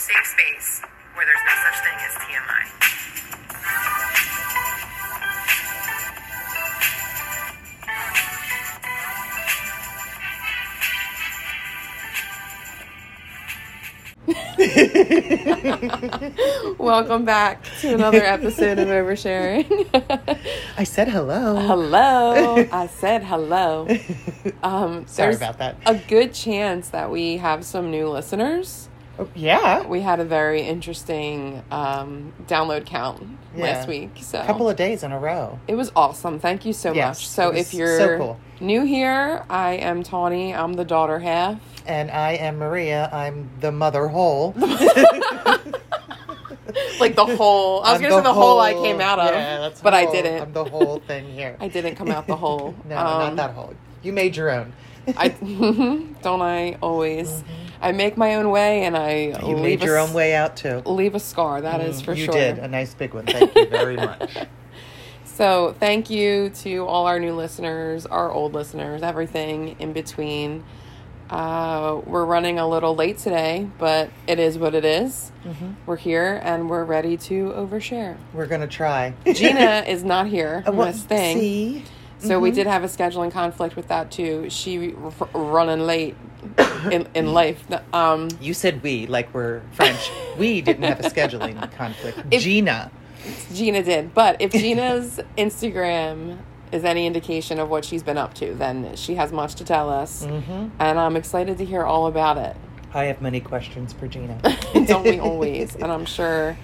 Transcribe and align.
safe 0.00 0.26
space 0.26 0.80
where 1.12 1.26
there's 1.26 1.44
no 1.46 1.54
such 1.62 1.78
thing 1.84 1.98
as 2.08 2.14
TMI. 2.24 2.80
Welcome 16.78 17.26
back 17.26 17.62
to 17.80 17.92
another 17.92 18.22
episode 18.22 18.78
of 18.78 18.88
Oversharing. 18.88 19.86
I 20.78 20.84
said 20.84 21.08
hello. 21.08 21.56
hello. 21.56 22.66
I 22.72 22.86
said 22.86 23.22
hello. 23.22 23.86
Um, 24.62 25.06
Sorry 25.06 25.34
about 25.34 25.58
that. 25.58 25.76
A 25.84 25.96
good 25.96 26.32
chance 26.32 26.88
that 26.88 27.10
we 27.10 27.36
have 27.36 27.66
some 27.66 27.90
new 27.90 28.08
listeners. 28.08 28.89
Yeah. 29.34 29.86
We 29.86 30.00
had 30.00 30.20
a 30.20 30.24
very 30.24 30.62
interesting 30.62 31.62
um, 31.70 32.32
download 32.46 32.86
count 32.86 33.22
Yeah. 33.56 33.62
last 33.64 33.88
week. 33.88 34.10
So 34.20 34.40
A 34.40 34.44
couple 34.46 34.68
of 34.68 34.76
days 34.76 35.02
in 35.02 35.12
a 35.12 35.18
row. 35.18 35.58
it 35.68 35.74
was 35.74 35.90
awesome. 35.96 36.38
Thank 36.38 36.64
you 36.64 36.72
so 36.72 36.92
Yes, 36.92 37.18
much. 37.18 37.28
So 37.28 37.50
if 37.50 37.74
you're 37.74 37.98
so 37.98 38.18
cool. 38.18 38.40
new 38.60 38.84
here, 38.84 39.44
I 39.50 39.72
am 39.72 40.02
Tawny. 40.02 40.54
I'm 40.54 40.74
the 40.74 40.84
daughter 40.84 41.18
half. 41.18 41.58
And 41.86 42.10
I 42.10 42.32
am 42.32 42.58
Maria. 42.58 43.08
I'm 43.12 43.50
the 43.60 43.72
mother 43.72 44.08
whole. 44.08 44.54
Like 47.00 47.16
the 47.16 47.24
whole. 47.24 47.82
I 47.82 47.92
was 47.92 48.00
going 48.00 48.12
to 48.12 48.18
say 48.18 48.22
the 48.22 48.32
whole. 48.32 48.60
I 48.60 48.74
came 48.74 49.00
out 49.00 49.18
of, 49.18 49.34
Yeah, 49.34 49.58
that's 49.60 49.80
but 49.80 49.92
I 49.94 50.04
didn't. 50.04 50.42
I'm 50.42 50.52
the 50.52 50.64
whole 50.66 51.00
thing 51.00 51.24
here. 51.32 51.56
I 51.60 51.66
didn't 51.68 51.96
come 51.96 52.10
out 52.10 52.26
the 52.26 52.36
whole. 52.36 52.74
no, 52.88 52.96
Um, 52.96 53.34
not 53.34 53.36
that 53.36 53.50
hole. 53.54 53.74
You 54.02 54.12
made 54.12 54.36
your 54.36 54.50
own. 54.50 54.72
I 55.16 55.28
don't 56.22 56.42
I 56.42 56.76
always. 56.82 57.42
I 57.82 57.92
make 57.92 58.16
my 58.16 58.34
own 58.36 58.50
way, 58.50 58.82
and 58.84 58.96
I 58.96 59.12
you 59.46 59.56
leave 59.56 59.80
made 59.80 59.82
your 59.82 59.96
s- 59.98 60.08
own 60.08 60.14
way 60.14 60.34
out 60.34 60.56
too. 60.56 60.82
Leave 60.84 61.14
a 61.14 61.20
scar. 61.20 61.60
That 61.62 61.80
is 61.80 62.00
for 62.02 62.12
you 62.12 62.24
sure. 62.26 62.34
You 62.34 62.40
did 62.40 62.58
a 62.58 62.68
nice 62.68 62.92
big 62.94 63.14
one. 63.14 63.26
Thank 63.26 63.54
you 63.54 63.66
very 63.68 63.96
much. 64.08 64.36
So 65.24 65.74
thank 65.80 66.10
you 66.10 66.50
to 66.50 66.86
all 66.86 67.06
our 67.06 67.18
new 67.18 67.34
listeners, 67.34 68.04
our 68.06 68.30
old 68.30 68.52
listeners, 68.52 69.02
everything 69.02 69.76
in 69.78 69.92
between. 69.92 70.64
Uh, 71.30 72.00
we're 72.06 72.24
running 72.24 72.58
a 72.58 72.68
little 72.68 72.96
late 72.96 73.16
today, 73.18 73.68
but 73.78 74.10
it 74.26 74.38
is 74.40 74.58
what 74.58 74.74
it 74.74 74.84
is. 74.84 75.30
Mm-hmm. 75.44 75.70
We're 75.86 75.96
here 75.96 76.40
and 76.42 76.68
we're 76.68 76.82
ready 76.84 77.16
to 77.18 77.52
overshare. 77.52 78.16
We're 78.34 78.46
gonna 78.48 78.66
try. 78.66 79.14
Gina 79.32 79.84
is 79.88 80.02
not 80.02 80.26
here 80.26 80.64
Uh, 80.66 80.72
this 80.72 81.02
thing. 81.04 81.38
See, 81.38 81.84
So 82.20 82.38
we 82.38 82.50
did 82.50 82.66
have 82.66 82.84
a 82.84 82.86
scheduling 82.88 83.32
conflict 83.32 83.76
with 83.76 83.88
that 83.88 84.10
too. 84.10 84.48
She 84.50 84.94
r- 84.94 85.28
running 85.34 85.86
late 85.86 86.16
in 86.90 87.08
in 87.14 87.32
life. 87.32 87.62
Um, 87.92 88.28
you 88.40 88.54
said 88.54 88.82
we 88.82 89.06
like 89.06 89.32
we're 89.34 89.62
French. 89.72 90.10
we 90.38 90.60
didn't 90.60 90.84
have 90.84 91.00
a 91.00 91.08
scheduling 91.10 91.56
conflict. 91.76 92.18
If- 92.30 92.42
Gina. 92.42 92.90
Gina 93.52 93.82
did, 93.82 94.14
but 94.14 94.40
if 94.40 94.50
Gina's 94.64 95.20
Instagram 95.36 96.38
is 96.72 96.84
any 96.84 97.06
indication 97.06 97.58
of 97.58 97.68
what 97.68 97.84
she's 97.84 98.02
been 98.02 98.16
up 98.16 98.32
to, 98.34 98.54
then 98.54 98.96
she 98.96 99.14
has 99.16 99.30
much 99.32 99.56
to 99.56 99.64
tell 99.64 99.90
us, 99.90 100.24
Mm-hmm. 100.24 100.68
and 100.78 100.98
I'm 100.98 101.16
excited 101.16 101.58
to 101.58 101.64
hear 101.64 101.84
all 101.84 102.06
about 102.06 102.38
it. 102.38 102.56
I 102.94 103.04
have 103.04 103.20
many 103.20 103.40
questions 103.40 103.92
for 103.92 104.08
Gina. 104.08 104.38
Don't 104.86 105.04
we 105.04 105.18
always? 105.18 105.74
And 105.76 105.92
I'm 105.92 106.06
sure 106.06 106.56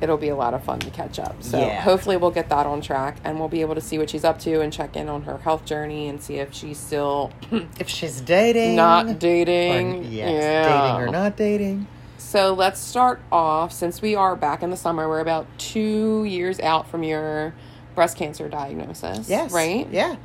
it'll 0.00 0.16
be 0.16 0.28
a 0.28 0.36
lot 0.36 0.54
of 0.54 0.62
fun 0.64 0.78
to 0.80 0.90
catch 0.90 1.18
up. 1.18 1.36
So 1.42 1.58
Yeah. 1.58 1.80
hopefully 1.80 2.16
we'll 2.16 2.30
get 2.30 2.48
that 2.48 2.66
on 2.66 2.80
track, 2.80 3.16
and 3.24 3.38
we'll 3.38 3.48
be 3.48 3.60
able 3.60 3.74
to 3.74 3.80
see 3.80 3.98
what 3.98 4.08
she's 4.10 4.24
up 4.24 4.38
to 4.40 4.60
and 4.60 4.72
check 4.72 4.96
in 4.96 5.08
on 5.08 5.22
her 5.22 5.38
health 5.38 5.64
journey 5.64 6.08
and 6.08 6.22
see 6.22 6.36
if 6.36 6.52
she's 6.54 6.78
still 6.78 7.30
if 7.78 7.88
she's 7.88 8.20
dating, 8.20 8.76
not 8.76 9.06
or- 9.06 9.14
dating. 9.14 10.04
yes, 10.10 10.42
yeah. 10.42 10.62
dating 10.92 11.08
or 11.08 11.12
not 11.12 11.36
dating. 11.36 11.86
So 12.18 12.52
let's 12.54 12.78
start 12.80 13.20
off 13.32 13.72
since 13.72 14.00
we 14.00 14.14
are 14.14 14.36
back 14.36 14.62
in 14.62 14.70
the 14.70 14.76
summer. 14.76 15.08
We're 15.08 15.20
about 15.20 15.46
two 15.58 16.24
years 16.24 16.60
out 16.60 16.88
from 16.88 17.02
your 17.02 17.54
breast 17.94 18.16
cancer 18.16 18.48
diagnosis. 18.48 19.28
Yes, 19.28 19.50
Right? 19.52 19.88
Yeah, 19.90 20.16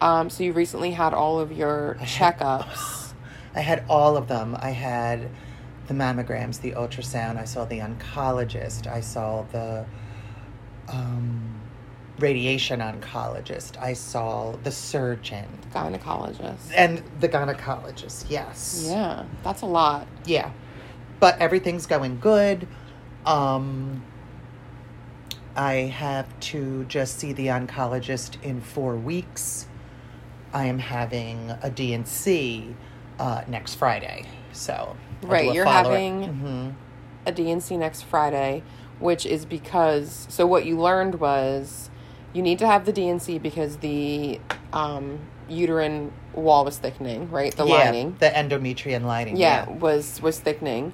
Um, 0.00 0.30
so 0.30 0.44
you 0.44 0.52
recently 0.52 0.92
had 0.92 1.12
all 1.12 1.40
of 1.40 1.50
your 1.52 1.96
checkups. 2.02 3.12
I 3.54 3.60
had 3.60 3.82
all 3.88 4.16
of 4.16 4.28
them. 4.28 4.56
I 4.60 4.70
had 4.70 5.28
the 5.90 5.96
mammograms, 5.96 6.60
the 6.60 6.70
ultrasound. 6.70 7.36
I 7.36 7.44
saw 7.44 7.64
the 7.64 7.80
oncologist. 7.80 8.86
I 8.86 9.00
saw 9.00 9.42
the 9.50 9.84
um, 10.86 11.60
radiation 12.20 12.78
oncologist. 12.78 13.76
I 13.82 13.94
saw 13.94 14.52
the 14.62 14.70
surgeon 14.70 15.46
Gynecologist. 15.74 16.70
and 16.76 17.02
the 17.18 17.28
gynecologist. 17.28 18.26
Yes. 18.30 18.86
Yeah, 18.88 19.24
that's 19.42 19.62
a 19.62 19.66
lot. 19.66 20.06
Yeah. 20.26 20.52
But 21.18 21.40
everything's 21.40 21.86
going 21.86 22.20
good. 22.20 22.68
Um, 23.26 24.04
I 25.56 25.72
have 25.72 26.38
to 26.40 26.84
just 26.84 27.18
see 27.18 27.32
the 27.32 27.48
oncologist 27.48 28.40
in 28.44 28.60
four 28.60 28.94
weeks. 28.94 29.66
I 30.52 30.66
am 30.66 30.78
having 30.78 31.50
a 31.62 31.68
D&C 31.68 32.76
uh, 33.18 33.42
next 33.48 33.74
Friday. 33.74 34.26
So, 34.52 34.96
Right, 35.22 35.52
you're 35.54 35.64
follow-up. 35.64 35.86
having- 35.92 36.22
Mhm. 36.22 36.72
A 37.26 37.32
D&C 37.32 37.76
next 37.76 38.02
Friday, 38.02 38.62
which 38.98 39.26
is 39.26 39.44
because 39.44 40.26
so 40.30 40.46
what 40.46 40.64
you 40.64 40.78
learned 40.80 41.16
was 41.20 41.90
you 42.32 42.42
need 42.42 42.58
to 42.60 42.66
have 42.66 42.84
the 42.86 42.92
D&C 42.92 43.38
because 43.38 43.78
the 43.78 44.40
um, 44.72 45.18
uterine 45.48 46.12
wall 46.32 46.64
was 46.64 46.78
thickening, 46.78 47.28
right? 47.30 47.54
The 47.56 47.66
yeah, 47.66 47.74
lining. 47.74 48.16
the 48.20 48.30
endometrium 48.30 49.04
lining. 49.04 49.36
yeah, 49.36 49.68
was 49.68 50.20
was 50.22 50.38
thickening, 50.38 50.92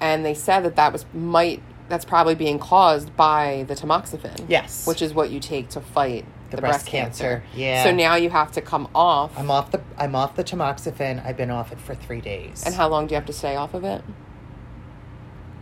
and 0.00 0.24
they 0.24 0.32
said 0.34 0.60
that 0.64 0.76
that 0.76 0.92
was 0.92 1.04
might 1.12 1.62
that's 1.88 2.04
probably 2.06 2.34
being 2.34 2.58
caused 2.58 3.14
by 3.16 3.64
the 3.68 3.74
tamoxifen. 3.74 4.46
Yes. 4.48 4.86
which 4.86 5.02
is 5.02 5.12
what 5.12 5.28
you 5.30 5.38
take 5.40 5.68
to 5.70 5.80
fight 5.80 6.24
the, 6.52 6.56
The 6.56 6.62
breast, 6.62 6.84
breast 6.84 6.86
cancer. 6.86 7.42
cancer. 7.42 7.58
Yeah. 7.58 7.82
So 7.84 7.90
now 7.92 8.14
you 8.14 8.30
have 8.30 8.52
to 8.52 8.60
come 8.60 8.88
off. 8.94 9.36
I'm 9.36 9.50
off 9.50 9.70
the 9.72 9.80
I'm 9.98 10.14
off 10.14 10.36
the 10.36 10.44
tamoxifen. 10.44 11.24
I've 11.24 11.36
been 11.36 11.50
off 11.50 11.72
it 11.72 11.80
for 11.80 11.94
three 11.94 12.20
days. 12.20 12.62
and 12.64 12.74
how 12.74 12.88
long 12.88 13.06
do 13.06 13.12
you 13.12 13.16
have 13.16 13.26
to 13.26 13.32
stay 13.32 13.56
off 13.56 13.74
of 13.74 13.84
it? 13.84 14.02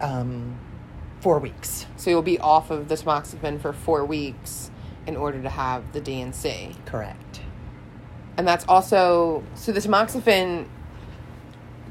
Um, 0.01 0.59
four 1.21 1.39
weeks. 1.39 1.87
So 1.97 2.11
you'll 2.11 2.23
be 2.23 2.39
off 2.39 2.71
of 2.71 2.89
the 2.89 2.95
tamoxifen 2.95 3.61
for 3.61 3.73
four 3.73 4.05
weeks 4.05 4.71
in 5.07 5.17
order 5.17 5.41
to 5.43 5.49
have 5.49 5.93
the 5.93 6.01
D&C. 6.01 6.77
Correct. 6.87 7.41
And 8.37 8.47
that's 8.47 8.65
also 8.67 9.43
so 9.55 9.73
the 9.73 9.81
tamoxifen. 9.81 10.67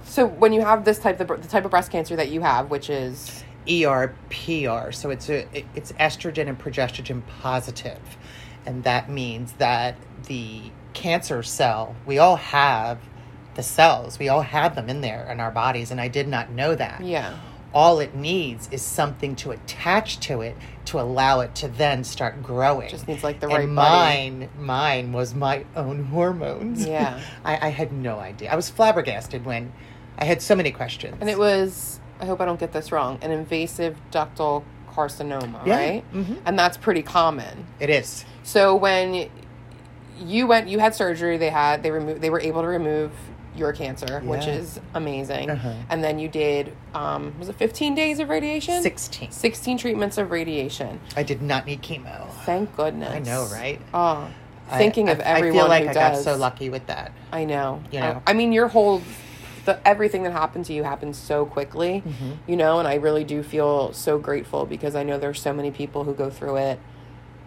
So 0.03 0.25
when 0.25 0.53
you 0.53 0.61
have 0.61 0.85
this 0.85 0.97
type 0.99 1.19
of 1.19 1.27
the 1.27 1.47
type 1.47 1.65
of 1.65 1.71
breast 1.71 1.91
cancer 1.91 2.15
that 2.15 2.29
you 2.29 2.41
have, 2.41 2.71
which 2.71 2.89
is 2.89 3.43
ERPR. 3.67 4.93
So 4.93 5.11
it's 5.11 5.29
a 5.29 5.45
it's 5.75 5.91
estrogen 5.93 6.47
and 6.47 6.57
progesterone 6.57 7.21
positive, 7.41 7.99
and 8.65 8.83
that 8.83 9.09
means 9.09 9.53
that 9.53 9.95
the 10.27 10.61
cancer 10.93 11.41
cell 11.43 11.95
we 12.05 12.17
all 12.17 12.35
have 12.35 12.97
the 13.55 13.63
cells 13.63 14.17
we 14.19 14.27
all 14.27 14.41
have 14.41 14.75
them 14.75 14.89
in 14.89 15.01
there 15.01 15.27
in 15.31 15.39
our 15.39 15.51
bodies, 15.51 15.91
and 15.91 15.99
I 16.01 16.07
did 16.07 16.27
not 16.27 16.49
know 16.51 16.75
that. 16.75 17.01
yeah, 17.03 17.37
All 17.73 17.99
it 17.99 18.15
needs 18.15 18.67
is 18.71 18.81
something 18.81 19.35
to 19.37 19.51
attach 19.51 20.19
to 20.21 20.41
it 20.41 20.55
to 20.85 20.99
allow 20.99 21.41
it 21.41 21.53
to 21.55 21.67
then 21.67 22.03
start 22.03 22.41
growing. 22.41 22.89
just 22.89 23.07
needs 23.07 23.23
like 23.23 23.39
the 23.39 23.47
and 23.47 23.55
right 23.69 23.75
body. 23.75 24.29
mine, 24.31 24.49
mine 24.57 25.11
was 25.13 25.35
my 25.35 25.65
own 25.75 26.05
hormones. 26.05 26.85
Yeah. 26.85 27.19
I, 27.45 27.67
I 27.67 27.69
had 27.69 27.91
no 27.91 28.17
idea. 28.19 28.51
I 28.51 28.55
was 28.55 28.69
flabbergasted 28.69 29.45
when 29.45 29.71
I 30.17 30.25
had 30.25 30.41
so 30.41 30.55
many 30.55 30.71
questions. 30.71 31.17
And 31.21 31.29
it 31.29 31.37
was 31.37 31.99
I 32.19 32.25
hope 32.25 32.41
I 32.41 32.45
don't 32.45 32.59
get 32.59 32.71
this 32.73 32.91
wrong, 32.91 33.19
an 33.21 33.31
invasive 33.31 33.97
ductal 34.11 34.63
carcinoma, 34.95 35.65
Yeah. 35.65 35.75
right? 35.77 36.13
Mhm. 36.13 36.37
And 36.45 36.57
that's 36.57 36.77
pretty 36.77 37.01
common. 37.01 37.65
It 37.79 37.89
is. 37.89 38.25
So 38.43 38.75
when 38.75 39.29
you 40.19 40.47
went, 40.47 40.67
you 40.67 40.79
had 40.79 40.95
surgery. 40.95 41.37
They 41.37 41.49
had 41.49 41.83
they 41.83 41.91
removed. 41.91 42.21
They 42.21 42.29
were 42.29 42.41
able 42.41 42.61
to 42.61 42.67
remove 42.67 43.11
your 43.55 43.73
cancer, 43.73 44.21
which 44.23 44.47
is 44.47 44.79
amazing. 44.93 45.49
Uh-huh. 45.49 45.73
And 45.89 46.03
then 46.03 46.19
you 46.19 46.27
did 46.29 46.73
um, 46.93 47.33
was 47.39 47.49
it 47.49 47.55
15 47.55 47.93
days 47.95 48.19
of 48.19 48.29
radiation? 48.29 48.81
16. 48.81 49.31
16 49.31 49.77
treatments 49.77 50.17
of 50.17 50.31
radiation. 50.31 50.99
I 51.15 51.23
did 51.23 51.41
not 51.41 51.65
need 51.65 51.81
chemo. 51.81 52.29
Thank 52.45 52.75
goodness. 52.75 53.13
I 53.13 53.19
know, 53.19 53.47
right? 53.51 53.81
Oh, 53.93 54.27
thinking 54.77 55.09
I, 55.09 55.13
of 55.13 55.19
everyone 55.21 55.57
I 55.57 55.59
feel 55.61 55.67
like 55.69 55.83
I 55.83 55.93
does. 55.93 56.23
got 56.25 56.31
so 56.33 56.37
lucky 56.37 56.69
with 56.69 56.85
that. 56.87 57.11
I 57.31 57.43
know. 57.45 57.81
You 57.91 57.99
know? 58.01 58.21
I, 58.25 58.31
I 58.31 58.33
mean, 58.33 58.53
your 58.53 58.67
whole, 58.67 59.01
the 59.69 59.87
everything 59.87 60.23
that 60.23 60.31
happened 60.31 60.65
to 60.65 60.73
you 60.73 60.83
happened 60.83 61.15
so 61.15 61.45
quickly, 61.45 62.01
Mm-hmm. 62.05 62.31
you 62.51 62.57
know, 62.57 62.79
and 62.79 62.87
I 62.87 62.95
really 62.95 63.23
do 63.23 63.43
feel 63.43 63.93
so 63.93 64.17
grateful 64.17 64.65
because 64.65 64.95
I 64.95 65.03
know 65.03 65.17
there's 65.19 65.41
so 65.41 65.53
many 65.53 65.71
people 65.71 66.03
who 66.03 66.13
go 66.13 66.29
through 66.29 66.57
it 66.57 66.79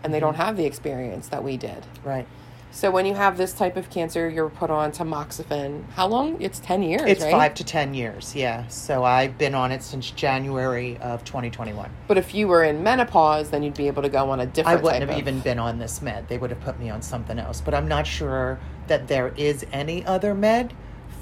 and 0.05 0.15
they 0.15 0.21
don't 0.21 0.35
Mm-hmm. 0.35 0.43
have 0.43 0.57
the 0.57 0.65
experience 0.65 1.29
that 1.29 1.43
we 1.43 1.57
did. 1.57 1.85
Right. 2.05 2.27
So 2.75 2.91
when 2.91 3.05
you 3.05 3.13
have 3.15 3.37
this 3.37 3.53
type 3.53 3.77
of 3.77 3.91
cancer, 3.91 4.31
you're 4.31 4.49
put 4.49 4.71
on 4.71 4.93
tamoxifen. 4.93 5.85
How 5.91 6.07
long? 6.07 6.41
It's 6.41 6.59
10 6.61 6.83
years, 6.83 7.03
It's 7.03 7.23
right? 7.23 7.31
five 7.31 7.55
to 7.57 7.65
10 7.65 7.93
years, 7.93 8.35
yeah. 8.35 8.67
So 8.69 9.05
I've 9.05 9.37
been 9.37 9.55
on 9.55 9.73
it 9.73 9.83
since 9.83 10.11
January 10.13 10.97
of 11.03 11.23
2021. 11.23 11.91
But 12.09 12.17
if 12.17 12.35
you 12.35 12.49
were 12.49 12.65
in 12.65 12.83
menopause, 12.83 13.51
then 13.51 13.63
you'd 13.63 13.75
be 13.77 13.89
able 13.89 14.03
to 14.03 14.09
go 14.09 14.31
on 14.31 14.41
a 14.41 14.47
different 14.47 14.79
I 14.79 14.83
wouldn't 14.83 15.03
have 15.03 15.11
of- 15.11 15.19
even 15.19 15.41
been 15.41 15.59
on 15.59 15.79
this 15.79 16.01
med. 16.01 16.29
They 16.29 16.39
would 16.39 16.49
have 16.51 16.61
put 16.61 16.81
me 16.81 16.89
on 16.89 17.03
something 17.03 17.39
else. 17.39 17.61
But 17.61 17.75
I'm 17.75 17.89
not 17.89 18.07
sure 18.07 18.59
that 18.87 19.07
there 19.07 19.35
is 19.37 19.67
any 19.71 20.03
other 20.07 20.35
med 20.35 20.73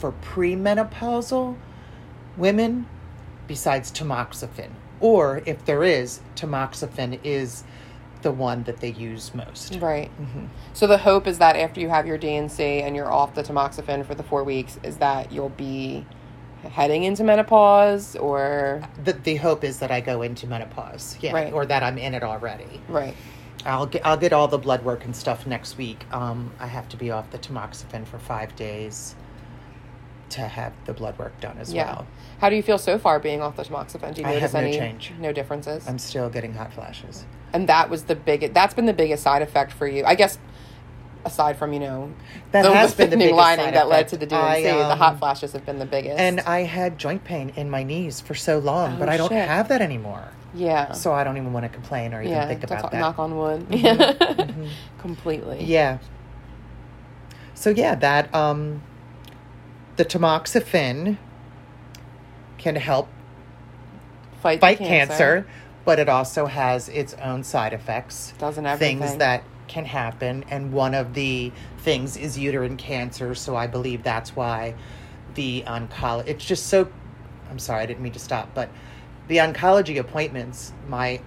for 0.01 0.13
premenopausal 0.23 1.57
women 2.37 2.87
besides 3.47 3.93
tamoxifen. 3.93 4.71
Or 4.99 5.43
if 5.47 5.65
there 5.65 5.85
is, 5.85 6.21
tamoxifen 6.37 7.21
is 7.23 7.65
the 8.23 8.31
one 8.31 8.65
that 8.65 8.79
they 8.81 8.91
use 8.91 9.35
most. 9.35 9.77
Right. 9.81 10.11
So 10.75 10.87
the 10.87 10.99
hope 10.99 11.27
is 11.27 11.39
that 11.39 11.57
after 11.57 11.81
you 11.81 11.89
have 11.89 12.07
your 12.07 12.19
D&C 12.19 12.63
and 12.63 12.95
you're 12.97 13.11
off 13.11 13.35
the 13.35 13.43
tamoxifen 13.43 14.05
for 14.05 14.15
the 14.15 14.23
four 14.23 14.45
weeks, 14.45 14.79
is 14.83 14.99
that 14.99 15.33
you'll 15.33 15.49
be 15.51 16.05
heading 16.71 17.05
into 17.05 17.25
menopause 17.25 18.17
or 18.17 18.83
The, 19.05 19.15
the 19.15 19.37
hope 19.37 19.65
is 19.65 19.79
that 19.79 19.91
I 19.91 20.01
go 20.03 20.21
into 20.23 20.47
menopause, 20.47 21.17
yeah, 21.23 21.33
Right. 21.33 21.53
or 21.53 21.65
that 21.65 21.83
I'm 21.83 21.97
in 21.99 22.15
it 22.15 22.23
already. 22.23 22.81
right. 22.89 23.15
I'll 23.67 23.85
get 23.85 24.07
I'll 24.07 24.17
get 24.17 24.33
all 24.33 24.49
the 24.49 24.57
blood 24.57 24.83
work 24.87 25.05
and 25.05 25.15
stuff 25.15 25.47
next 25.47 25.77
week. 25.77 26.07
Um, 26.13 26.51
I 26.59 26.67
have 26.67 26.89
to 26.91 26.97
be 26.97 27.11
off 27.11 27.31
the 27.31 27.37
tamoxifen 27.39 28.07
for 28.07 28.19
five 28.19 28.57
days 28.57 29.15
to 30.31 30.43
have 30.43 30.73
the 30.87 30.93
blood 30.93 31.19
work 31.19 31.39
done 31.41 31.59
as 31.59 31.73
Yeah. 31.73 31.85
well. 31.87 32.07
How 32.41 32.49
do 32.51 32.57
you 32.57 32.63
feel 32.63 32.79
so 32.79 32.99
far 32.99 33.19
being 33.19 33.43
off 33.43 33.57
the 33.57 33.65
tamoxifen? 33.65 34.15
Do 34.15 34.23
you 34.23 34.27
I 34.29 34.31
notice 34.33 34.43
have 34.53 34.55
no 34.55 34.61
any 34.69 34.77
change. 34.77 35.13
no 35.21 35.33
differences? 35.33 35.87
I'm 35.89 35.99
still 35.99 36.29
getting 36.31 36.55
hot 36.55 36.73
flashes. 36.73 37.25
and 37.53 37.69
that 37.69 37.91
was 37.91 38.05
the 38.05 38.15
biggest. 38.15 38.55
That's 38.55 38.75
been 38.75 38.87
the 38.87 38.93
biggest 38.93 39.23
side 39.23 39.43
effect 39.43 39.73
for 39.73 39.87
you, 39.87 40.05
I 40.05 40.15
guess. 40.15 40.39
Aside 41.23 41.59
from 41.59 41.75
you 41.75 41.81
know 41.81 42.13
That 42.53 42.63
the, 42.63 42.73
has 42.73 42.95
the 42.95 43.03
been 43.03 43.11
the 43.11 43.17
biggest 43.19 43.37
lining 43.37 43.75
that 43.75 43.89
led 43.89 44.09
to 44.09 44.17
the 44.17 44.25
D&C, 44.25 44.37
I, 44.41 44.63
the 44.63 44.93
um, 44.93 44.97
hot 44.99 45.19
flashes 45.19 45.53
have 45.53 45.67
been 45.67 45.79
the 45.79 45.85
biggest. 45.85 46.19
And 46.19 46.41
I 46.41 46.61
had 46.61 46.97
joint 46.97 47.25
pain 47.25 47.53
in 47.57 47.69
my 47.69 47.83
knees 47.83 48.23
for 48.23 48.35
so 48.35 48.59
long, 48.59 48.95
Oh, 48.95 48.99
but 49.01 49.11
I 49.11 49.19
don't 49.19 49.29
shit. 49.29 49.47
have 49.47 49.69
that 49.69 49.83
anymore. 49.83 50.29
yeah, 50.55 50.93
So 50.93 51.13
I 51.13 51.23
don't 51.25 51.37
even 51.37 51.53
want 51.53 51.65
to 51.65 51.69
complain 51.69 52.15
or 52.15 52.23
even 52.23 52.33
yeah. 52.33 52.47
think 52.49 52.65
about 52.65 52.91
that. 52.91 52.93
Mm-hmm. 52.93 53.01
Knock 53.01 53.19
on 53.19 53.37
wood. 53.37 54.67
Completely. 54.99 55.63
Yeah. 55.65 55.99
So 57.55 57.69
yeah, 57.69 57.95
that 57.97 58.35
um 58.35 58.83
the 60.01 60.07
tamoxifen 60.07 61.19
can 62.57 62.75
help 62.75 63.07
Fight, 64.41 64.59
fight 64.59 64.79
cancer. 64.79 65.47
but 65.85 65.99
it 65.99 66.09
also 66.09 66.47
has 66.47 66.89
its 66.89 67.13
own 67.23 67.45
side 67.45 67.75
effects. 67.75 68.33
Doesn't 68.39 68.65
everything. 68.65 68.99
things 69.01 69.17
that 69.19 69.45
can 69.69 69.85
happen 69.85 70.47
and 70.49 70.73
one 70.73 70.95
of 70.95 71.13
the 71.13 71.53
things 71.81 72.17
is 72.17 72.39
uterine 72.39 72.79
cancer, 72.79 73.35
so 73.35 73.55
I 73.57 73.67
believe 73.67 74.03
that's 74.03 74.35
why 74.35 74.75
the 75.35 75.65
oncology 75.67 76.29
it's 76.29 76.47
just 76.47 76.69
so 76.69 76.89
I'm 77.51 77.59
sorry, 77.59 77.83
I 77.83 77.87
didn't 77.87 78.03
mean 78.03 78.13
to 78.13 78.19
stop, 78.19 78.49
but 78.55 78.71
the 79.29 79.37
oncology 79.37 79.99
appointments, 80.01 80.73
my 80.89 81.21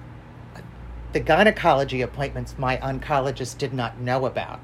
the 1.11 1.19
gynecology 1.19 2.01
appointments 2.01 2.55
my 2.57 2.77
oncologist 2.77 3.59
did 3.59 3.71
not 3.71 3.99
know 3.99 4.25
about. 4.25 4.59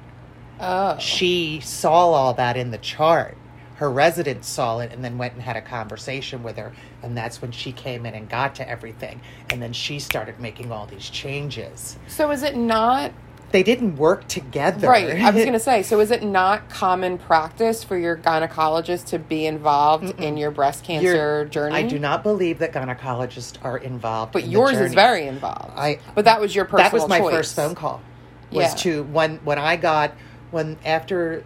Oh, 0.60 0.98
She 0.98 1.60
saw 1.60 2.10
all 2.10 2.34
that 2.34 2.58
in 2.58 2.72
the 2.72 2.80
chart. 2.80 3.38
Her 3.80 3.90
resident 3.90 4.44
saw 4.44 4.80
it 4.80 4.92
and 4.92 5.06
then 5.06 5.18
went 5.18 5.36
and 5.36 5.42
had 5.42 5.56
a 5.56 5.62
conversation 5.62 6.44
with 6.44 6.58
her. 6.58 6.74
And 7.02 7.16
that's 7.18 7.42
when 7.42 7.52
she 7.52 7.72
came 7.72 8.06
in 8.06 8.14
and 8.14 8.28
got 8.28 8.56
to 8.56 8.70
everything. 8.70 9.22
And 9.50 9.62
then 9.62 9.72
she 9.72 10.00
started 10.00 10.38
making 10.38 10.70
all 10.70 10.86
these 10.86 11.10
changes. 11.10 11.98
so 12.10 12.30
is 12.31 12.44
it 12.44 12.58
not 12.58 13.14
They 13.52 13.64
didn't 13.64 13.96
work 13.96 14.28
together. 14.28 14.90
Right. 14.90 15.10
I 15.22 15.30
was 15.31 15.44
going 15.46 15.54
to 15.62 15.62
say, 15.62 15.81
so 15.81 16.02
is 16.02 16.12
it 16.12 16.22
not 16.24 16.70
common 16.70 17.18
practice 17.18 17.81
for 17.81 17.98
your 17.98 18.18
gynecologist 18.18 19.06
to 19.08 19.18
be 19.18 19.46
involved 19.46 20.20
in 20.20 20.36
your 20.36 20.52
breast 20.52 20.84
cancer 20.84 21.40
You're- 21.44 21.50
journey? 21.50 21.75
I 21.75 21.84
do 21.84 21.98
not 22.00 22.22
believe 22.22 22.60
that 22.60 22.74
gynecologists 22.74 23.56
are 23.64 23.78
involved. 23.78 24.34
But 24.34 24.44
in 24.44 24.52
yours 24.52 24.78
is 24.78 24.94
very 24.94 25.25
involved. 25.25 25.72
I- 25.78 26.00
but 26.16 26.25
that 26.25 26.42
was 26.42 26.54
your 26.54 26.66
personal 26.66 26.84
That 26.84 26.94
was 26.94 27.08
my 27.08 27.20
choice. 27.20 27.34
first 27.34 27.56
phone 27.56 27.75
call. 27.75 28.02
Was 28.52 28.72
Yeah. 28.72 28.75
to 28.92 29.04
when 29.04 29.38
when 29.46 29.58
I 29.58 29.78
got 29.78 30.12
when 30.52 30.78
after 30.84 31.44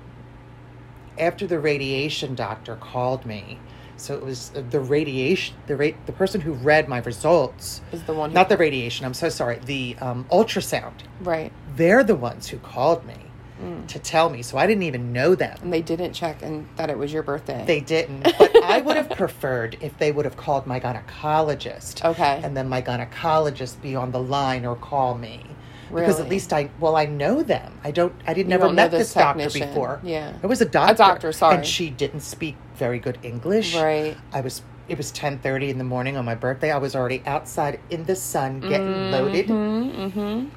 after 1.20 1.48
the 1.48 1.60
radiation 1.60 2.36
doctor 2.36 2.76
called 2.76 3.26
me. 3.26 3.60
So 3.98 4.16
it 4.16 4.24
was 4.24 4.52
uh, 4.56 4.64
the 4.70 4.80
radiation 4.80 5.56
the 5.68 5.76
rate 5.76 5.96
the 6.08 6.12
person 6.12 6.42
who 6.42 6.54
read 6.54 6.88
my 6.90 6.98
results. 7.00 7.82
Is 7.92 8.04
the 8.04 8.14
one 8.14 8.32
who, 8.32 8.34
Not 8.34 8.50
the 8.50 8.58
radiation. 8.58 9.06
I'm 9.06 9.14
so 9.14 9.30
sorry. 9.30 9.60
The 9.66 9.96
um, 10.02 10.26
ultrasound. 10.32 10.94
right. 11.22 11.52
They're 11.76 12.04
the 12.04 12.16
ones 12.16 12.48
who 12.48 12.58
called 12.60 13.06
me 13.06 13.16
Mm. 13.62 13.88
to 13.88 14.00
tell 14.00 14.30
me. 14.32 14.42
So 14.42 14.58
I 14.58 14.66
didn't 14.66 14.84
even 14.84 15.14
know 15.14 15.36
them. 15.36 15.56
And 15.62 15.72
they 15.72 15.84
didn't 15.84 16.14
check 16.14 16.42
and 16.42 16.68
that 16.76 16.90
it 16.90 16.98
was 16.98 17.14
your 17.14 17.22
birthday. 17.22 17.64
They 17.66 17.80
didn't. 17.82 18.24
But 18.24 18.52
I 18.64 18.82
would 18.82 18.98
have 18.98 19.12
preferred 19.12 19.78
if 19.80 19.96
they 20.00 20.12
would 20.12 20.26
have 20.26 20.36
called 20.36 20.66
my 20.66 20.80
gynecologist. 20.80 22.04
Okay. 22.04 22.42
And 22.44 22.58
then 22.58 22.68
my 22.68 22.82
gynecologist 22.82 23.80
be 23.82 23.96
on 23.96 24.12
the 24.12 24.20
line 24.20 24.66
or 24.66 24.76
call 24.76 25.16
me. 25.16 25.44
Because 25.94 26.20
at 26.20 26.30
least 26.30 26.54
I 26.54 26.70
well 26.80 26.96
I 26.96 27.06
know 27.06 27.44
them. 27.44 27.80
I 27.84 27.92
don't 27.92 28.14
I 28.28 28.34
didn't 28.34 28.52
You 28.52 28.58
never 28.58 28.72
met 28.72 28.92
this 28.92 29.08
this 29.10 29.14
doctor 29.14 29.50
before. 29.50 30.00
Yeah. 30.04 30.34
It 30.42 30.48
was 30.48 30.62
a 30.62 30.66
doctor. 30.66 30.94
A 30.94 30.98
doctor, 30.98 31.32
sorry. 31.32 31.56
And 31.56 31.66
she 31.66 31.90
didn't 31.90 32.22
speak 32.22 32.56
very 32.76 33.00
good 33.00 33.18
English. 33.24 33.76
Right. 33.76 34.16
I 34.32 34.42
was 34.42 34.62
it 34.88 34.98
was 34.98 35.12
ten 35.12 35.40
thirty 35.40 35.70
in 35.70 35.78
the 35.78 35.84
morning 35.84 36.18
on 36.18 36.26
my 36.26 36.36
birthday. 36.36 36.72
I 36.72 36.78
was 36.78 36.96
already 36.96 37.22
outside 37.26 37.80
in 37.90 38.04
the 38.06 38.16
sun 38.16 38.60
getting 38.60 39.12
loaded. 39.12 39.48
Mm-hmm. 39.48 40.48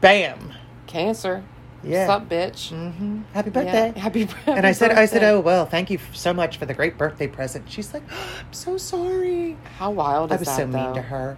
Bam. 0.00 0.52
Cancer. 0.86 1.42
Yeah. 1.82 2.08
What's 2.08 2.22
up, 2.22 2.28
bitch? 2.28 2.70
hmm 2.70 3.22
Happy 3.32 3.50
Yeah. 3.50 3.52
birthday. 3.52 4.00
Happy, 4.00 4.24
birthday. 4.24 4.52
And 4.56 4.66
I 4.66 4.72
said, 4.72 4.92
I 4.92 5.06
said, 5.06 5.22
oh 5.22 5.40
well, 5.40 5.66
thank 5.66 5.90
you 5.90 5.98
so 6.12 6.32
much 6.32 6.56
for 6.56 6.66
the 6.66 6.74
great 6.74 6.96
birthday 6.96 7.26
present. 7.26 7.70
She's 7.70 7.92
like, 7.92 8.02
I'm 8.10 8.52
so 8.52 8.76
sorry. 8.78 9.56
How 9.78 9.90
wild 9.90 10.32
I 10.32 10.36
was 10.36 10.48
that, 10.48 10.56
so 10.56 10.66
though? 10.66 10.84
mean 10.86 10.94
to 10.94 11.02
her. 11.02 11.36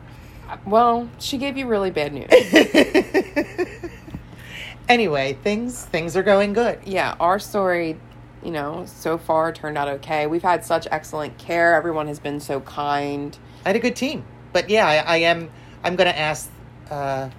Well, 0.66 1.08
she 1.18 1.38
gave 1.38 1.56
you 1.56 1.66
really 1.66 1.90
bad 1.90 2.12
news. 2.12 2.30
anyway, 4.88 5.38
things 5.42 5.84
things 5.84 6.16
are 6.16 6.22
going 6.22 6.52
good. 6.52 6.80
yeah, 6.84 7.16
our 7.20 7.38
story, 7.38 7.98
you 8.42 8.50
know, 8.50 8.84
so 8.86 9.18
far 9.18 9.52
turned 9.52 9.78
out 9.78 9.88
okay. 9.88 10.26
We've 10.26 10.42
had 10.42 10.64
such 10.64 10.86
excellent 10.90 11.38
care. 11.38 11.74
Everyone 11.74 12.06
has 12.08 12.18
been 12.18 12.40
so 12.40 12.60
kind. 12.60 13.36
I 13.64 13.70
had 13.70 13.76
a 13.76 13.80
good 13.80 13.96
team, 13.96 14.24
but 14.52 14.70
yeah, 14.70 14.86
I, 14.86 14.96
I 14.96 15.16
am. 15.18 15.50
I'm 15.84 15.96
going 15.96 16.10
to 16.10 16.18
ask 16.18 16.50
uh, 16.90 17.30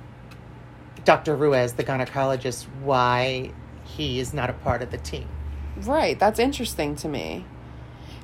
Dr. 1.03 1.35
Ruiz, 1.35 1.73
the 1.73 1.83
gynecologist, 1.83 2.65
why 2.83 3.51
he 3.83 4.19
is 4.19 4.33
not 4.33 4.49
a 4.49 4.53
part 4.53 4.81
of 4.81 4.91
the 4.91 4.97
team. 4.97 5.27
Right, 5.77 6.17
that's 6.17 6.39
interesting 6.39 6.95
to 6.97 7.07
me. 7.07 7.45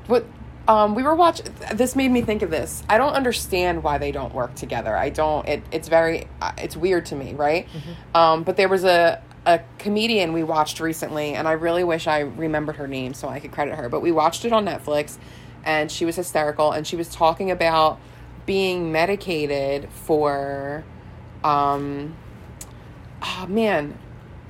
What 0.07 0.25
um, 0.67 0.95
we 0.95 1.03
were 1.03 1.15
watching. 1.15 1.47
This 1.73 1.95
made 1.95 2.09
me 2.11 2.21
think 2.21 2.41
of 2.41 2.49
this. 2.49 2.83
I 2.89 2.97
don't 2.97 3.13
understand 3.13 3.83
why 3.83 3.97
they 3.97 4.11
don't 4.11 4.33
work 4.33 4.55
together. 4.55 4.95
I 4.95 5.09
don't. 5.09 5.47
It, 5.47 5.63
it's 5.71 5.87
very. 5.89 6.27
uh, 6.41 6.51
It's 6.57 6.77
weird 6.77 7.05
to 7.07 7.15
me, 7.15 7.33
right? 7.33 7.67
Um, 8.15 8.43
but 8.43 8.55
there 8.57 8.69
was 8.69 8.83
a 8.83 9.21
a 9.45 9.59
comedian 9.77 10.31
we 10.31 10.41
watched 10.43 10.79
recently, 10.79 11.33
and 11.33 11.47
I 11.49 11.51
really 11.51 11.83
wish 11.83 12.07
I 12.07 12.19
remembered 12.19 12.77
her 12.77 12.87
name 12.87 13.13
so 13.13 13.27
I 13.27 13.39
could 13.41 13.51
credit 13.51 13.75
her. 13.75 13.89
But 13.89 14.01
we 14.01 14.11
watched 14.13 14.45
it 14.45 14.53
on 14.53 14.65
Netflix, 14.65 15.17
and 15.65 15.91
she 15.91 16.05
was 16.05 16.15
hysterical, 16.15 16.71
and 16.71 16.87
she 16.87 16.95
was 16.95 17.09
talking 17.09 17.51
about 17.51 17.99
being 18.45 18.91
medicated 18.91 19.89
for. 19.91 20.85
Um, 21.43 22.15
oh 23.21 23.45
man, 23.49 23.97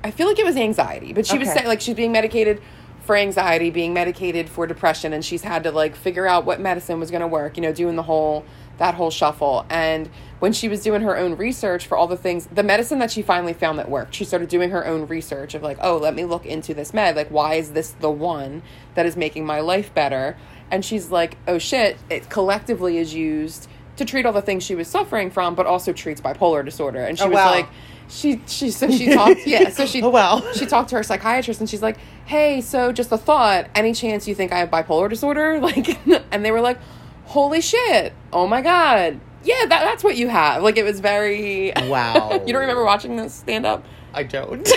I 0.04 0.12
feel 0.12 0.28
like 0.28 0.38
it 0.38 0.44
was 0.44 0.56
anxiety, 0.56 1.12
but 1.12 1.26
she 1.26 1.38
was 1.38 1.48
saying 1.52 1.66
like 1.66 1.80
she's 1.80 1.96
being 1.96 2.12
medicated 2.12 2.62
for 3.04 3.16
anxiety, 3.16 3.70
being 3.70 3.92
medicated 3.92 4.48
for 4.48 4.66
depression, 4.66 5.12
and 5.12 5.24
she's 5.24 5.42
had 5.42 5.62
to 5.64 5.70
like 5.70 5.94
figure 5.94 6.26
out 6.26 6.44
what 6.44 6.60
medicine 6.60 6.98
was 7.00 7.10
going 7.10 7.20
to 7.20 7.26
work. 7.28 7.56
You 7.56 7.62
know, 7.62 7.72
doing 7.72 7.96
the 7.96 8.02
whole 8.02 8.44
that 8.78 8.94
whole 8.94 9.10
shuffle. 9.10 9.64
And 9.70 10.08
when 10.40 10.52
she 10.52 10.68
was 10.68 10.82
doing 10.82 11.02
her 11.02 11.16
own 11.16 11.36
research 11.36 11.86
for 11.86 11.96
all 11.96 12.08
the 12.08 12.16
things, 12.16 12.48
the 12.52 12.64
medicine 12.64 12.98
that 12.98 13.10
she 13.12 13.22
finally 13.22 13.52
found 13.52 13.78
that 13.78 13.88
worked, 13.88 14.14
she 14.16 14.24
started 14.24 14.48
doing 14.48 14.70
her 14.70 14.84
own 14.84 15.06
research 15.06 15.54
of 15.54 15.62
like, 15.62 15.78
oh, 15.80 15.96
let 15.96 16.12
me 16.14 16.24
look 16.24 16.44
into 16.44 16.74
this 16.74 16.92
med. 16.92 17.14
Like, 17.14 17.28
why 17.28 17.54
is 17.54 17.70
this 17.72 17.92
the 17.92 18.10
one 18.10 18.62
that 18.94 19.06
is 19.06 19.16
making 19.16 19.46
my 19.46 19.60
life 19.60 19.94
better? 19.94 20.36
And 20.72 20.84
she's 20.84 21.10
like, 21.10 21.36
oh 21.46 21.58
shit, 21.58 21.96
it 22.10 22.28
collectively 22.30 22.98
is 22.98 23.14
used 23.14 23.68
to 23.96 24.04
treat 24.04 24.26
all 24.26 24.32
the 24.32 24.42
things 24.42 24.64
she 24.64 24.74
was 24.74 24.88
suffering 24.88 25.30
from, 25.30 25.54
but 25.54 25.66
also 25.66 25.92
treats 25.92 26.20
bipolar 26.20 26.64
disorder. 26.64 27.04
And 27.04 27.16
she 27.16 27.24
Oh, 27.24 27.28
was 27.28 27.36
wow. 27.36 27.50
like, 27.52 27.68
she 28.08 28.40
she 28.46 28.70
so 28.70 28.90
she 28.90 29.12
talked 29.12 29.40
yeah 29.46 29.70
so 29.70 29.86
she 29.86 30.02
Oh, 30.02 30.10
wow. 30.10 30.42
she 30.52 30.66
talked 30.66 30.90
to 30.90 30.96
her 30.96 31.02
psychiatrist 31.02 31.60
and 31.60 31.68
she's 31.68 31.82
like 31.82 31.96
hey 32.26 32.60
so 32.60 32.92
just 32.92 33.10
a 33.12 33.18
thought 33.18 33.66
any 33.74 33.92
chance 33.94 34.28
you 34.28 34.34
think 34.34 34.52
i 34.52 34.58
have 34.58 34.70
bipolar 34.70 35.08
disorder 35.08 35.58
like 35.62 35.98
and 36.32 36.44
they 36.44 36.50
were 36.50 36.60
like 36.60 36.78
holy 37.24 37.60
shit 37.60 38.12
oh 38.32 38.46
my 38.46 38.60
god 38.60 39.18
yeah 39.42 39.54
that, 39.66 39.80
that's 39.84 40.04
what 40.04 40.16
you 40.16 40.28
have 40.28 40.62
like 40.62 40.76
it 40.76 40.84
was 40.84 41.00
very 41.00 41.72
Wow. 41.84 42.32
you 42.46 42.52
don't 42.52 42.60
remember 42.62 42.84
watching 42.84 43.16
this 43.16 43.32
stand 43.34 43.64
up 43.66 43.84
I 44.12 44.22
don't. 44.22 44.68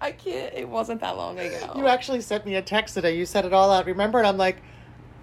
i 0.00 0.12
can't 0.12 0.54
it 0.54 0.68
wasn't 0.68 1.00
that 1.00 1.16
long 1.16 1.38
ago 1.38 1.72
you 1.76 1.86
actually 1.88 2.20
sent 2.20 2.44
me 2.46 2.54
a 2.56 2.62
text 2.62 2.94
today. 2.94 3.16
You 3.16 3.26
said 3.26 3.44
it 3.44 3.52
all 3.52 3.70
out. 3.70 3.86
Remember? 3.86 4.18
And 4.18 4.26
I'm 4.26 4.36
like, 4.36 4.62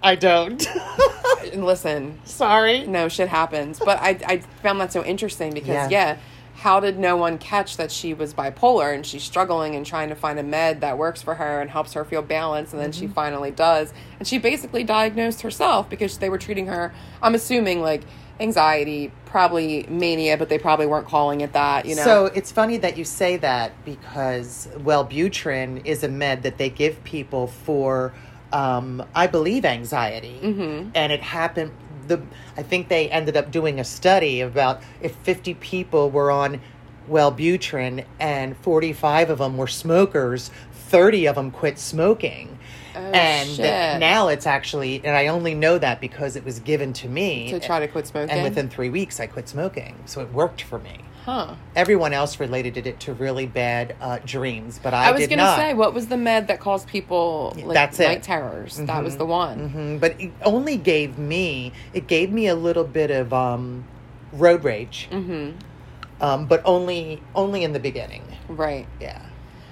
I 0.02 0.16
don't. 0.16 0.66
listen 1.54 2.18
Sorry. 2.24 2.86
no 2.86 3.08
shit 3.08 3.28
happens 3.28 3.78
but 3.78 3.98
i 4.00 4.18
i 4.26 4.38
found 4.62 4.80
that 4.80 4.92
so 4.92 5.04
interesting 5.04 5.52
because 5.52 5.68
Yeah. 5.68 5.88
yeah. 5.90 6.16
how 6.54 6.80
did 6.80 6.98
no 6.98 7.16
one 7.16 7.36
catch 7.36 7.76
that 7.76 7.90
she 7.90 8.14
was 8.14 8.32
bipolar 8.32 8.94
and 8.94 9.04
she's 9.04 9.22
struggling 9.22 9.74
and 9.74 9.84
trying 9.84 10.08
to 10.08 10.14
find 10.14 10.38
a 10.38 10.42
med 10.42 10.80
that 10.80 10.96
works 10.96 11.20
for 11.20 11.34
her 11.34 11.60
and 11.60 11.68
helps 11.68 11.92
her 11.94 12.04
feel 12.04 12.22
balanced 12.22 12.72
and 12.72 12.80
then 12.80 12.92
she 12.92 13.04
mm-hmm. 13.04 13.14
finally 13.14 13.50
does 13.50 13.92
and 14.18 14.26
she 14.26 14.38
basically 14.38 14.84
diagnosed 14.84 15.42
herself 15.42 15.90
because 15.90 16.18
they 16.18 16.30
were 16.30 16.38
treating 16.38 16.66
her 16.66 16.94
i'm 17.20 17.34
assuming 17.34 17.80
like 17.80 18.02
anxiety, 18.40 19.12
probably 19.24 19.84
mania, 19.88 20.36
but 20.36 20.48
they 20.48 20.58
probably 20.58 20.86
weren't 20.86 21.06
calling 21.06 21.40
it 21.40 21.52
that, 21.52 21.86
you 21.86 21.94
know. 21.94 22.02
So 22.02 22.26
it's 22.26 22.50
funny 22.50 22.76
that 22.78 22.98
you 22.98 23.04
say 23.04 23.36
that 23.38 23.72
because 23.84 24.68
Wellbutrin 24.78 25.86
is 25.86 26.02
a 26.02 26.08
med 26.08 26.42
that 26.42 26.58
they 26.58 26.68
give 26.68 27.02
people 27.04 27.46
for, 27.46 28.12
um, 28.52 29.04
I 29.14 29.26
believe, 29.26 29.64
anxiety, 29.64 30.38
mm-hmm. 30.42 30.90
and 30.94 31.12
it 31.12 31.20
happened. 31.20 31.72
The 32.06 32.20
I 32.56 32.62
think 32.62 32.88
they 32.88 33.10
ended 33.10 33.36
up 33.36 33.50
doing 33.50 33.80
a 33.80 33.84
study 33.84 34.40
about 34.40 34.82
if 35.00 35.14
fifty 35.16 35.54
people 35.54 36.10
were 36.10 36.30
on 36.30 36.60
Wellbutrin 37.08 38.04
and 38.20 38.56
forty 38.56 38.92
five 38.92 39.30
of 39.30 39.38
them 39.38 39.56
were 39.56 39.68
smokers, 39.68 40.50
thirty 40.72 41.26
of 41.26 41.36
them 41.36 41.50
quit 41.50 41.78
smoking. 41.78 42.58
Oh, 42.94 42.98
and 42.98 43.48
shit. 43.48 44.00
now 44.00 44.28
it's 44.28 44.46
actually, 44.46 45.00
and 45.02 45.16
I 45.16 45.28
only 45.28 45.54
know 45.54 45.78
that 45.78 45.98
because 45.98 46.36
it 46.36 46.44
was 46.44 46.60
given 46.60 46.92
to 46.94 47.08
me 47.08 47.48
to 47.50 47.58
try 47.58 47.80
to 47.80 47.88
quit 47.88 48.06
smoking. 48.06 48.30
and 48.30 48.42
within 48.42 48.68
three 48.68 48.90
weeks, 48.90 49.18
I 49.18 49.26
quit 49.26 49.48
smoking. 49.48 49.96
So 50.04 50.20
it 50.20 50.30
worked 50.32 50.60
for 50.62 50.78
me. 50.78 50.98
Huh. 51.24 51.54
Everyone 51.76 52.12
else 52.12 52.38
related 52.40 52.76
it 52.86 53.00
to 53.00 53.14
really 53.14 53.46
bad 53.46 53.94
uh, 54.00 54.18
dreams, 54.24 54.78
but 54.82 54.92
I, 54.94 55.08
I, 55.08 55.12
was 55.12 55.26
gonna 55.26 55.54
say, 55.56 55.74
what 55.74 55.94
was 55.94 56.06
the 56.08 56.16
med 56.16 56.48
that 56.48 56.60
caused 56.60 56.88
people 56.88 57.52
like 57.56 57.74
That's 57.74 57.98
it. 58.00 58.04
night 58.08 58.22
terrors? 58.22 58.76
That 58.76 59.02
was 59.04 59.16
the 59.16 59.26
one. 59.26 59.70
Mhm, 59.70 60.00
But 60.00 60.20
it 60.20 60.32
only 60.44 60.76
gave 60.76 61.18
me, 61.18 61.72
it 61.92 62.06
gave 62.06 62.32
me 62.32 62.46
a 62.48 62.54
little 62.54 62.84
bit 62.84 63.10
of 63.10 63.32
um, 63.32 63.84
road 64.32 64.64
rage, 64.64 65.08
Mm-hmm. 65.10 66.22
um, 66.22 66.46
but 66.46 66.62
only 66.64 67.22
only 67.34 67.64
in 67.64 67.72
the 67.72 67.80
beginning. 67.80 68.22
Right. 68.48 68.86
Yeah. 69.00 69.20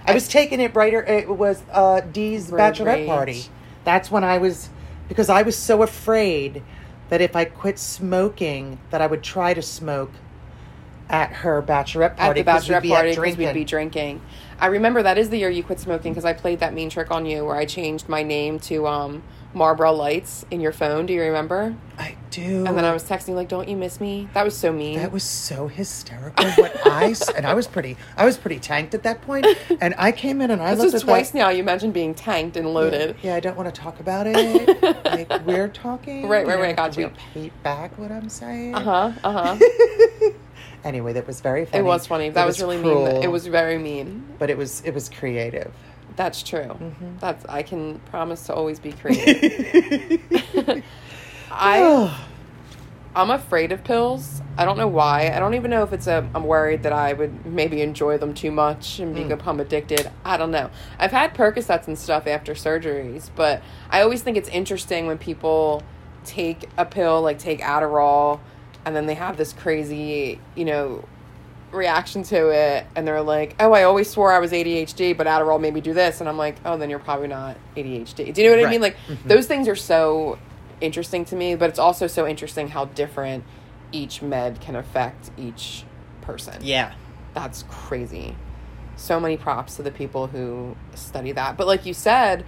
I 0.06 0.14
was 0.14 0.26
taking 0.28 0.60
it 0.60 0.72
brighter. 0.72 1.02
It 1.04 1.28
was 1.28 1.62
uh, 1.70 2.00
Dee's 2.00 2.50
Road 2.50 2.60
bachelorette 2.60 2.94
rage. 2.96 3.06
party. 3.08 3.44
That's 3.84 4.10
when 4.10 4.24
I 4.24 4.38
was, 4.38 4.70
because 5.08 5.28
I 5.28 5.42
was 5.42 5.56
so 5.56 5.82
afraid 5.82 6.62
that 7.10 7.20
if 7.20 7.36
I 7.36 7.44
quit 7.44 7.78
smoking, 7.78 8.78
that 8.90 9.00
I 9.02 9.06
would 9.06 9.22
try 9.22 9.52
to 9.54 9.62
smoke 9.62 10.10
at 11.10 11.32
her 11.32 11.60
bachelorette 11.62 12.12
At 12.12 12.16
party. 12.18 12.42
the 12.42 12.50
'cause 12.50 12.68
we'd 12.68 12.74
bachelorette 12.76 12.82
be 12.82 12.88
party 12.90 13.10
because 13.10 13.36
we'd 13.36 13.52
be 13.54 13.64
drinking. 13.64 14.20
I 14.60 14.66
remember 14.66 15.02
that 15.02 15.18
is 15.18 15.30
the 15.30 15.38
year 15.38 15.50
you 15.50 15.62
quit 15.62 15.80
smoking 15.80 16.12
because 16.12 16.24
I 16.24 16.32
played 16.34 16.60
that 16.60 16.74
mean 16.74 16.90
trick 16.90 17.10
on 17.10 17.26
you 17.26 17.44
where 17.44 17.56
I 17.56 17.64
changed 17.64 18.08
my 18.08 18.22
name 18.22 18.58
to 18.60 18.86
um, 18.86 19.22
Marlboro 19.54 19.90
Lights 19.92 20.44
in 20.50 20.60
your 20.60 20.70
phone. 20.72 21.06
Do 21.06 21.12
you 21.14 21.22
remember? 21.22 21.74
I 21.98 22.14
do. 22.30 22.64
And 22.66 22.76
then 22.76 22.84
I 22.84 22.92
was 22.92 23.02
texting 23.04 23.34
like, 23.34 23.48
"Don't 23.48 23.68
you 23.68 23.76
miss 23.76 24.00
me?" 24.00 24.28
That 24.34 24.44
was 24.44 24.56
so 24.56 24.70
mean. 24.72 24.98
That 24.98 25.10
was 25.12 25.24
so 25.24 25.66
hysterical. 25.66 26.44
When 26.62 26.70
I 26.84 27.14
and 27.36 27.46
I 27.46 27.54
was 27.54 27.66
pretty, 27.66 27.96
I 28.16 28.24
was 28.26 28.36
pretty 28.36 28.58
tanked 28.60 28.94
at 28.94 29.02
that 29.02 29.22
point, 29.22 29.46
and 29.80 29.94
I 29.98 30.12
came 30.12 30.40
in 30.42 30.50
and 30.50 30.62
I 30.62 30.70
this 30.74 30.78
looked 30.84 30.94
is 30.94 31.02
at 31.02 31.06
twice 31.06 31.30
that. 31.30 31.38
now. 31.38 31.48
You 31.48 31.64
mentioned 31.64 31.92
being 31.94 32.14
tanked 32.14 32.56
and 32.56 32.72
loaded. 32.72 33.16
Yeah, 33.22 33.34
I 33.34 33.40
don't 33.40 33.56
want 33.56 33.74
to 33.74 33.80
talk 33.80 33.98
about 33.98 34.26
it. 34.28 34.34
like 35.04 35.46
we're 35.46 35.68
talking. 35.68 36.28
Right, 36.28 36.46
right, 36.46 36.58
right, 36.60 36.76
got 36.76 36.96
you. 36.96 37.06
Repeat 37.34 37.62
back 37.62 37.98
what 37.98 38.12
I'm 38.12 38.28
saying. 38.28 38.74
Uh 38.74 38.80
huh. 38.82 39.12
Uh 39.24 39.56
huh. 39.56 40.30
Anyway, 40.84 41.12
that 41.12 41.26
was 41.26 41.40
very 41.40 41.64
funny. 41.66 41.78
it 41.80 41.84
was 41.86 42.06
funny. 42.06 42.30
That 42.30 42.46
was, 42.46 42.60
really 42.60 42.78
mean. 42.78 43.22
It 43.22 43.30
was 43.30 43.46
very 43.46 43.78
mean. 43.78 44.24
but 44.38 44.48
it 44.50 44.56
was 44.56 44.80
it 44.84 44.94
was 44.94 45.08
creative. 45.08 45.72
That's 46.16 46.42
true. 46.42 46.62
Mm-hmm. 46.62 47.18
That's 47.18 47.44
I 47.46 47.62
can 47.62 47.98
promise 48.10 48.46
to 48.46 48.54
always 48.54 48.78
be 48.78 48.92
creative. 48.92 50.20
I 51.50 52.16
I'm 53.14 53.30
afraid 53.30 53.72
of 53.72 53.82
pills. 53.82 54.40
I 54.56 54.64
don't 54.64 54.76
know 54.76 54.86
why. 54.86 55.32
I 55.34 55.40
don't 55.40 55.54
even 55.54 55.70
know 55.70 55.82
if 55.82 55.92
it's 55.92 56.06
a. 56.06 56.28
I'm 56.34 56.44
worried 56.44 56.84
that 56.84 56.92
I 56.92 57.12
would 57.12 57.44
maybe 57.44 57.82
enjoy 57.82 58.18
them 58.18 58.34
too 58.34 58.50
much 58.52 59.00
and 59.00 59.16
Mm. 59.16 59.28
become 59.36 59.58
addicted. 59.58 60.10
I 60.24 60.36
don't 60.36 60.50
know. 60.52 60.70
I've 60.98 61.10
had 61.10 61.34
Percocets 61.34 61.88
and 61.88 61.98
stuff 61.98 62.26
after 62.28 62.54
surgeries, 62.54 63.30
but 63.34 63.62
I 63.90 64.02
always 64.02 64.22
think 64.22 64.36
it's 64.36 64.48
interesting 64.50 65.06
when 65.08 65.18
people 65.18 65.82
take 66.24 66.68
a 66.76 66.84
pill, 66.84 67.20
like 67.22 67.38
take 67.38 67.60
Adderall, 67.60 68.38
and 68.84 68.94
then 68.94 69.06
they 69.06 69.14
have 69.14 69.36
this 69.36 69.52
crazy, 69.52 70.40
you 70.54 70.64
know, 70.64 71.04
reaction 71.72 72.22
to 72.24 72.48
it, 72.50 72.86
and 72.96 73.06
they're 73.06 73.22
like, 73.22 73.54
"Oh, 73.60 73.72
I 73.72 73.84
always 73.84 74.10
swore 74.10 74.32
I 74.32 74.38
was 74.38 74.52
ADHD, 74.52 75.16
but 75.16 75.26
Adderall 75.26 75.60
made 75.60 75.74
me 75.74 75.80
do 75.80 75.94
this," 75.94 76.20
and 76.20 76.28
I'm 76.28 76.38
like, 76.38 76.56
"Oh, 76.64 76.76
then 76.76 76.90
you're 76.90 76.98
probably 76.98 77.28
not 77.28 77.56
ADHD." 77.76 78.32
Do 78.32 78.42
you 78.42 78.50
know 78.50 78.56
what 78.56 78.66
I 78.66 78.70
mean? 78.70 78.80
Like 78.80 78.96
mm-hmm. 79.06 79.28
those 79.28 79.46
things 79.46 79.68
are 79.68 79.76
so 79.76 80.38
interesting 80.80 81.24
to 81.26 81.36
me, 81.36 81.54
but 81.54 81.68
it's 81.68 81.78
also 81.78 82.06
so 82.06 82.26
interesting 82.26 82.68
how 82.68 82.86
different 82.86 83.44
each 83.92 84.22
med 84.22 84.60
can 84.60 84.76
affect 84.76 85.30
each 85.36 85.84
person. 86.20 86.56
Yeah. 86.62 86.92
That's 87.34 87.64
crazy. 87.68 88.34
So 88.96 89.20
many 89.20 89.36
props 89.36 89.76
to 89.76 89.82
the 89.82 89.90
people 89.90 90.26
who 90.26 90.76
study 90.94 91.32
that. 91.32 91.56
But 91.56 91.66
like 91.66 91.86
you 91.86 91.94
said, 91.94 92.44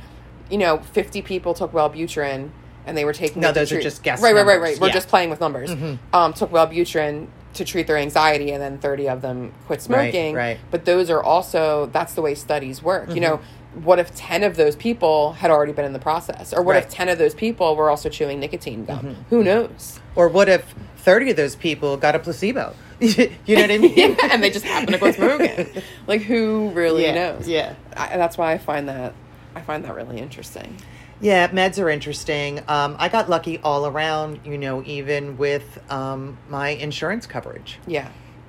you 0.51 0.59
know, 0.59 0.79
50 0.79 1.23
people 1.23 1.55
took 1.55 1.73
Wellbutrin 1.73 2.51
and 2.87 2.97
they 2.97 3.05
were 3.05 3.13
taking 3.13 3.41
No, 3.43 3.53
those 3.53 3.73
are 3.73 3.81
just 3.81 4.03
guess 4.03 4.21
Right, 4.23 4.35
right, 4.35 4.47
right, 4.47 4.61
right. 4.61 4.79
We're 4.79 4.87
Yeah. 4.87 4.91
Mm-hmm. 4.91 4.95
just 4.97 5.09
playing 5.09 5.31
with 5.31 5.41
numbers. 5.41 5.71
Um, 6.13 6.33
took 6.33 6.51
Wellbutrin 6.51 7.29
to 7.55 7.65
treat 7.65 7.87
their 7.87 7.99
anxiety 7.99 8.51
and 8.53 8.63
then 8.63 8.79
30 8.79 9.09
of 9.11 9.21
them 9.23 9.53
quit 9.67 9.83
smoking. 9.83 10.35
right. 10.35 10.57
Mm-hmm. 10.57 10.67
But 10.71 10.85
those 10.85 11.11
are 11.11 11.23
also 11.23 11.87
that's 11.93 12.15
the 12.15 12.23
way 12.23 12.35
studies 12.35 12.83
work. 12.83 13.15
You 13.15 13.21
know, 13.21 13.41
what 13.75 13.99
if 13.99 14.15
10 14.15 14.43
of 14.43 14.57
those 14.57 14.75
people 14.77 15.33
had 15.35 15.51
already 15.51 15.73
been 15.73 15.85
in 15.85 15.93
the 15.93 15.99
process? 15.99 16.53
Or 16.53 16.63
what 16.63 16.77
if 16.77 16.89
10 16.89 17.09
of 17.09 17.19
those 17.19 17.35
people 17.35 17.77
were 17.77 17.91
also 17.91 18.09
chewing 18.09 18.41
nicotine 18.41 18.85
gum? 18.85 18.99
Mm-hmm. 18.99 19.23
Who 19.31 19.45
knows? 19.45 20.01
Or 20.15 20.29
what 20.29 20.49
if 20.49 20.75
thirty 20.99 21.31
of 21.31 21.37
those 21.37 21.57
people 21.57 21.97
got 21.97 22.15
a 22.15 22.19
placebo? 22.19 22.75
you 23.01 23.17
know 23.57 23.63
what 23.63 23.71
I 23.71 23.79
mean? 23.79 23.93
yeah, 23.97 24.15
and 24.31 24.43
they 24.43 24.51
just 24.51 24.65
happen 24.65 24.93
to 24.93 24.99
quit 24.99 25.15
smoking. 25.17 25.67
Like 26.07 26.21
who 26.23 26.71
really 26.71 27.05
Yeah, 27.05 27.15
knows? 27.15 27.49
yeah. 27.49 27.75
I, 27.97 28.17
that's 28.19 28.37
why 28.39 28.53
I 28.53 28.59
find 28.59 28.89
that 28.89 29.15
I 29.55 29.63
find 29.63 29.85
that 29.85 29.95
really 29.95 30.19
interesting. 30.19 30.77
Yeah, 31.23 31.49
meds 31.49 31.81
are 31.83 31.89
interesting. 31.89 32.59
Um, 32.69 32.97
I 32.99 33.09
got 33.09 33.31
lucky 33.31 33.59
all 33.59 33.87
around, 33.87 34.41
you 34.45 34.59
know, 34.59 34.83
even 34.85 35.39
with 35.39 35.81
um, 35.91 36.37
my 36.51 36.71
insurance 36.71 37.27
coverage. 37.27 37.79
Yeah, 37.87 38.09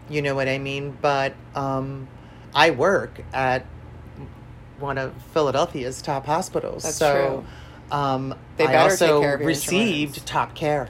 You 0.09 0.21
know 0.23 0.33
what 0.35 0.49
I 0.49 0.57
mean? 0.57 0.97
But 0.99 1.35
um, 1.55 2.07
I 2.53 2.71
work 2.71 3.21
at 3.31 3.65
one 4.79 4.97
of 4.97 5.13
Philadelphia's 5.33 6.01
top 6.01 6.25
hospitals. 6.25 6.81
That's 6.83 6.95
so 6.97 7.45
Um, 7.91 8.33
They 8.57 8.65
I 8.65 8.77
also 8.77 9.19
take 9.19 9.21
care 9.23 9.35
of 9.35 9.41
received 9.45 10.17
insurance. 10.17 10.29
top 10.29 10.55
care. 10.55 10.89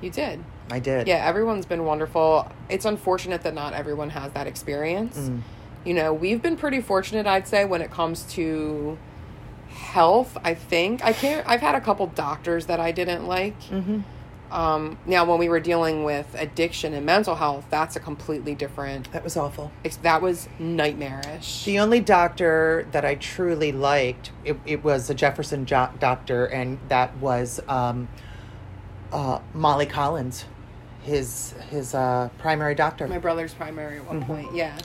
you 0.00 0.10
did. 0.10 0.42
I 0.70 0.78
did. 0.78 1.06
Yeah, 1.08 1.16
everyone's 1.26 1.66
been 1.66 1.84
wonderful. 1.84 2.50
It's 2.68 2.84
unfortunate 2.84 3.42
that 3.42 3.54
not 3.54 3.72
everyone 3.72 4.10
has 4.10 4.32
that 4.32 4.46
experience. 4.46 5.16
Mm. 5.18 5.42
You 5.84 5.94
know, 5.94 6.12
we've 6.12 6.40
been 6.42 6.56
pretty 6.56 6.80
fortunate, 6.80 7.26
I'd 7.26 7.46
say, 7.46 7.64
when 7.64 7.82
it 7.82 7.90
comes 7.90 8.22
to 8.34 8.96
health. 10.00 10.36
I 10.44 10.52
think 10.54 11.02
I 11.02 11.12
can't. 11.14 11.42
I've 11.48 11.62
had 11.62 11.74
a 11.74 11.80
couple 11.80 12.06
doctors 12.08 12.66
that 12.66 12.78
I 12.80 12.92
didn't 12.92 13.26
like. 13.26 13.60
hmm 13.64 14.00
Um, 14.50 14.98
now, 15.06 15.24
when 15.24 15.38
we 15.38 15.48
were 15.48 15.58
dealing 15.58 16.04
with 16.04 16.28
addiction 16.38 16.92
and 16.94 17.04
mental 17.04 17.34
health, 17.34 17.64
that's 17.70 17.96
a 17.96 18.00
completely 18.00 18.54
different. 18.54 19.10
That 19.12 19.24
was 19.24 19.36
awful. 19.36 19.72
That 20.02 20.20
was 20.22 20.48
nightmarish. 20.60 21.64
The 21.64 21.78
only 21.80 22.00
doctor 22.00 22.86
that 22.92 23.04
I 23.04 23.14
truly 23.16 23.72
liked, 23.72 24.30
it, 24.44 24.56
it 24.64 24.84
was 24.84 25.10
a 25.10 25.14
Jefferson 25.14 25.64
jo- 25.66 25.90
doctor, 25.98 26.44
and 26.46 26.78
that 26.88 27.08
was 27.16 27.58
um, 27.66 28.06
uh, 29.12 29.38
Molly 29.54 29.86
Collins, 29.86 30.44
his 31.02 31.54
his 31.70 31.94
uh, 31.94 32.28
primary 32.38 32.74
doctor. 32.74 33.08
My 33.08 33.18
brother's 33.18 33.54
primary 33.54 33.96
at 33.98 34.06
one 34.06 34.20
Mm-hmm. 34.20 34.32
point. 34.32 34.54
Yeah. 34.54 34.76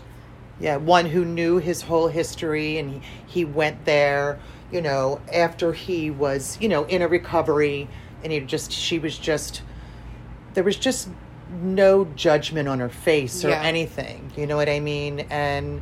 Yeah, 0.59 0.77
one 0.77 1.05
who 1.07 1.25
knew 1.25 1.57
his 1.57 1.81
whole 1.81 2.07
history, 2.07 2.77
and 2.79 2.87
he, 2.93 3.01
he 3.35 3.45
went 3.45 3.83
there, 3.85 4.37
you 4.71 4.81
know, 4.81 5.19
after 5.33 5.73
he 5.73 6.09
was, 6.09 6.57
you 6.61 6.69
know, 6.69 6.83
in 6.85 7.01
a 7.01 7.07
recovery, 7.07 7.87
and 8.23 8.31
he 8.31 8.39
just, 8.39 8.71
she 8.71 8.99
was 8.99 9.17
just, 9.17 9.61
there 10.53 10.63
was 10.63 10.75
just 10.77 11.09
no 11.61 12.05
judgment 12.15 12.67
on 12.69 12.79
her 12.79 12.89
face 12.89 13.43
or 13.43 13.49
Yeah. 13.49 13.61
anything, 13.63 14.31
you 14.37 14.45
know 14.47 14.55
what 14.55 14.69
I 14.69 14.79
mean? 14.79 15.21
And 15.29 15.81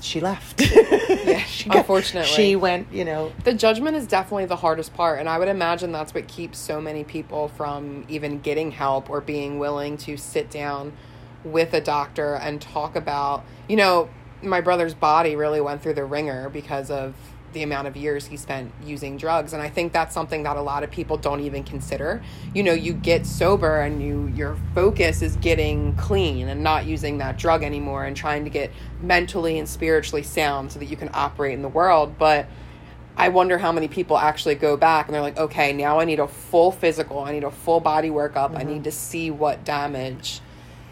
she 0.00 0.20
left. 0.20 0.60
Yeah, 0.60 1.38
she 1.46 1.68
got- 1.68 1.78
unfortunately. 1.78 2.28
She 2.30 2.56
went, 2.56 2.92
you 2.92 3.04
know, 3.04 3.32
The 3.44 3.54
judgment 3.54 3.96
is 3.96 4.06
definitely 4.06 4.46
the 4.46 4.56
hardest 4.56 4.94
part, 4.94 5.20
and 5.20 5.28
I 5.28 5.38
would 5.38 5.48
imagine 5.48 5.92
that's 5.92 6.12
what 6.14 6.26
keeps 6.28 6.58
so 6.58 6.80
many 6.80 7.04
people 7.04 7.48
from 7.48 8.04
even 8.08 8.40
getting 8.40 8.72
help 8.72 9.10
or 9.10 9.20
being 9.20 9.58
willing 9.58 9.96
to 9.98 10.16
sit 10.16 10.50
down 10.50 10.92
with 11.44 11.72
a 11.74 11.80
doctor 11.80 12.34
and 12.34 12.60
talk 12.60 12.94
about, 12.96 13.44
you 13.68 13.76
know, 13.76 14.08
my 14.42 14.60
brother's 14.60 14.94
body 14.94 15.36
really 15.36 15.60
went 15.60 15.82
through 15.82 15.94
the 15.94 16.04
wringer 16.04 16.48
because 16.48 16.90
of 16.90 17.14
the 17.52 17.62
amount 17.62 17.86
of 17.86 17.96
years 17.96 18.26
he 18.26 18.36
spent 18.36 18.72
using 18.82 19.16
drugs. 19.16 19.52
And 19.52 19.62
I 19.62 19.68
think 19.68 19.92
that's 19.92 20.14
something 20.14 20.42
that 20.44 20.56
a 20.56 20.62
lot 20.62 20.82
of 20.82 20.90
people 20.90 21.16
don't 21.16 21.40
even 21.40 21.64
consider. 21.64 22.22
You 22.54 22.62
know, 22.62 22.72
you 22.72 22.94
get 22.94 23.26
sober 23.26 23.80
and 23.80 24.02
you 24.02 24.32
your 24.34 24.56
focus 24.74 25.22
is 25.22 25.36
getting 25.36 25.94
clean 25.96 26.48
and 26.48 26.62
not 26.62 26.86
using 26.86 27.18
that 27.18 27.38
drug 27.38 27.62
anymore 27.62 28.04
and 28.04 28.16
trying 28.16 28.44
to 28.44 28.50
get 28.50 28.70
mentally 29.02 29.58
and 29.58 29.68
spiritually 29.68 30.22
sound 30.22 30.72
so 30.72 30.78
that 30.78 30.86
you 30.86 30.96
can 30.96 31.10
operate 31.12 31.52
in 31.52 31.62
the 31.62 31.68
world, 31.68 32.18
but 32.18 32.46
I 33.14 33.28
wonder 33.28 33.58
how 33.58 33.72
many 33.72 33.88
people 33.88 34.16
actually 34.16 34.54
go 34.54 34.76
back 34.76 35.06
and 35.06 35.14
they're 35.14 35.22
like, 35.22 35.36
okay, 35.36 35.72
now 35.72 36.00
I 36.00 36.06
need 36.06 36.18
a 36.18 36.26
full 36.26 36.72
physical, 36.72 37.20
I 37.20 37.32
need 37.32 37.44
a 37.44 37.50
full 37.50 37.80
body 37.80 38.08
workup, 38.08 38.56
I 38.56 38.60
mm-hmm. 38.60 38.68
need 38.68 38.84
to 38.84 38.92
see 38.92 39.30
what 39.30 39.64
damage 39.64 40.40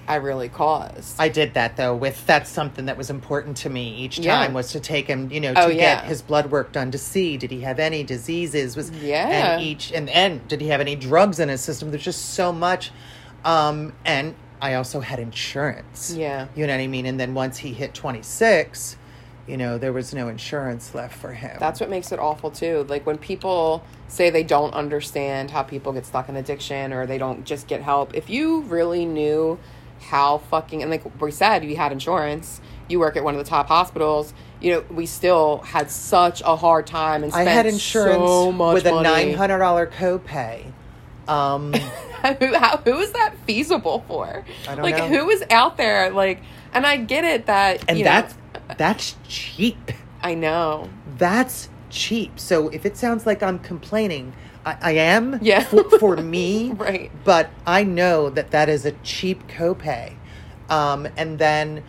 I 0.09 0.17
really 0.17 0.49
caused. 0.49 1.15
I 1.21 1.29
did 1.29 1.55
that 1.55 1.77
though. 1.77 1.95
With 1.95 2.27
that's 2.27 2.51
something 2.51 2.87
that 2.87 2.97
was 2.97 3.11
important 3.11 3.57
to 3.59 3.71
me 3.71 3.95
each 3.97 4.19
Yeah. 4.19 4.35
time 4.37 4.55
was 4.55 4.73
to 4.73 4.81
take 4.81 5.07
him, 5.07 5.31
you 5.31 5.41
know, 5.41 5.53
Oh, 5.57 5.69
to 5.69 5.75
yeah. 5.75 5.97
get 6.01 6.05
his 6.07 6.21
blood 6.23 6.51
work 6.51 6.73
done 6.73 6.91
to 6.91 6.99
see 6.99 7.37
did 7.37 7.51
he 7.51 7.61
have 7.61 7.79
any 7.79 8.03
diseases. 8.03 8.77
Was 8.77 8.91
Yeah. 8.91 9.29
and 9.55 9.63
each 9.63 9.93
and 9.93 10.09
and 10.11 10.47
did 10.49 10.61
he 10.61 10.69
have 10.69 10.81
any 10.81 10.97
drugs 10.97 11.39
in 11.39 11.49
his 11.49 11.61
system? 11.61 11.91
There's 11.91 12.03
just 12.05 12.35
so 12.35 12.53
much, 12.53 12.91
um, 13.45 13.93
and 14.05 14.35
I 14.61 14.75
also 14.75 15.01
had 15.01 15.19
insurance. 15.21 16.13
Yeah. 16.17 16.47
you 16.55 16.67
know 16.67 16.73
what 16.75 16.81
I 16.83 16.87
mean. 16.87 17.07
And 17.07 17.19
then 17.19 17.33
once 17.35 17.59
he 17.59 17.73
hit 17.73 17.95
26, 17.95 18.97
you 19.47 19.57
know, 19.57 19.79
there 19.79 19.93
was 19.93 20.13
no 20.13 20.29
insurance 20.29 20.95
left 20.95 21.15
for 21.17 21.33
him. 21.33 21.57
That's 21.59 21.81
what 21.81 21.89
makes 21.89 22.13
it 22.13 22.19
awful 22.19 22.51
too. 22.51 22.85
Like 22.89 23.07
when 23.07 23.17
people 23.19 23.83
say 24.09 24.29
they 24.29 24.43
don't 24.43 24.75
understand 24.75 25.51
how 25.51 25.63
people 25.63 25.93
get 25.93 26.05
stuck 26.05 26.29
in 26.29 26.37
addiction 26.37 26.93
or 26.93 27.07
they 27.07 27.17
don't 27.19 27.45
just 27.45 27.69
get 27.69 27.81
help. 27.81 28.15
If 28.15 28.29
you 28.29 28.61
really 28.63 29.05
knew 29.07 29.59
how 30.01 30.39
fucking 30.39 30.83
and 30.83 30.91
like 30.91 31.21
we 31.21 31.31
said, 31.31 31.65
you 31.65 31.77
had 31.77 31.93
insurance, 31.93 32.61
you 32.89 32.99
work 32.99 33.17
at 33.17 33.25
one 33.25 33.35
of 33.35 33.39
the 33.45 33.49
top 33.49 33.69
hospitals. 33.69 34.35
You 34.61 34.73
know, 34.73 34.85
we 34.91 35.07
still 35.07 35.59
had 35.59 35.91
such 35.91 36.43
a 36.43 36.57
hard 36.57 36.87
time 36.87 37.23
and 37.23 37.33
I 37.33 37.45
spent 37.45 37.49
had 37.49 37.67
insurance 37.67 38.17
so 38.17 38.53
much 38.53 38.75
with 38.75 38.87
a 38.87 39.03
nine 39.03 39.35
hundred 39.35 39.59
dollar 39.59 39.87
copay. 39.87 40.73
Um, 41.29 41.73
who, 42.39 42.55
how, 42.55 42.79
who 42.79 42.99
is 42.99 43.13
that 43.13 43.35
feasible 43.47 44.05
for? 44.09 44.45
I 44.69 44.75
don't 44.75 44.83
like 44.83 44.97
know. 44.97 45.09
who 45.09 45.31
is 45.31 45.45
out 45.51 45.77
there 45.77 46.11
like 46.11 46.43
and 46.75 46.87
I 46.87 46.97
get 46.97 47.25
it 47.25 47.47
that 47.47 47.85
and 47.89 47.99
you 47.99 48.05
know, 48.05 48.11
that's 48.11 48.35
that's 48.77 49.17
cheap. 49.29 49.93
I 50.23 50.35
know. 50.35 50.91
That's 51.17 51.69
cheap. 51.91 52.39
So 52.39 52.69
if 52.69 52.85
it 52.87 52.97
sounds 52.97 53.27
like 53.27 53.43
I'm 53.43 53.59
complaining, 53.59 54.33
I, 54.65 54.77
I 54.81 54.91
am 54.93 55.39
Yeah. 55.43 55.65
for, 55.65 55.85
for 55.99 56.17
me. 56.17 56.73
Right. 56.77 57.11
But 57.25 57.51
I 57.67 57.85
know 57.85 58.31
that 58.31 58.51
that 58.51 58.69
is 58.69 58.85
a 58.87 58.93
cheap 59.03 59.47
copay. 59.49 60.15
Um, 60.69 61.09
and 61.17 61.39
then 61.39 61.83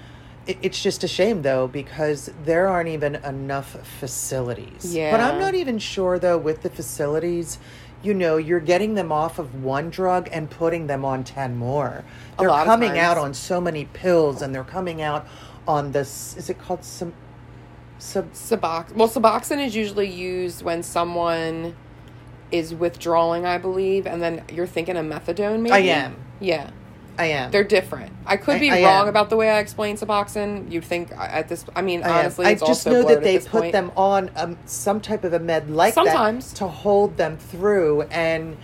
it, 0.47 0.57
it's 0.61 0.81
just 0.81 1.03
a 1.03 1.07
shame 1.07 1.41
though 1.43 1.67
because 1.67 2.31
there 2.43 2.67
aren't 2.67 2.89
even 2.89 3.15
enough 3.15 3.75
facilities. 3.99 4.93
Yeah. 4.95 5.11
But 5.11 5.19
I'm 5.19 5.39
not 5.39 5.53
even 5.55 5.79
sure 5.79 6.17
though 6.19 6.37
with 6.37 6.61
the 6.63 6.69
facilities. 6.69 7.59
You 8.03 8.15
know, 8.15 8.37
you're 8.37 8.59
getting 8.59 8.95
them 8.95 9.11
off 9.11 9.37
of 9.37 9.63
one 9.63 9.91
drug 9.91 10.27
and 10.31 10.49
putting 10.49 10.87
them 10.87 11.05
on 11.05 11.23
10 11.23 11.55
more. 11.55 12.03
They're 12.39 12.49
coming 12.49 12.97
out 12.97 13.17
on 13.19 13.35
so 13.35 13.61
many 13.61 13.85
pills 13.85 14.41
and 14.41 14.55
they're 14.55 14.63
coming 14.63 15.03
out 15.03 15.27
on 15.67 15.91
this, 15.91 16.35
is 16.35 16.49
it 16.49 16.57
called 16.57 16.83
some, 16.83 17.13
sub, 17.99 18.33
Subox. 18.33 18.91
Well, 18.95 19.07
Suboxone 19.07 19.63
is 19.63 19.75
usually 19.75 20.09
used 20.09 20.63
when 20.63 20.81
someone 20.81 21.75
is 22.51 22.73
withdrawing, 22.73 23.45
I 23.45 23.57
believe, 23.57 24.05
and 24.07 24.21
then 24.21 24.43
you're 24.51 24.67
thinking 24.67 24.97
of 24.97 25.05
methadone. 25.05 25.61
Maybe 25.61 25.71
I 25.71 25.79
am. 25.79 26.15
Yeah, 26.39 26.69
I 27.17 27.25
am. 27.25 27.51
they're 27.51 27.63
different. 27.63 28.11
I 28.25 28.37
could 28.37 28.59
be 28.59 28.69
I 28.71 28.83
wrong 28.83 29.03
am. 29.03 29.07
about 29.09 29.29
the 29.29 29.37
way 29.37 29.49
I 29.49 29.59
explain 29.59 29.97
Suboxone. 29.97 30.71
You'd 30.71 30.83
think 30.85 31.11
I- 31.17 31.27
at 31.27 31.47
this. 31.49 31.65
I 31.75 31.81
mean, 31.81 32.03
I 32.03 32.09
am. 32.09 32.15
honestly, 32.19 32.45
I 32.45 32.51
it's 32.51 32.61
just 32.61 32.85
also 32.87 32.91
know 32.91 33.01
blurred 33.03 33.17
that 33.17 33.23
they 33.23 33.37
this 33.37 33.47
put 33.47 33.61
point. 33.61 33.71
them 33.71 33.91
on 33.95 34.31
um, 34.35 34.57
some 34.65 34.99
type 35.01 35.23
of 35.23 35.33
a 35.33 35.39
med 35.39 35.69
like 35.69 35.93
Sometimes. 35.93 36.49
that 36.51 36.57
to 36.57 36.67
hold 36.67 37.17
them 37.17 37.37
through, 37.37 38.03
and 38.03 38.57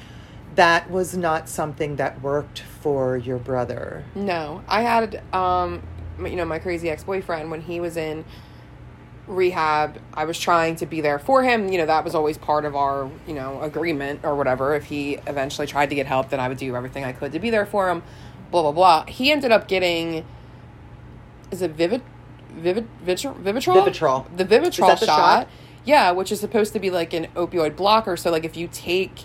that 0.56 0.90
was 0.90 1.16
not 1.16 1.48
something 1.48 1.98
that 1.98 2.22
worked 2.22 2.60
for 2.82 3.16
your 3.18 3.38
brother. 3.38 4.04
No, 4.16 4.64
I 4.68 4.82
had 4.82 5.22
um, 5.34 5.84
you 6.20 6.36
know, 6.36 6.46
my 6.46 6.60
crazy 6.60 6.90
ex 6.90 7.04
boyfriend 7.04 7.52
when 7.52 7.62
he 7.62 7.80
was 7.80 7.96
in 7.96 8.26
rehab. 9.28 10.00
I 10.14 10.26
was 10.26 10.40
trying 10.40 10.76
to 10.78 10.86
be 10.86 11.02
there 11.02 11.20
for 11.20 11.44
him. 11.44 11.70
You 11.70 11.78
know, 11.80 11.86
that 11.86 12.04
was 12.04 12.16
always 12.16 12.38
part 12.38 12.66
of 12.66 12.76
our 12.76 13.10
you 13.28 13.34
know 13.34 13.62
agreement 13.62 14.22
or 14.24 14.36
whatever. 14.36 14.76
If 14.76 14.86
he 14.86 15.16
eventually 15.28 15.68
tried 15.68 15.90
to 15.90 15.96
get 15.96 16.06
help, 16.06 16.30
then 16.30 16.40
I 16.40 16.48
would 16.48 16.58
do 16.58 16.76
everything 16.76 17.04
I 17.04 17.14
could 17.14 17.32
to 17.34 17.40
be 17.40 17.50
there 17.50 17.66
for 17.66 17.90
him. 17.90 18.04
Blah 18.52 18.64
blah 18.64 18.72
blah. 18.72 19.06
He 19.06 19.32
ended 19.32 19.52
up 19.52 19.68
getting. 19.68 20.26
Is 21.52 21.62
it 21.62 21.72
Vivid, 21.72 22.02
Vivid, 22.50 22.88
Vivitrol? 23.06 23.42
Vivitrol. 23.42 23.86
Vivitrol. 23.86 24.38
The 24.38 24.46
Vivitrol 24.46 25.00
the 25.00 25.06
shot. 25.06 25.06
shot? 25.06 25.50
Yeah, 25.86 26.12
which 26.12 26.32
is 26.32 26.42
supposed 26.42 26.74
to 26.74 26.80
be 26.80 26.90
like 26.90 27.14
an 27.14 27.28
opioid 27.36 27.78
blocker. 27.78 28.18
So 28.18 28.32
like 28.32 28.44
if 28.44 28.58
you 28.58 28.68
take 28.68 29.24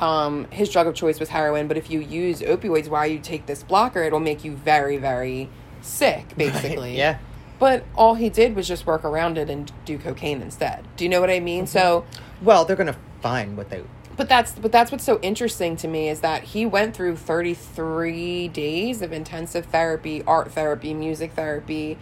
um, 0.00 0.46
his 0.50 0.70
drug 0.70 0.86
of 0.86 0.94
choice 0.94 1.20
was 1.20 1.28
heroin, 1.28 1.68
but 1.68 1.76
if 1.76 1.90
you 1.90 2.00
use 2.00 2.40
opioids 2.40 2.88
while 2.88 3.06
you 3.06 3.18
take 3.18 3.46
this 3.46 3.62
blocker, 3.62 4.02
it'll 4.02 4.20
make 4.20 4.44
you 4.44 4.52
very, 4.56 4.96
very 4.96 5.48
sick, 5.80 6.26
basically. 6.36 6.96
yeah. 6.96 7.18
But 7.58 7.84
all 7.96 8.14
he 8.14 8.28
did 8.30 8.54
was 8.54 8.68
just 8.68 8.86
work 8.86 9.04
around 9.04 9.36
it 9.38 9.50
and 9.50 9.70
do 9.84 9.98
cocaine 9.98 10.40
instead. 10.42 10.84
Do 10.96 11.04
you 11.04 11.10
know 11.10 11.20
what 11.20 11.30
I 11.30 11.40
mean? 11.40 11.64
Mm-hmm. 11.64 11.78
So, 11.78 12.04
Well, 12.42 12.64
they're 12.64 12.76
gonna 12.76 12.96
find 13.20 13.56
what 13.56 13.68
they. 13.70 13.82
but 14.16 14.28
that's 14.28 14.52
but 14.52 14.70
that's 14.72 14.92
what's 14.92 15.04
so 15.04 15.18
interesting 15.22 15.76
to 15.78 15.88
me 15.88 16.08
is 16.08 16.20
that 16.20 16.42
he 16.44 16.64
went 16.66 16.94
through 16.94 17.16
33 17.16 18.48
days 18.48 19.02
of 19.02 19.12
intensive 19.12 19.66
therapy, 19.66 20.22
art 20.26 20.52
therapy, 20.52 20.94
music 20.94 21.32
therapy, 21.32 21.98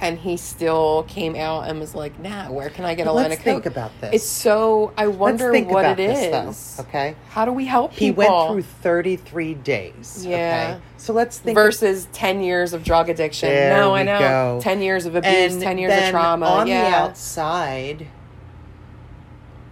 and 0.00 0.18
he 0.18 0.36
still 0.36 1.04
came 1.08 1.36
out 1.36 1.68
and 1.68 1.80
was 1.80 1.94
like, 1.94 2.18
"Nah, 2.18 2.50
where 2.50 2.68
can 2.68 2.84
I 2.84 2.94
get 2.94 3.06
a 3.06 3.12
line 3.12 3.30
let's 3.30 3.38
of 3.38 3.44
coke?" 3.44 3.62
think 3.62 3.66
about 3.66 3.92
this. 4.00 4.14
It's 4.14 4.24
so 4.24 4.92
I 4.96 5.06
wonder 5.06 5.52
what 5.64 5.86
it 5.86 5.96
this, 5.96 6.18
is. 6.18 6.76
though, 6.76 6.82
okay? 6.84 7.16
How 7.30 7.44
do 7.44 7.52
we 7.52 7.64
help 7.64 7.92
him? 7.92 7.98
He 7.98 8.10
people? 8.10 8.24
went 8.24 8.52
through 8.52 8.62
thirty 8.82 9.16
three 9.16 9.54
days. 9.54 10.24
Yeah. 10.26 10.76
Okay? 10.76 10.82
So 11.04 11.12
let's 11.12 11.38
think. 11.38 11.54
versus 11.54 12.08
10 12.12 12.40
years 12.40 12.72
of 12.72 12.82
drug 12.82 13.10
addiction. 13.10 13.50
No, 13.50 13.94
I 13.94 14.04
know. 14.04 14.18
go. 14.18 14.60
10 14.62 14.80
years 14.80 15.04
of 15.04 15.14
abuse, 15.14 15.52
and 15.52 15.62
10 15.62 15.76
years 15.76 15.92
of 15.92 16.08
trauma. 16.08 16.46
On 16.46 16.66
yeah. 16.66 16.88
the 16.88 16.96
outside, 16.96 18.06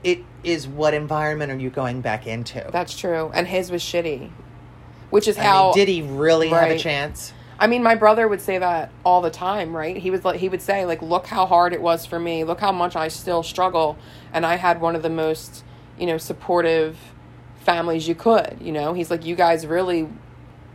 it 0.04 0.22
is 0.44 0.68
what 0.68 0.92
environment 0.92 1.50
are 1.50 1.56
you 1.56 1.70
going 1.70 2.02
back 2.02 2.26
into? 2.26 2.68
That's 2.70 2.94
true. 2.94 3.30
And 3.32 3.46
his 3.46 3.70
was 3.70 3.82
shitty. 3.82 4.30
Which 5.08 5.26
is 5.26 5.38
I 5.38 5.42
how 5.42 5.64
mean, 5.68 5.74
did 5.74 5.88
he 5.88 6.02
really 6.02 6.48
have 6.50 6.70
a 6.70 6.78
chance? 6.78 7.32
I 7.62 7.68
mean, 7.68 7.84
my 7.84 7.94
brother 7.94 8.26
would 8.26 8.40
say 8.40 8.58
that 8.58 8.90
all 9.04 9.20
the 9.22 9.30
time, 9.30 9.74
right? 9.74 9.96
He 9.96 10.10
was 10.10 10.24
like, 10.24 10.40
he 10.40 10.48
would 10.48 10.60
say, 10.60 10.84
like, 10.84 11.00
look 11.00 11.28
how 11.28 11.46
hard 11.46 11.72
it 11.72 11.80
was 11.80 12.04
for 12.04 12.18
me. 12.18 12.42
Look 12.42 12.58
how 12.58 12.72
much 12.72 12.96
I 12.96 13.06
still 13.06 13.44
struggle. 13.44 13.96
And 14.32 14.44
I 14.44 14.56
had 14.56 14.80
one 14.80 14.96
of 14.96 15.02
the 15.04 15.08
most, 15.08 15.62
you 15.96 16.06
know, 16.06 16.18
supportive 16.18 16.96
families 17.60 18.08
you 18.08 18.16
could. 18.16 18.56
You 18.60 18.72
know, 18.72 18.94
he's 18.94 19.12
like, 19.12 19.24
you 19.24 19.36
guys 19.36 19.64
really, 19.64 20.08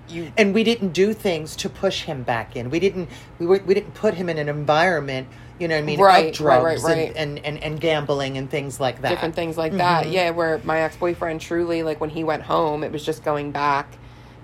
you, 0.07 0.31
and 0.37 0.53
we 0.53 0.63
didn't 0.63 0.93
do 0.93 1.11
things 1.11 1.57
to 1.57 1.69
push 1.69 2.03
him 2.03 2.23
back 2.23 2.55
in. 2.55 2.69
We 2.69 2.79
didn't 2.79 3.09
we 3.37 3.45
were, 3.45 3.61
we 3.65 3.73
didn't 3.73 3.93
put 3.93 4.13
him 4.13 4.29
in 4.29 4.37
an 4.37 4.47
environment, 4.47 5.27
you 5.59 5.67
know 5.67 5.75
what 5.75 5.81
I 5.81 5.85
mean, 5.85 5.99
Right, 5.99 6.33
drugs 6.33 6.83
right, 6.83 6.95
right. 6.95 7.07
And, 7.17 7.39
and, 7.39 7.45
and, 7.45 7.63
and 7.63 7.81
gambling 7.81 8.37
and 8.37 8.49
things 8.49 8.79
like 8.79 9.01
that. 9.01 9.09
different 9.09 9.35
things 9.35 9.57
like 9.57 9.73
that. 9.73 10.05
Mhm. 10.05 10.13
Yeah, 10.13 10.29
where 10.29 10.61
my 10.63 10.79
ex 10.79 10.95
boyfriend 10.95 11.41
truly, 11.41 11.83
like, 11.83 11.99
when 11.99 12.11
he 12.11 12.23
went 12.23 12.43
home, 12.43 12.81
it 12.85 12.93
was 12.93 13.03
just 13.03 13.25
going 13.25 13.51
back. 13.51 13.97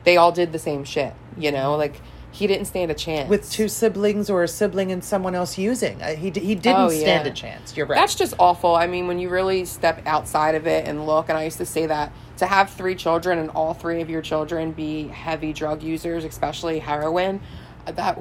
They 0.03 0.17
all 0.17 0.33
did 0.33 0.51
the 0.51 0.59
same 0.59 0.83
shit. 0.83 1.13
You 1.37 1.53
know, 1.53 1.77
like 1.77 2.01
he 2.33 2.47
didn't 2.47 2.65
stand 2.65 2.89
a 2.91 2.93
chance 2.95 3.29
With 3.29 3.49
two 3.51 3.67
siblings 3.67 4.29
or 4.29 4.43
a 4.43 4.47
sibling 4.47 4.91
and 4.91 5.03
someone 5.03 5.35
else 5.35 5.57
using, 5.57 6.01
uh, 6.01 6.15
he 6.15 6.31
d- 6.31 6.39
he 6.41 6.55
didn't 6.55 6.81
Oh, 6.81 6.89
stand 6.89 7.25
yeah. 7.25 7.31
a 7.31 7.35
chance. 7.35 7.77
You're 7.77 7.85
right. 7.85 7.95
That's 7.95 8.15
just 8.15 8.33
awful. 8.39 8.75
I 8.75 8.87
mean, 8.87 9.07
when 9.07 9.19
you 9.19 9.29
really 9.29 9.65
step 9.65 10.01
outside 10.05 10.55
of 10.55 10.65
it 10.67 10.87
and 10.87 11.05
look, 11.05 11.29
and 11.29 11.37
I 11.37 11.43
used 11.45 11.59
to 11.59 11.65
say 11.65 11.85
that 11.85 12.11
to 12.37 12.45
have 12.47 12.71
three 12.71 12.95
children 12.95 13.37
and 13.37 13.49
all 13.51 13.73
three 13.73 14.01
of 14.01 14.09
your 14.09 14.21
children 14.21 14.71
be 14.71 15.07
heavy 15.09 15.53
drug 15.53 15.83
users, 15.83 16.25
especially 16.25 16.79
heroin, 16.79 17.39
uh, 17.85 17.91
that, 17.91 18.19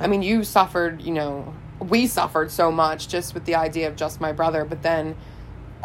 I 0.00 0.06
mean, 0.06 0.22
you 0.22 0.42
suffered, 0.42 1.02
you 1.02 1.12
know, 1.12 1.54
we 1.78 2.06
suffered 2.06 2.50
so 2.50 2.72
much 2.72 3.06
just 3.08 3.34
with 3.34 3.44
the 3.44 3.54
idea 3.54 3.86
of 3.88 3.96
just 3.96 4.18
my 4.20 4.32
brother, 4.32 4.64
but 4.64 4.82
then 4.82 5.14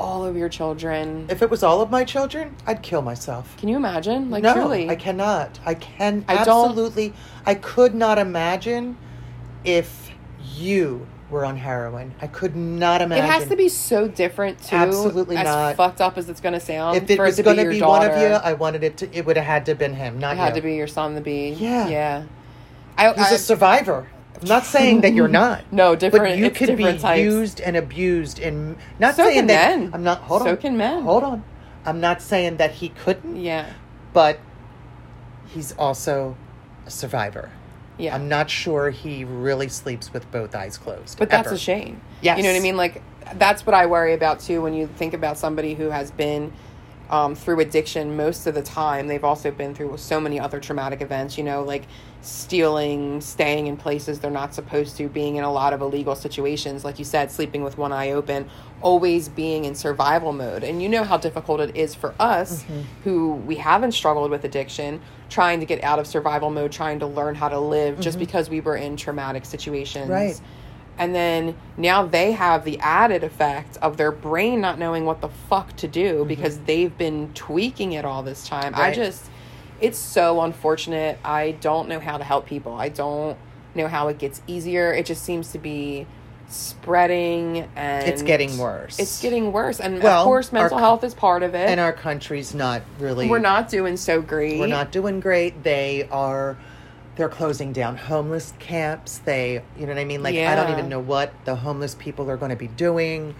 all 0.01 0.25
of 0.25 0.35
your 0.35 0.49
children. 0.49 1.27
if 1.29 1.41
it 1.41 1.49
was 1.49 1.63
all 1.63 1.81
of 1.81 1.89
my 1.91 2.03
children, 2.03 2.55
I'd 2.67 2.81
kill 2.81 3.01
myself. 3.01 3.55
Can 3.57 3.69
you 3.69 3.77
imagine? 3.77 4.29
Like, 4.29 4.43
no, 4.43 4.53
truly. 4.53 4.89
I 4.89 4.95
cannot. 4.95 5.59
I 5.65 5.73
can 5.75 6.25
I 6.27 6.43
don't- 6.43 6.69
absolutely. 6.69 7.13
I 7.45 7.55
could 7.55 7.93
not 7.95 8.17
imagine 8.17 8.97
if 9.63 10.11
you 10.55 11.07
were 11.29 11.45
on 11.45 11.57
heroin. 11.57 12.13
I 12.21 12.27
could 12.27 12.55
not 12.55 13.01
imagine. 13.01 13.23
It 13.25 13.29
has 13.29 13.47
to 13.47 13.55
be 13.55 13.69
so 13.69 14.07
different 14.07 14.61
too. 14.61 14.75
Absolutely 14.75 15.37
as 15.37 15.45
not. 15.45 15.75
fucked 15.77 16.01
up 16.01 16.17
as 16.17 16.29
it's 16.29 16.41
going 16.41 16.53
to 16.53 16.59
sound. 16.59 16.97
If 16.97 17.09
it 17.09 17.19
was 17.19 17.39
going 17.39 17.55
to 17.57 17.63
your 17.63 17.71
be 17.71 17.81
one 17.81 18.03
of 18.09 18.19
you. 18.21 18.27
I 18.27 18.53
wanted 18.53 18.83
it 18.83 18.97
to. 18.97 19.15
It 19.17 19.25
would 19.25 19.37
have 19.37 19.45
had 19.45 19.65
to 19.67 19.71
have 19.71 19.79
been 19.79 19.93
him, 19.93 20.19
not 20.19 20.33
it 20.33 20.39
had 20.39 20.55
you. 20.55 20.61
to 20.61 20.67
be 20.67 20.75
your 20.75 20.87
son 20.87 21.15
to 21.15 21.21
be. 21.21 21.51
Yeah. 21.51 21.87
yeah. 21.87 22.23
I, 22.97 23.13
He's 23.13 23.31
I- 23.31 23.35
a 23.35 23.37
survivor. 23.37 24.07
I'm 24.41 24.47
not 24.47 24.63
saying 24.65 25.01
that 25.01 25.13
you're 25.13 25.27
not. 25.27 25.63
No, 25.71 25.95
different- 25.95 26.25
But 26.25 26.37
you 26.37 26.49
could 26.51 26.77
be 26.77 26.97
types. 26.97 27.19
used 27.21 27.59
and 27.61 27.75
abused, 27.75 28.39
and 28.39 28.77
not 28.99 29.15
So 29.15 29.23
saying 29.25 29.35
can 29.39 29.47
that 29.47 29.79
men. 29.79 29.91
I'm 29.93 30.03
not. 30.03 30.19
Hold 30.19 30.43
So 30.43 30.49
on. 30.51 30.57
can 30.57 30.77
men. 30.77 31.03
Hold 31.03 31.23
on. 31.23 31.43
I'm 31.85 31.99
not 31.99 32.21
saying 32.21 32.57
that 32.57 32.71
he 32.71 32.89
couldn't, 32.89 33.37
yeah, 33.37 33.73
but 34.13 34.39
he's 35.47 35.71
also 35.73 36.35
a 36.85 36.91
survivor. 36.91 37.51
yeah. 37.97 38.15
I'm 38.15 38.27
not 38.29 38.49
sure 38.49 38.89
he 38.89 39.23
really 39.23 39.67
sleeps 39.67 40.13
with 40.13 40.29
both 40.31 40.55
eyes 40.55 40.77
closed. 40.77 41.17
But 41.19 41.29
that's 41.29 41.47
ever. 41.47 41.55
a 41.55 41.59
shame. 41.59 42.01
Yes. 42.21 42.37
You 42.37 42.43
know 42.43 42.49
what 42.51 42.57
I 42.57 42.61
mean? 42.61 42.77
Like 42.77 43.01
that's 43.35 43.65
what 43.65 43.73
I 43.73 43.85
worry 43.85 44.13
about 44.13 44.39
too 44.39 44.61
when 44.61 44.73
you 44.73 44.87
think 44.87 45.13
about 45.13 45.37
somebody 45.37 45.73
who 45.73 45.89
has 45.89 46.11
been 46.11 46.51
um, 47.09 47.35
through 47.35 47.59
addiction 47.59 48.15
most 48.15 48.47
of 48.47 48.53
the 48.55 48.61
time. 48.63 49.07
They've 49.07 49.23
also 49.23 49.51
been 49.51 49.75
through 49.75 49.97
so 49.97 50.19
many 50.19 50.39
other 50.39 50.59
traumatic 50.59 51.01
events, 51.01 51.37
you 51.37 51.43
know, 51.43 51.63
like 51.63 51.83
stealing, 52.21 53.19
staying 53.21 53.67
in 53.67 53.77
places 53.77 54.19
they're 54.19 54.31
not 54.31 54.53
supposed 54.53 54.97
to, 54.97 55.07
being 55.09 55.37
in 55.37 55.43
a 55.43 55.51
lot 55.51 55.73
of 55.73 55.81
illegal 55.81 56.15
situations, 56.15 56.85
like 56.85 56.99
you 56.99 57.05
said, 57.05 57.31
sleeping 57.31 57.63
with 57.63 57.77
one 57.77 57.91
eye 57.91 58.11
open, 58.11 58.49
always 58.81 59.27
being 59.29 59.65
in 59.65 59.73
survival 59.75 60.31
mode. 60.31 60.63
And 60.63 60.81
you 60.81 60.89
know 60.89 61.03
how 61.03 61.17
difficult 61.17 61.59
it 61.61 61.75
is 61.75 61.95
for 61.95 62.13
us 62.19 62.63
Mm-hmm. 62.63 62.81
who 63.03 63.33
we 63.33 63.55
haven't 63.55 63.93
struggled 63.93 64.29
with 64.29 64.43
addiction, 64.43 65.01
trying 65.29 65.59
to 65.61 65.65
get 65.65 65.83
out 65.83 65.99
of 65.99 66.05
survival 66.07 66.49
mode, 66.49 66.71
trying 66.71 66.99
to 66.99 67.07
learn 67.07 67.35
how 67.35 67.49
to 67.49 67.59
live 67.59 67.99
just 67.99 68.19
because 68.19 68.49
we 68.49 68.61
were 68.61 68.75
in 68.75 68.97
traumatic 68.97 69.45
situations. 69.45 70.03
Mm-hmm. 70.05 70.13
Right. 70.13 70.41
And 70.97 71.15
then 71.15 71.55
now 71.77 72.05
they 72.05 72.33
have 72.33 72.65
the 72.65 72.77
added 72.79 73.23
effect 73.23 73.77
of 73.77 73.97
their 73.97 74.11
brain 74.11 74.61
not 74.61 74.77
knowing 74.77 75.05
what 75.05 75.21
the 75.21 75.29
fuck 75.29 75.75
to 75.77 75.87
do 75.87 76.25
because 76.25 76.59
they've 76.59 76.95
been 76.95 77.33
tweaking 77.33 77.93
it 77.93 78.05
all 78.05 78.21
this 78.21 78.47
time. 78.47 78.75
I 78.75 78.91
Mm-hmm. 78.91 79.01
Just, 79.01 79.29
it's 79.81 79.97
so 79.97 80.41
unfortunate. 80.41 81.17
I 81.23 81.51
don't 81.59 81.89
know 81.89 81.99
how 81.99 82.17
to 82.17 82.23
help 82.23 82.45
people. 82.45 82.73
I 82.75 82.89
don't 82.89 83.37
know 83.75 83.87
how 83.87 84.07
it 84.09 84.17
gets 84.17 84.41
easier. 84.47 84.93
It 84.93 85.05
just 85.05 85.23
seems 85.23 85.51
to 85.53 85.59
be 85.59 86.05
spreading 86.47 87.67
and 87.75 88.07
It's 88.07 88.21
getting 88.21 88.57
worse. 88.57 88.99
It's 88.99 89.21
getting 89.21 89.51
worse. 89.51 89.79
And 89.79 90.01
Well, 90.01 90.21
of 90.21 90.25
course, 90.25 90.51
mental 90.51 90.75
our- 90.77 90.81
health 90.83 91.03
is 91.03 91.13
part 91.13 91.43
of 91.43 91.55
it. 91.55 91.69
and 91.69 91.79
our 91.79 91.93
country's 91.93 92.53
not 92.53 92.81
really. 92.99 93.27
We're 93.29 93.39
not 93.39 93.69
doing 93.69 93.97
so 93.97 94.21
great. 94.21 94.59
We're 94.59 94.67
not 94.67 94.91
doing 94.91 95.19
great. 95.19 95.63
They 95.63 96.07
are. 96.11 96.57
They're 97.17 97.29
closing 97.29 97.73
down 97.73 97.97
homeless 97.97 98.53
camps. 98.59 99.17
They, 99.19 99.61
you 99.77 99.85
know 99.85 99.93
what 99.93 99.99
I 99.99 100.05
mean? 100.05 100.23
Like 100.23 100.35
I 100.35 100.55
don't 100.55 100.71
even 100.71 100.89
know 100.89 100.99
what 100.99 101.33
the 101.45 101.55
homeless 101.55 101.93
people 101.95 102.29
are 102.31 102.37
going 102.37 102.51
to 102.51 102.55
be 102.55 102.67
doing. 102.67 103.35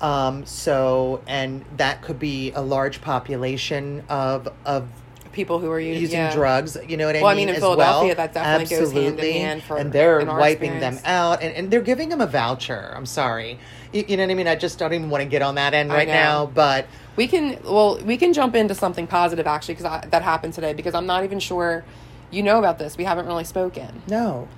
Um, 0.00 0.46
so, 0.46 1.20
and 1.26 1.64
that 1.76 2.02
could 2.02 2.18
be 2.18 2.52
a 2.52 2.62
large 2.62 3.00
population 3.02 4.02
of 4.08 4.48
of 4.64 4.88
people 5.32 5.58
who 5.58 5.70
are 5.70 5.80
using, 5.80 6.02
using 6.02 6.18
yeah. 6.18 6.34
drugs. 6.34 6.76
You 6.88 6.96
know 6.96 7.06
what 7.06 7.16
I 7.16 7.20
Well, 7.22 7.28
I 7.30 7.34
mean? 7.34 7.46
mean, 7.46 7.48
in 7.50 7.54
as 7.56 7.60
Philadelphia, 7.62 8.08
well. 8.08 8.16
that 8.16 8.34
definitely 8.34 8.76
goes 8.76 8.92
hand 8.92 9.20
in 9.20 9.32
hand 9.34 9.62
for- 9.62 9.76
and 9.76 9.92
they're 9.92 10.20
in 10.20 10.26
wiping 10.28 10.72
experience. 10.72 11.02
them 11.02 11.10
out, 11.12 11.42
and, 11.42 11.54
and 11.54 11.70
they're 11.70 11.80
giving 11.80 12.08
them 12.08 12.20
a 12.20 12.26
voucher. 12.26 12.92
I'm 12.94 13.06
sorry, 13.06 13.58
you, 13.92 14.04
you 14.08 14.16
know 14.16 14.24
what 14.24 14.30
I 14.30 14.34
mean? 14.34 14.48
I 14.48 14.56
just 14.56 14.78
don't 14.78 14.92
even 14.92 15.10
want 15.10 15.22
to 15.22 15.28
get 15.28 15.42
on 15.42 15.54
that 15.56 15.74
end 15.74 15.90
right 15.90 16.08
now, 16.08 16.46
but 16.46 16.86
We 17.16 17.26
can 17.28 17.58
well, 17.64 17.98
we 18.04 18.16
can 18.16 18.32
jump 18.32 18.54
into 18.54 18.74
something 18.74 19.06
positive 19.06 19.46
actually 19.46 19.74
because 19.74 20.08
that 20.10 20.22
happened 20.22 20.54
today 20.54 20.72
because 20.74 20.94
I'm 20.94 21.06
not 21.06 21.24
even 21.24 21.38
sure 21.40 21.84
you 22.30 22.42
know 22.42 22.58
about 22.58 22.78
this. 22.78 22.96
We 22.96 23.04
haven't 23.04 23.26
really 23.26 23.44
spoken. 23.44 24.02
no. 24.08 24.48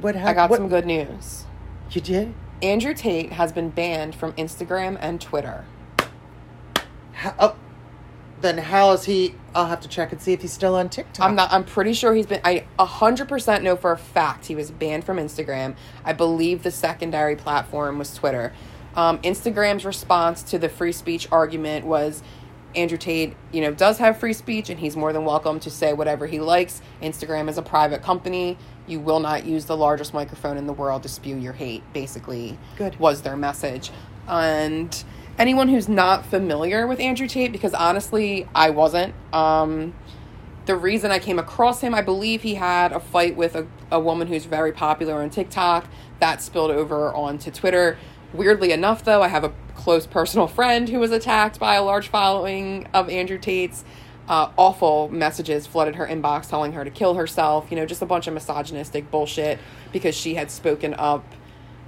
What 0.00 0.16
I 0.16 0.32
got 0.32 0.48
what, 0.48 0.56
some 0.56 0.68
good 0.68 0.86
news. 0.86 1.44
You 1.90 2.00
did? 2.00 2.32
Andrew 2.62 2.94
Tate 2.94 3.32
has 3.32 3.52
been 3.52 3.68
banned 3.70 4.14
from 4.14 4.32
Instagram 4.34 4.96
and 5.00 5.20
Twitter. 5.20 5.64
How, 7.12 7.34
oh, 7.38 7.54
then 8.40 8.58
how 8.58 8.92
is 8.92 9.04
he? 9.04 9.34
I'll 9.54 9.66
have 9.66 9.80
to 9.80 9.88
check 9.88 10.12
and 10.12 10.20
see 10.20 10.32
if 10.32 10.42
he's 10.42 10.52
still 10.52 10.74
on 10.74 10.88
TikTok. 10.88 11.24
I'm 11.24 11.34
not. 11.34 11.52
I'm 11.52 11.64
pretty 11.64 11.92
sure 11.92 12.14
he's 12.14 12.26
been. 12.26 12.40
I 12.44 12.64
hundred 12.78 13.28
percent 13.28 13.62
know 13.64 13.76
for 13.76 13.92
a 13.92 13.98
fact 13.98 14.46
he 14.46 14.54
was 14.54 14.70
banned 14.70 15.04
from 15.04 15.18
Instagram. 15.18 15.74
I 16.04 16.12
believe 16.12 16.62
the 16.62 16.70
secondary 16.70 17.36
platform 17.36 17.98
was 17.98 18.14
Twitter. 18.14 18.52
Um, 18.94 19.18
Instagram's 19.18 19.84
response 19.84 20.42
to 20.44 20.58
the 20.58 20.68
free 20.68 20.92
speech 20.92 21.28
argument 21.30 21.86
was 21.86 22.22
Andrew 22.74 22.98
Tate, 22.98 23.36
you 23.52 23.60
know, 23.60 23.72
does 23.72 23.98
have 23.98 24.18
free 24.18 24.32
speech 24.32 24.70
and 24.70 24.78
he's 24.78 24.96
more 24.96 25.12
than 25.12 25.24
welcome 25.24 25.60
to 25.60 25.70
say 25.70 25.92
whatever 25.92 26.26
he 26.26 26.40
likes. 26.40 26.82
Instagram 27.02 27.48
is 27.48 27.58
a 27.58 27.62
private 27.62 28.02
company. 28.02 28.56
You 28.86 29.00
will 29.00 29.20
not 29.20 29.44
use 29.44 29.64
the 29.64 29.76
largest 29.76 30.14
microphone 30.14 30.56
in 30.56 30.66
the 30.66 30.72
world 30.72 31.02
to 31.02 31.08
spew 31.08 31.36
your 31.36 31.52
hate. 31.52 31.82
Basically, 31.92 32.58
Good. 32.76 32.98
was 32.98 33.22
their 33.22 33.36
message. 33.36 33.90
And 34.28 35.04
anyone 35.38 35.68
who's 35.68 35.88
not 35.88 36.26
familiar 36.26 36.86
with 36.86 37.00
Andrew 37.00 37.26
Tate, 37.26 37.52
because 37.52 37.74
honestly, 37.74 38.46
I 38.54 38.70
wasn't. 38.70 39.14
Um, 39.32 39.94
the 40.66 40.76
reason 40.76 41.10
I 41.10 41.18
came 41.18 41.38
across 41.38 41.80
him, 41.80 41.94
I 41.94 42.02
believe 42.02 42.42
he 42.42 42.54
had 42.54 42.92
a 42.92 43.00
fight 43.00 43.36
with 43.36 43.56
a, 43.56 43.66
a 43.90 43.98
woman 43.98 44.28
who's 44.28 44.44
very 44.44 44.72
popular 44.72 45.22
on 45.22 45.30
TikTok. 45.30 45.86
That 46.20 46.42
spilled 46.42 46.70
over 46.70 47.12
onto 47.14 47.50
Twitter. 47.50 47.98
Weirdly 48.32 48.70
enough, 48.70 49.02
though, 49.02 49.22
I 49.22 49.28
have 49.28 49.42
a 49.42 49.52
close 49.74 50.06
personal 50.06 50.46
friend 50.46 50.88
who 50.88 51.00
was 51.00 51.10
attacked 51.10 51.58
by 51.58 51.74
a 51.74 51.82
large 51.82 52.08
following 52.08 52.86
of 52.92 53.08
Andrew 53.08 53.38
Tate's. 53.38 53.84
Uh, 54.28 54.52
awful 54.56 55.08
messages 55.08 55.66
flooded 55.66 55.96
her 55.96 56.06
inbox 56.06 56.48
telling 56.48 56.70
her 56.72 56.84
to 56.84 56.90
kill 56.90 57.14
herself. 57.14 57.66
You 57.70 57.76
know, 57.76 57.84
just 57.86 58.00
a 58.00 58.06
bunch 58.06 58.28
of 58.28 58.34
misogynistic 58.34 59.10
bullshit 59.10 59.58
because 59.92 60.14
she 60.14 60.34
had 60.34 60.52
spoken 60.52 60.94
up 60.94 61.24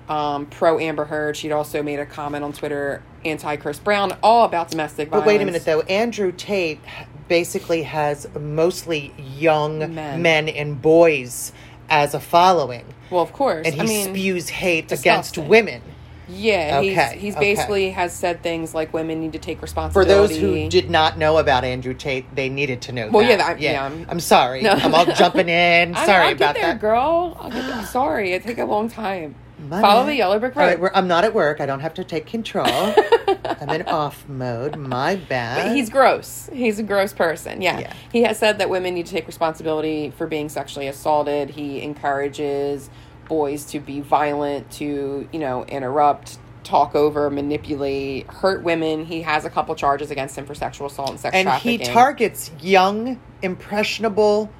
um, 0.08 0.46
pro 0.46 0.80
Amber 0.80 1.04
Heard. 1.04 1.36
She'd 1.36 1.52
also 1.52 1.84
made 1.84 2.00
a 2.00 2.06
comment 2.06 2.42
on 2.42 2.52
Twitter 2.52 3.00
anti 3.24 3.56
Chris 3.56 3.78
Brown, 3.78 4.16
all 4.22 4.44
about 4.44 4.70
domestic 4.70 5.10
But 5.10 5.18
violence. 5.20 5.26
wait 5.28 5.40
a 5.42 5.44
minute, 5.44 5.64
though. 5.64 5.80
Andrew 5.82 6.32
Tate 6.32 6.80
basically 7.28 7.82
has 7.84 8.26
mostly 8.38 9.12
young 9.18 9.78
Men. 9.94 10.22
men, 10.22 10.48
and 10.48 10.80
boys 10.80 11.52
as 11.88 12.14
a 12.14 12.20
following, 12.20 12.84
Well, 13.10 13.22
of 13.22 13.32
course. 13.32 13.66
and 13.66 13.74
he 13.74 13.80
I 13.80 13.84
mean, 13.84 14.08
spews 14.14 14.48
hate 14.48 14.88
disgusting. 14.88 15.44
against 15.44 15.50
women. 15.50 15.82
Yeah, 16.28 16.78
Okay, 16.78 16.88
he's 16.88 17.20
he's 17.20 17.36
okay. 17.36 17.54
basically 17.54 17.90
has 17.90 18.12
said 18.14 18.42
things 18.42 18.74
like 18.74 18.94
women 18.94 19.20
need 19.20 19.32
to 19.32 19.38
take 19.38 19.60
responsibility. 19.60 20.08
For 20.08 20.28
those 20.28 20.38
who 20.38 20.68
did 20.70 20.88
not 20.88 21.18
know 21.18 21.36
about 21.36 21.64
Andrew 21.64 21.92
Tate, 21.92 22.34
they 22.34 22.48
needed 22.48 22.80
to 22.82 22.92
know. 22.92 23.10
Well, 23.10 23.22
that. 23.26 23.28
yeah, 23.30 23.36
that- 23.36 23.60
yeah, 23.60 23.82
I'm- 23.82 24.06
I'm 24.08 24.20
sorry. 24.20 24.62
No. 24.62 24.70
I'm 24.70 24.94
all 24.94 25.04
jumping 25.04 25.48
in. 25.50 25.94
I- 25.96 26.06
Sorry 26.06 26.26
I'll 26.28 26.32
about 26.32 26.54
there, 26.54 26.62
that. 26.64 26.80
girl. 26.80 27.36
I'll 27.38 27.50
get 27.50 27.66
there. 27.66 27.82
Sorry, 27.84 28.32
it 28.32 28.46
took 28.46 28.56
a 28.58 28.64
long 28.64 28.88
time. 28.88 29.34
Follow 29.68 30.06
the 30.06 30.14
yellow 30.14 30.38
brick 30.38 30.54
road. 30.54 30.80
right, 30.80 30.92
I'm 30.94 31.08
not 31.08 31.24
at 31.24 31.34
work. 31.34 31.60
I 31.60 31.66
don't 31.66 31.80
have 31.80 31.94
to 31.94 32.04
take 32.04 32.26
control. 32.26 32.66
I'm 33.44 33.70
in 33.70 33.82
off 33.82 34.28
mode. 34.28 34.76
My 34.76 35.16
bad. 35.16 35.68
But 35.68 35.76
he's 35.76 35.90
gross. 35.90 36.48
He's 36.52 36.78
a 36.78 36.82
gross 36.82 37.12
person. 37.12 37.62
Yeah. 37.62 37.78
Yeah. 37.80 37.92
He 38.12 38.22
has 38.22 38.38
said 38.38 38.58
that 38.58 38.68
women 38.70 38.94
need 38.94 39.06
to 39.06 39.12
take 39.12 39.26
responsibility 39.26 40.10
for 40.16 40.26
being 40.26 40.48
sexually 40.48 40.88
assaulted. 40.88 41.50
He 41.50 41.80
encourages 41.82 42.90
boys 43.28 43.64
to 43.66 43.80
be 43.80 44.00
violent, 44.00 44.70
to, 44.72 45.28
you 45.32 45.38
know, 45.38 45.64
interrupt, 45.64 46.38
talk 46.64 46.94
over, 46.94 47.30
manipulate, 47.30 48.26
hurt 48.28 48.62
women. 48.62 49.04
He 49.04 49.22
has 49.22 49.44
a 49.44 49.50
couple 49.50 49.74
charges 49.74 50.10
against 50.10 50.36
him 50.36 50.46
for 50.46 50.54
sexual 50.54 50.86
assault 50.86 51.10
and 51.10 51.20
sex 51.20 51.34
and 51.34 51.48
he 51.60 51.78
targets 51.78 52.50
young, 52.60 53.20
impressionable. 53.42 54.50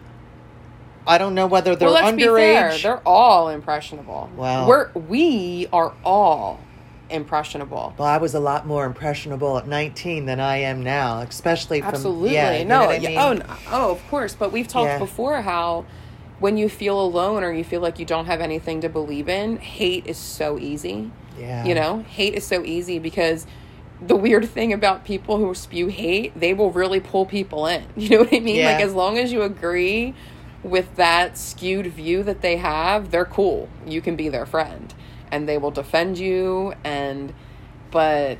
I 1.06 1.18
don't 1.18 1.34
know 1.34 1.46
whether 1.46 1.74
they're 1.74 1.88
well, 1.88 2.04
let's 2.04 2.16
be 2.16 2.24
fair. 2.24 2.70
underage. 2.70 2.82
They're 2.82 3.02
all 3.06 3.48
impressionable. 3.48 4.30
Wow. 4.36 4.68
We're 4.68 4.90
we 4.92 5.66
are 5.72 5.94
all 6.04 6.60
impressionable. 7.10 7.94
well, 7.98 8.08
I 8.08 8.16
was 8.16 8.34
a 8.34 8.40
lot 8.40 8.66
more 8.66 8.86
impressionable 8.86 9.58
at 9.58 9.66
19 9.66 10.26
than 10.26 10.40
I 10.40 10.58
am 10.58 10.82
now, 10.82 11.20
especially 11.20 11.80
from 11.80 11.90
Absolutely. 11.90 12.32
Yeah, 12.34 12.58
you 12.58 12.64
no. 12.64 12.88
I 12.88 12.98
mean? 12.98 13.18
Oh, 13.18 13.32
no, 13.34 13.44
oh, 13.70 13.90
of 13.92 14.08
course. 14.08 14.34
But 14.34 14.52
we've 14.52 14.68
talked 14.68 14.88
Yeah. 14.88 14.98
before 14.98 15.42
how 15.42 15.84
when 16.38 16.56
you 16.56 16.68
feel 16.68 17.00
alone 17.00 17.44
or 17.44 17.52
you 17.52 17.64
feel 17.64 17.80
like 17.80 17.98
you 17.98 18.06
don't 18.06 18.26
have 18.26 18.40
anything 18.40 18.80
to 18.80 18.88
believe 18.88 19.28
in, 19.28 19.58
hate 19.58 20.06
is 20.06 20.16
so 20.16 20.58
easy. 20.58 21.10
Yeah. 21.38 21.64
You 21.64 21.74
know, 21.74 22.00
hate 22.08 22.34
is 22.34 22.46
so 22.46 22.64
easy 22.64 22.98
because 22.98 23.46
the 24.00 24.16
weird 24.16 24.48
thing 24.48 24.72
about 24.72 25.04
people 25.04 25.36
who 25.36 25.54
spew 25.54 25.86
hate, 25.88 26.38
they 26.38 26.54
will 26.54 26.70
really 26.70 27.00
pull 27.00 27.26
people 27.26 27.66
in. 27.66 27.84
You 27.96 28.08
know 28.10 28.18
what 28.20 28.32
I 28.34 28.40
mean? 28.40 28.56
Yeah. 28.56 28.72
Like 28.72 28.82
as 28.84 28.94
long 28.94 29.18
as 29.18 29.32
you 29.32 29.42
agree 29.42 30.14
with 30.62 30.94
that 30.96 31.36
skewed 31.36 31.86
view 31.86 32.22
that 32.22 32.40
they 32.40 32.56
have, 32.56 33.10
they're 33.10 33.24
cool. 33.24 33.68
You 33.86 34.00
can 34.00 34.16
be 34.16 34.28
their 34.28 34.46
friend 34.46 34.94
and 35.30 35.48
they 35.48 35.58
will 35.58 35.70
defend 35.70 36.18
you 36.18 36.74
and 36.84 37.32
but 37.90 38.38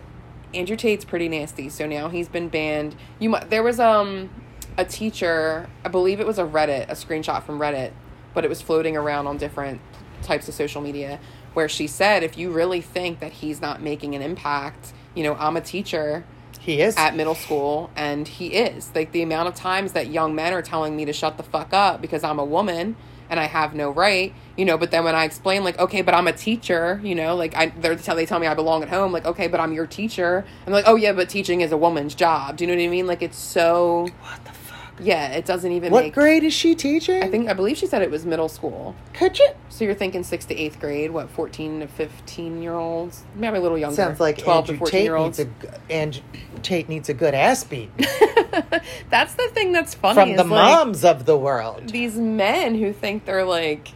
Andrew 0.55 0.77
Tate's 0.77 1.05
pretty 1.05 1.29
nasty. 1.29 1.69
So 1.69 1.87
now 1.87 2.09
he's 2.09 2.29
been 2.29 2.49
banned. 2.49 2.95
You 3.19 3.31
might 3.31 3.51
there 3.51 3.63
was 3.63 3.81
um 3.81 4.31
a 4.79 4.85
teacher, 4.85 5.69
I 5.85 5.89
believe 5.89 6.21
it 6.21 6.27
was 6.27 6.39
a 6.39 6.45
Reddit, 6.45 6.89
a 6.89 6.95
screenshot 6.95 7.43
from 7.43 7.59
Reddit, 7.59 7.93
but 8.33 8.45
it 8.45 8.49
was 8.49 8.63
floating 8.63 8.97
around 8.97 9.27
on 9.27 9.37
different 9.37 9.81
types 10.23 10.49
of 10.49 10.55
social 10.55 10.81
media 10.81 11.19
where 11.53 11.69
she 11.69 11.87
said 11.87 12.23
if 12.23 12.39
you 12.39 12.51
really 12.51 12.81
think 12.81 13.21
that 13.21 13.33
he's 13.33 13.61
not 13.61 13.83
making 13.83 14.15
an 14.15 14.23
impact, 14.23 14.93
you 15.15 15.23
know, 15.23 15.35
I'm 15.35 15.57
a 15.57 15.61
teacher 15.61 16.25
he 16.62 16.81
is. 16.81 16.96
at 16.96 17.16
middle 17.16 17.35
school 17.35 17.90
and 17.96 18.27
he 18.27 18.48
is. 18.55 18.92
Like 18.94 19.12
the 19.12 19.22
amount 19.22 19.48
of 19.48 19.55
times 19.55 19.92
that 19.92 20.09
young 20.09 20.35
men 20.35 20.53
are 20.53 20.62
telling 20.62 20.94
me 20.96 21.05
to 21.05 21.12
shut 21.12 21.37
the 21.37 21.42
fuck 21.42 21.72
up 21.72 22.01
because 22.01 22.22
I'm 22.22 22.38
a 22.38 22.44
woman 22.44 22.96
and 23.29 23.40
I 23.40 23.44
have 23.44 23.75
no 23.75 23.90
right, 23.90 24.33
you 24.57 24.64
know, 24.64 24.77
but 24.79 24.90
then 24.90 25.05
when 25.05 25.14
I 25.14 25.25
explain 25.25 25.64
like, 25.64 25.79
okay, 25.79 26.03
but 26.03 26.14
I'm 26.14 26.29
a 26.29 26.33
teacher, 26.33 27.01
you 27.03 27.14
know, 27.14 27.35
like 27.35 27.57
I 27.57 27.66
they're 27.66 27.96
tell 27.96 28.14
they 28.14 28.27
tell 28.27 28.38
me 28.38 28.46
I 28.46 28.55
belong 28.55 28.83
at 28.83 28.90
home, 28.90 29.11
like, 29.11 29.25
okay, 29.25 29.48
but 29.48 29.59
I'm 29.59 29.72
your 29.72 29.87
teacher. 29.87 30.44
I'm 30.66 30.72
like, 30.72 30.85
oh 30.87 30.96
yeah, 30.96 31.12
but 31.12 31.29
teaching 31.29 31.62
is 31.62 31.72
a 31.72 31.77
woman's 31.77 32.14
job. 32.14 32.59
Do 32.59 32.64
you 32.64 32.68
know 32.68 32.77
what 32.77 32.85
I 32.85 32.88
mean? 32.90 33.07
Like 33.07 33.22
it's 33.22 33.38
so 33.38 34.09
what 34.20 34.44
the? 34.44 34.52
Yeah, 35.01 35.29
it 35.33 35.45
doesn't 35.47 35.73
even 35.73 35.91
What 35.93 36.05
make 36.05 36.15
grade 36.15 36.45
is 36.45 36.53
she 36.53 36.75
teaching? 36.75 37.23
I 37.23 37.29
think 37.29 37.49
I 37.49 37.55
believe 37.55 37.77
she 37.79 37.87
said 37.87 38.03
it 38.03 38.11
was 38.11 38.25
middle 38.27 38.49
school. 38.49 38.95
Could 39.15 39.39
you? 39.39 39.49
So 39.69 39.85
you're 39.85 39.95
thinking 39.95 40.23
sixth 40.23 40.49
to 40.49 40.55
eighth 40.57 40.79
grade, 40.81 41.11
what, 41.11 41.31
fourteen 41.31 41.81
to 41.81 41.87
fifteen 41.89 42.63
year 42.63 42.75
olds? 42.75 43.25
Maybe 43.35 43.57
a 43.57 43.61
little 43.61 43.79
younger. 43.79 43.97
Sounds 43.97 44.21
like 44.21 44.39
twelve 44.39 44.65
Andrew 44.65 44.75
to 44.75 44.79
fourteen 44.79 44.99
Tate 44.99 45.05
year 45.05 45.17
olds. 45.17 45.39
needs 45.39 45.51
a 45.63 45.67
g- 45.67 45.73
and 45.91 46.23
Tate 46.63 46.89
needs 46.89 47.09
a 47.09 47.15
good 47.15 47.35
ass 47.35 47.65
beat 47.65 47.91
That's 49.11 49.35
the 49.35 49.49
thing 49.53 49.73
that's 49.73 49.95
funny. 49.95 50.15
from 50.15 50.37
the 50.37 50.45
is, 50.45 50.51
like, 50.51 50.77
moms 50.79 51.05
of 51.05 51.25
the 51.27 51.37
world. 51.37 51.89
these 51.89 52.17
men 52.17 52.75
who 52.77 52.93
think 52.93 53.25
they're 53.25 53.45
like 53.45 53.89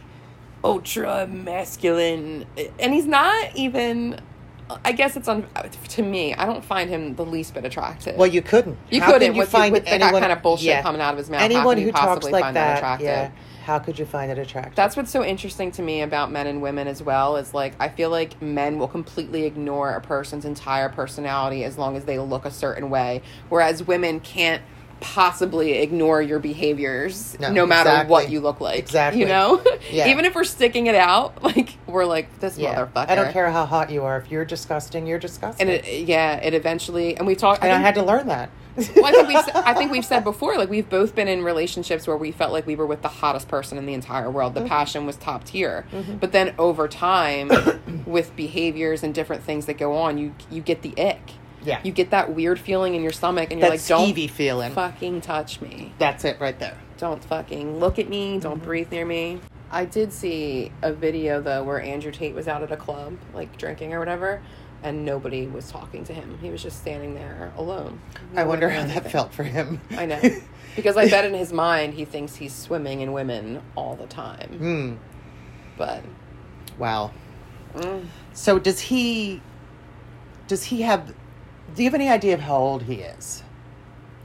ultra 0.63 1.27
masculine 1.27 2.45
and 2.79 2.93
he's 2.93 3.05
not 3.05 3.55
even 3.55 4.19
I 4.83 4.91
guess 4.91 5.15
it's 5.15 5.27
on 5.27 5.47
to 5.89 6.01
me. 6.01 6.33
I 6.33 6.45
don't 6.45 6.63
find 6.63 6.89
him 6.89 7.15
the 7.15 7.25
least 7.25 7.53
bit 7.53 7.65
attractive. 7.65 8.15
Well, 8.15 8.27
you 8.27 8.41
couldn't. 8.41 8.77
You 8.89 9.01
How 9.01 9.13
couldn't 9.13 9.27
can 9.27 9.35
you 9.35 9.39
with, 9.39 9.49
find 9.49 9.71
with 9.71 9.85
the, 9.85 9.91
that 9.91 10.01
anyone 10.01 10.21
kind 10.21 10.31
of 10.31 10.41
bullshit 10.41 10.67
yeah. 10.67 10.81
coming 10.81 11.01
out 11.01 11.13
of 11.13 11.17
his 11.17 11.29
mouth. 11.29 11.41
Anyone 11.41 11.77
who 11.77 11.91
talks 11.91 12.25
like 12.25 12.43
find 12.43 12.55
that, 12.55 12.75
that, 12.75 12.77
attractive? 12.77 13.05
yeah. 13.05 13.31
How 13.63 13.79
could 13.79 13.99
you 13.99 14.05
find 14.05 14.31
it 14.31 14.37
attractive? 14.37 14.75
That's 14.75 14.95
what's 14.95 15.11
so 15.11 15.25
interesting 15.25 15.71
to 15.71 15.81
me 15.81 16.01
about 16.01 16.31
men 16.31 16.47
and 16.47 16.61
women 16.61 16.87
as 16.87 17.03
well 17.03 17.35
is 17.35 17.53
like 17.53 17.73
I 17.79 17.89
feel 17.89 18.09
like 18.09 18.41
men 18.41 18.79
will 18.79 18.87
completely 18.87 19.43
ignore 19.43 19.91
a 19.91 20.01
person's 20.01 20.45
entire 20.45 20.87
personality 20.87 21.65
as 21.65 21.77
long 21.77 21.97
as 21.97 22.05
they 22.05 22.17
look 22.17 22.45
a 22.45 22.51
certain 22.51 22.89
way, 22.89 23.21
whereas 23.49 23.83
women 23.83 24.21
can't 24.21 24.61
possibly 24.99 25.73
ignore 25.73 26.21
your 26.21 26.39
behaviors 26.39 27.37
no, 27.39 27.51
No, 27.51 27.65
matter 27.65 27.89
exactly. 27.89 28.11
what 28.11 28.29
you 28.29 28.39
look 28.39 28.59
like. 28.59 28.79
Exactly. 28.79 29.21
You 29.21 29.27
know? 29.27 29.63
Yeah. 29.91 30.07
Even 30.07 30.25
if 30.25 30.35
we're 30.35 30.43
sticking 30.43 30.87
it 30.87 30.95
out, 30.95 31.41
like 31.43 31.77
we're 31.87 32.05
like 32.05 32.39
this 32.39 32.57
yeah. 32.57 32.75
motherfucker. 32.75 33.09
I 33.09 33.15
don't 33.15 33.31
care 33.31 33.49
how 33.51 33.65
hot 33.65 33.89
you 33.89 34.03
are. 34.03 34.17
If 34.17 34.29
you're 34.31 34.43
disgusting, 34.45 35.07
you're 35.07 35.19
disgusting. 35.19 35.67
And 35.69 35.85
it, 35.85 36.07
yeah, 36.07 36.35
it 36.37 36.53
eventually 36.53 37.15
and 37.15 37.25
we 37.25 37.35
talked 37.35 37.63
and 37.63 37.71
I 37.71 37.75
think- 37.75 37.85
had 37.85 37.95
to 37.95 38.03
learn 38.03 38.27
that. 38.27 38.49
well, 38.95 39.05
I 39.05 39.11
think 39.11 39.27
we've 39.27 39.37
I 39.55 39.73
think 39.73 39.91
we've 39.91 40.05
said 40.05 40.23
before, 40.23 40.55
like 40.57 40.69
we've 40.69 40.87
both 40.89 41.15
been 41.15 41.27
in 41.27 41.43
relationships 41.43 42.05
where 42.05 42.17
we 42.17 42.31
felt 42.31 42.51
like 42.51 42.67
we 42.67 42.75
were 42.75 42.85
with 42.85 43.01
the 43.01 43.07
hottest 43.07 43.47
person 43.47 43.77
in 43.77 43.85
the 43.85 43.93
entire 43.93 44.29
world. 44.29 44.53
Mm-hmm. 44.53 44.65
The 44.65 44.69
passion 44.69 45.05
was 45.05 45.15
top 45.15 45.45
tier, 45.45 45.85
but 46.19 46.31
then 46.31 46.53
over 46.59 46.87
time, 46.87 47.49
with 48.05 48.35
behaviors 48.35 49.03
and 49.03 49.15
different 49.15 49.43
things 49.43 49.65
that 49.65 49.77
go 49.79 49.95
on, 49.95 50.17
you 50.19 50.35
you 50.51 50.61
get 50.61 50.81
the 50.83 50.93
ick. 50.99 51.21
Yeah. 51.67 51.81
you 51.83 51.91
get 51.91 52.11
that 52.11 52.33
weird 52.33 52.59
feeling 52.59 52.95
in 52.95 53.03
your 53.03 53.11
stomach, 53.11 53.51
and 53.51 53.59
you're 53.59 53.69
that 53.69 53.77
like, 53.77 53.85
"Don't 53.87 54.15
feeling. 54.31 54.71
fucking 54.73 55.21
touch 55.21 55.59
me! 55.61 55.93
That's 55.99 56.23
it 56.25 56.39
right 56.39 56.57
there. 56.57 56.77
Don't 56.97 57.23
fucking 57.23 57.79
look 57.79 57.99
at 57.99 58.07
me! 58.09 58.39
Don't 58.39 58.55
Mm-hmm. 58.57 58.65
breathe 58.65 58.91
near 58.91 59.05
me." 59.05 59.39
I 59.69 59.83
did 59.83 60.13
see 60.13 60.71
a 60.81 60.93
video 60.93 61.41
though 61.41 61.61
where 61.63 61.81
Andrew 61.81 62.11
Tate 62.11 62.33
was 62.33 62.47
out 62.47 62.63
at 62.63 62.71
a 62.71 62.77
club, 62.77 63.17
like 63.33 63.57
drinking 63.57 63.93
or 63.93 63.99
whatever. 63.99 64.41
And 64.83 65.03
nobody 65.05 65.47
was 65.47 65.69
talking 65.71 66.03
to 66.05 66.13
him. 66.13 66.37
He 66.39 66.51
was 66.51 66.61
just 66.63 66.79
standing 66.79 67.15
there 67.15 67.51
alone. 67.57 67.99
I 68.35 68.43
wonder 68.43 68.69
how 68.69 68.85
that 68.85 69.11
felt 69.11 69.33
for 69.33 69.43
him. 69.43 69.81
I 69.97 70.05
know. 70.05 70.21
Because 70.75 70.95
I 70.95 71.09
bet 71.09 71.25
in 71.25 71.33
his 71.33 71.51
mind 71.51 71.95
he 71.95 72.05
thinks 72.05 72.35
he's 72.35 72.53
swimming 72.53 73.01
in 73.01 73.11
women 73.11 73.61
all 73.75 73.95
the 73.95 74.05
time. 74.05 74.49
Hmm. 74.57 74.93
But 75.77 76.03
Wow. 76.77 77.11
mm, 77.75 78.05
So 78.33 78.59
does 78.59 78.79
he? 78.79 79.41
Does 80.47 80.63
he 80.63 80.81
have? 80.83 81.13
Do 81.77 81.83
you 81.83 81.87
have 81.91 81.93
any 81.93 82.09
idea 82.09 82.33
of 82.33 82.39
how 82.39 82.57
old 82.57 82.81
he 82.83 82.95
is? 82.95 83.43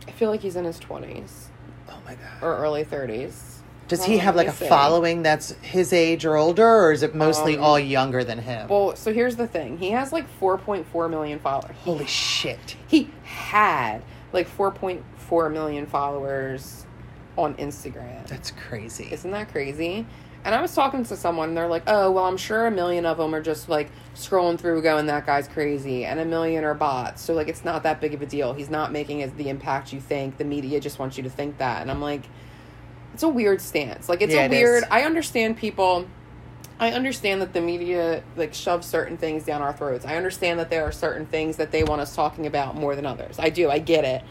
I 0.09 0.11
feel 0.11 0.31
like 0.31 0.41
he's 0.41 0.57
in 0.57 0.65
his 0.65 0.81
20s 0.81 1.49
Oh 1.87 1.99
my 2.07 2.15
god. 2.15 2.43
or 2.43 2.57
early 2.57 2.83
30s. 2.83 3.59
Does 3.89 4.05
he 4.05 4.17
have 4.17 4.35
like 4.37 4.49
a 4.49 4.53
following 4.53 5.21
that's 5.23 5.51
his 5.61 5.93
age 5.93 6.25
or 6.25 6.37
older, 6.37 6.67
or 6.67 6.93
is 6.93 7.03
it 7.03 7.15
mostly 7.15 7.59
Um, 7.59 7.63
all 7.65 7.79
younger 7.79 8.25
than 8.25 8.39
him? 8.39 8.69
Well, 8.69 8.97
so 8.97 9.13
here's 9.13 9.37
the 9.37 9.47
thing. 9.47 9.77
He 9.77 9.91
has 9.91 10.15
like 10.15 10.25
4.4 10.41 11.11
million 11.11 11.39
followers. 11.39 11.77
Holy 11.85 12.07
shit! 12.07 12.77
He 12.89 13.11
had 13.25 14.01
like 14.33 14.49
4.4 14.49 15.53
million 15.53 15.85
followers 15.85 16.87
on 17.37 17.55
Instagram. 17.57 18.27
That's 18.29 18.51
crazy. 18.53 19.09
Isn't 19.13 19.33
that 19.33 19.53
crazy? 19.53 20.07
And 20.45 20.55
I 20.55 20.61
was 20.61 20.75
talking 20.75 21.05
to 21.05 21.17
someone, 21.17 21.51
and 21.51 21.57
they're 21.57 21.69
like, 21.69 21.85
"Oh, 21.87 22.11
well, 22.11 22.25
I'm 22.25 22.37
sure 22.37 22.67
a 22.67 22.71
million 22.71 23.07
of 23.07 23.19
them 23.19 23.35
are 23.35 23.41
just 23.43 23.69
like 23.69 23.91
scrolling 24.15 24.59
through, 24.59 24.83
going, 24.83 25.07
that 25.07 25.25
guy's 25.25 25.47
crazy,' 25.47 26.05
and 26.05 26.19
a 26.19 26.25
million 26.25 26.65
are 26.65 26.75
bots. 26.75 27.23
So 27.23 27.35
like, 27.35 27.49
it's 27.49 27.65
not 27.65 27.85
that 27.85 28.01
big 28.01 28.13
of 28.15 28.23
a 28.23 28.27
deal. 28.27 28.53
He's 28.53 28.71
not 28.71 28.91
making 28.93 29.23
as 29.23 29.33
the 29.33 29.49
impact 29.49 29.93
you 29.93 30.01
think. 30.01 30.39
The 30.39 30.45
media 30.45 30.81
just 30.81 30.99
wants 30.99 31.17
you 31.17 31.23
to 31.23 31.31
think 31.31 31.59
that." 31.59 31.83
And 31.83 31.91
I'm 31.91 32.01
like, 32.01 32.23
it's 33.15 33.23
a 33.23 33.29
weird 33.29 33.61
stance. 33.61 34.09
Like, 34.09 34.23
it's 34.23 34.35
Yeah, 34.35 34.43
a 34.43 34.45
it 34.47 34.51
weird. 34.51 34.83
is. 34.85 34.89
I 34.91 35.03
understand 35.03 35.57
people. 35.59 36.07
I 36.81 36.91
understand 36.91 37.41
that 37.43 37.53
the 37.53 37.61
media 37.61 38.25
like 38.37 38.53
shoves 38.55 38.89
certain 38.89 39.17
things 39.17 39.45
down 39.45 39.63
our 39.63 39.73
throats. 39.73 40.05
I 40.05 40.17
understand 40.17 40.59
that 40.59 40.71
there 40.71 40.83
are 40.85 40.91
certain 40.91 41.27
things 41.27 41.57
that 41.59 41.71
they 41.71 41.85
want 41.85 42.01
us 42.01 42.17
talking 42.17 42.47
about 42.47 42.75
more 42.75 42.97
than 42.97 43.07
others. 43.07 43.37
I 43.39 43.51
do. 43.51 43.71
I 43.71 43.79
get 43.79 44.05
it. 44.05 44.25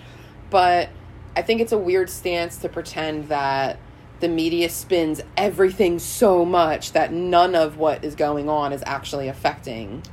But 0.49 0.89
I 1.37 1.43
think 1.43 1.61
it's 1.61 1.71
a 1.71 1.77
weird 1.77 2.09
stance 2.09 2.57
to 2.57 2.67
pretend 2.67 3.29
that 3.29 3.77
the 4.21 4.29
media 4.29 4.69
spins 4.69 5.21
everything 5.35 5.99
so 5.99 6.45
much 6.45 6.93
that 6.93 7.11
none 7.11 7.55
of 7.55 7.77
what 7.77 8.03
is 8.05 8.15
going 8.15 8.47
on 8.49 8.71
is 8.71 8.83
actually 8.85 9.27
affecting 9.27 10.03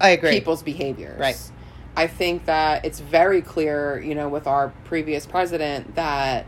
I 0.00 0.10
agree. 0.10 0.30
people's 0.30 0.62
behaviors. 0.62 1.18
Right. 1.18 1.38
I 1.96 2.06
think 2.06 2.46
that 2.46 2.84
it's 2.84 3.00
very 3.00 3.42
clear, 3.42 4.00
you 4.00 4.14
know, 4.14 4.28
with 4.28 4.46
our 4.46 4.72
previous 4.84 5.26
president 5.26 5.94
that 5.94 6.46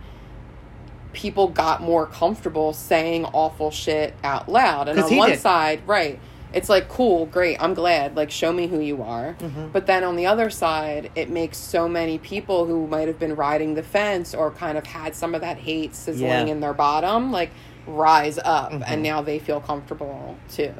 people 1.12 1.48
got 1.48 1.80
more 1.82 2.06
comfortable 2.06 2.72
saying 2.72 3.24
awful 3.26 3.70
shit 3.70 4.14
out 4.22 4.48
loud. 4.48 4.88
And 4.88 5.00
on 5.00 5.16
one 5.16 5.30
did. 5.30 5.40
side, 5.40 5.80
right, 5.86 6.20
it's 6.52 6.68
like, 6.68 6.88
cool, 6.88 7.26
great, 7.26 7.56
I'm 7.62 7.74
glad. 7.74 8.16
Like, 8.16 8.30
show 8.30 8.52
me 8.52 8.66
who 8.66 8.80
you 8.80 9.02
are. 9.02 9.34
Mm-hmm. 9.38 9.68
But 9.68 9.86
then 9.86 10.02
on 10.04 10.16
the 10.16 10.26
other 10.26 10.48
side, 10.50 11.10
it 11.14 11.28
makes 11.30 11.58
so 11.58 11.88
many 11.88 12.18
people 12.18 12.64
who 12.66 12.86
might 12.86 13.06
have 13.08 13.18
been 13.18 13.34
riding 13.36 13.74
the 13.74 13.82
fence 13.82 14.34
or 14.34 14.50
kind 14.50 14.78
of 14.78 14.86
had 14.86 15.14
some 15.14 15.34
of 15.34 15.40
that 15.42 15.58
hate 15.58 15.94
sizzling 15.94 16.28
Yeah. 16.30 16.46
in 16.46 16.60
their 16.60 16.72
bottom, 16.74 17.30
like, 17.32 17.50
rise 17.86 18.38
up. 18.38 18.72
Mhm. 18.72 18.84
And 18.86 19.02
now 19.02 19.22
they 19.22 19.38
feel 19.38 19.60
comfortable 19.60 20.36
too. 20.50 20.74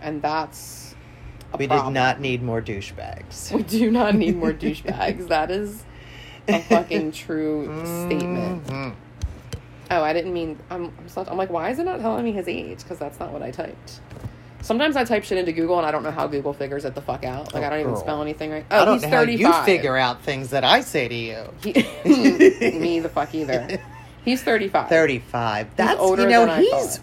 And 0.00 0.20
that's. 0.22 0.94
We 1.58 1.68
problem. 1.68 1.94
did 1.94 2.00
not 2.00 2.20
need 2.20 2.42
more 2.42 2.60
douchebags. 2.60 3.52
We 3.52 3.62
do 3.62 3.90
not 3.90 4.14
need 4.16 4.36
more 4.36 4.52
douchebags. 4.52 5.28
That 5.28 5.50
is 5.52 5.84
a 6.48 6.60
fucking 6.60 7.12
true 7.12 7.66
statement. 8.06 8.66
Mhm. 8.66 8.94
Oh, 9.90 10.02
I 10.02 10.12
didn't 10.12 10.32
mean. 10.32 10.58
I'm. 10.70 10.86
I'm, 10.98 11.08
so, 11.08 11.24
I'm 11.28 11.36
like, 11.36 11.50
why 11.50 11.70
is 11.70 11.78
it 11.78 11.84
not 11.84 12.00
telling 12.00 12.24
me 12.24 12.32
his 12.32 12.48
age? 12.48 12.78
Because 12.80 12.98
that's 12.98 13.18
not 13.20 13.32
what 13.32 13.42
I 13.42 13.50
typed. 13.50 14.00
Sometimes 14.64 14.96
I 14.96 15.04
type 15.04 15.24
shit 15.24 15.36
into 15.38 15.52
Google 15.52 15.76
and 15.78 15.86
I 15.86 15.90
don't 15.90 16.02
know 16.02 16.10
how 16.10 16.26
Google 16.26 16.54
figures 16.54 16.84
it 16.86 16.94
the 16.94 17.02
fuck 17.02 17.22
out. 17.22 17.52
Like 17.52 17.62
Oh, 17.62 17.66
I 17.66 17.70
don't 17.70 17.80
even 17.80 17.92
girl. 17.92 18.00
spell 18.00 18.22
anything 18.22 18.50
right. 18.50 18.64
I 18.70 18.78
Oh, 18.80 18.84
don't 18.86 18.94
he's 18.94 19.02
know 19.02 19.08
how 19.10 19.16
thirty 19.20 19.34
you 19.34 19.52
figure 19.64 19.96
out 19.96 20.22
things 20.22 20.50
that 20.50 20.64
I 20.64 20.80
say 20.80 21.06
to 21.06 21.14
you. 21.14 21.44
me 22.80 23.00
the 23.00 23.10
fuck 23.10 23.34
either. 23.34 23.78
He's 24.24 24.42
thirty 24.42 24.68
five. 24.68 24.88
Thirty-five. 24.88 25.76
That's 25.76 26.00
older 26.00 26.22
you 26.22 26.28
know 26.30 26.46
he's 26.56 26.98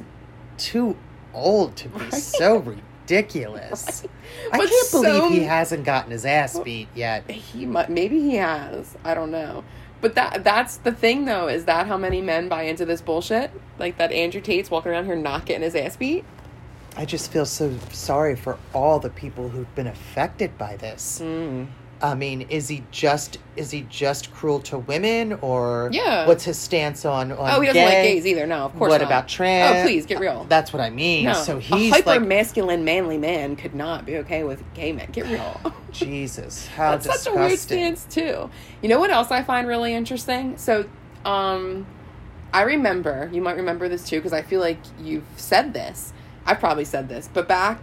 too 0.57 0.97
old 1.35 1.75
to 1.75 1.87
be 1.89 1.99
Right. 1.99 2.13
so 2.15 2.57
ridiculous. 2.57 4.03
I 4.51 4.57
But 4.57 4.69
can't 4.69 4.91
believe 4.91 5.31
he 5.31 5.43
hasn't 5.43 5.83
gotten 5.85 6.09
his 6.11 6.25
ass 6.25 6.57
beat 6.59 6.87
yet. 6.95 7.29
He. 7.29 7.67
Maybe 7.67 8.19
he 8.21 8.37
has. 8.37 8.97
I 9.03 9.13
don't 9.13 9.29
know. 9.29 9.63
But 10.01 10.15
that 10.15 10.43
that's 10.43 10.77
the 10.77 10.91
thing 10.91 11.25
though. 11.25 11.47
Is 11.47 11.65
that 11.65 11.85
how 11.85 11.95
many 11.97 12.21
men 12.23 12.49
buy 12.49 12.63
into 12.63 12.85
this 12.85 13.01
bullshit? 13.01 13.51
Like 13.77 13.97
that 13.99 14.11
Andrew 14.11 14.41
Tate's 14.41 14.71
walking 14.71 14.91
around 14.91 15.05
here 15.05 15.15
not 15.15 15.45
getting 15.45 15.61
his 15.61 15.75
ass 15.75 15.95
beat. 15.97 16.25
I 16.97 17.05
just 17.05 17.31
feel 17.31 17.45
so 17.45 17.73
sorry 17.91 18.35
for 18.35 18.57
all 18.73 18.99
the 18.99 19.09
people 19.09 19.49
who've 19.49 19.73
been 19.75 19.87
affected 19.87 20.57
by 20.57 20.75
this. 20.77 21.19
Mm. 21.23 21.67
I 22.03 22.15
mean, 22.15 22.41
is 22.49 22.67
he 22.67 22.83
just 22.89 23.37
is 23.55 23.69
he 23.69 23.81
just 23.83 24.33
cruel 24.33 24.59
to 24.61 24.79
women 24.79 25.33
or 25.41 25.89
Yeah. 25.93 26.27
What's 26.27 26.43
his 26.43 26.57
stance 26.57 27.05
on 27.05 27.31
on 27.31 27.37
Oh, 27.51 27.61
he 27.61 27.67
doesn't 27.67 27.81
like 27.83 27.93
gays 27.93 28.25
either. 28.25 28.47
No, 28.47 28.65
of 28.65 28.75
course 28.75 28.89
What 28.89 29.01
not. 29.01 29.07
about 29.07 29.27
trans? 29.27 29.77
Oh, 29.77 29.83
please 29.83 30.05
get 30.07 30.19
real. 30.19 30.45
That's 30.49 30.73
what 30.73 30.81
I 30.81 30.89
mean. 30.89 31.25
no, 31.25 31.33
So 31.33 31.57
a 31.57 31.61
hyper 31.61 32.09
like 32.09 32.21
masculine, 32.23 32.83
manly 32.83 33.19
man 33.19 33.55
could 33.55 33.75
not 33.75 34.05
be 34.05 34.17
okay 34.17 34.43
with 34.43 34.63
gay 34.73 34.91
men. 34.91 35.09
Get 35.11 35.27
real. 35.27 35.61
Jesus, 35.91 36.65
how 36.75 36.91
That's 36.91 37.05
disgusting. 37.05 37.33
such 37.33 37.39
a 37.39 37.45
weird 37.47 37.59
stance 37.59 38.05
too. 38.09 38.49
You 38.81 38.89
know 38.89 38.99
what 38.99 39.11
else 39.11 39.29
I 39.29 39.43
find 39.43 39.67
really 39.67 39.93
interesting? 39.93 40.57
So, 40.57 40.85
um, 41.23 41.85
I 42.51 42.63
remember 42.63 43.29
you 43.31 43.41
might 43.43 43.57
remember 43.57 43.87
this 43.87 44.09
too 44.09 44.17
because 44.17 44.33
I 44.33 44.41
feel 44.41 44.59
like 44.59 44.79
you've 44.99 45.23
said 45.37 45.73
this. 45.73 46.13
I've 46.45 46.59
probably 46.59 46.85
said 46.85 47.09
this, 47.09 47.29
but 47.33 47.47
back 47.47 47.79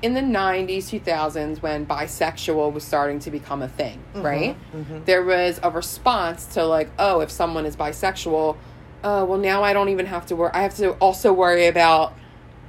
in 0.00 0.14
the 0.14 0.20
'90s, 0.20 0.84
2000s, 0.90 1.60
when 1.60 1.84
bisexual 1.86 2.72
was 2.72 2.84
starting 2.84 3.18
to 3.20 3.30
become 3.30 3.62
a 3.62 3.68
thing, 3.68 4.00
right? 4.14 4.56
mhm. 4.74 5.04
There 5.04 5.22
was 5.24 5.58
a 5.62 5.70
response 5.70 6.46
to 6.54 6.64
like, 6.64 6.90
oh, 6.98 7.20
if 7.20 7.30
someone 7.30 7.66
is 7.66 7.76
bisexual, 7.76 8.56
uh, 9.02 9.24
well, 9.28 9.38
now 9.38 9.62
I 9.62 9.72
don't 9.72 9.88
even 9.88 10.06
have 10.06 10.26
to 10.26 10.36
worry. 10.36 10.50
I 10.54 10.62
have 10.62 10.76
to 10.76 10.92
also 10.94 11.32
worry 11.32 11.66
about 11.66 12.12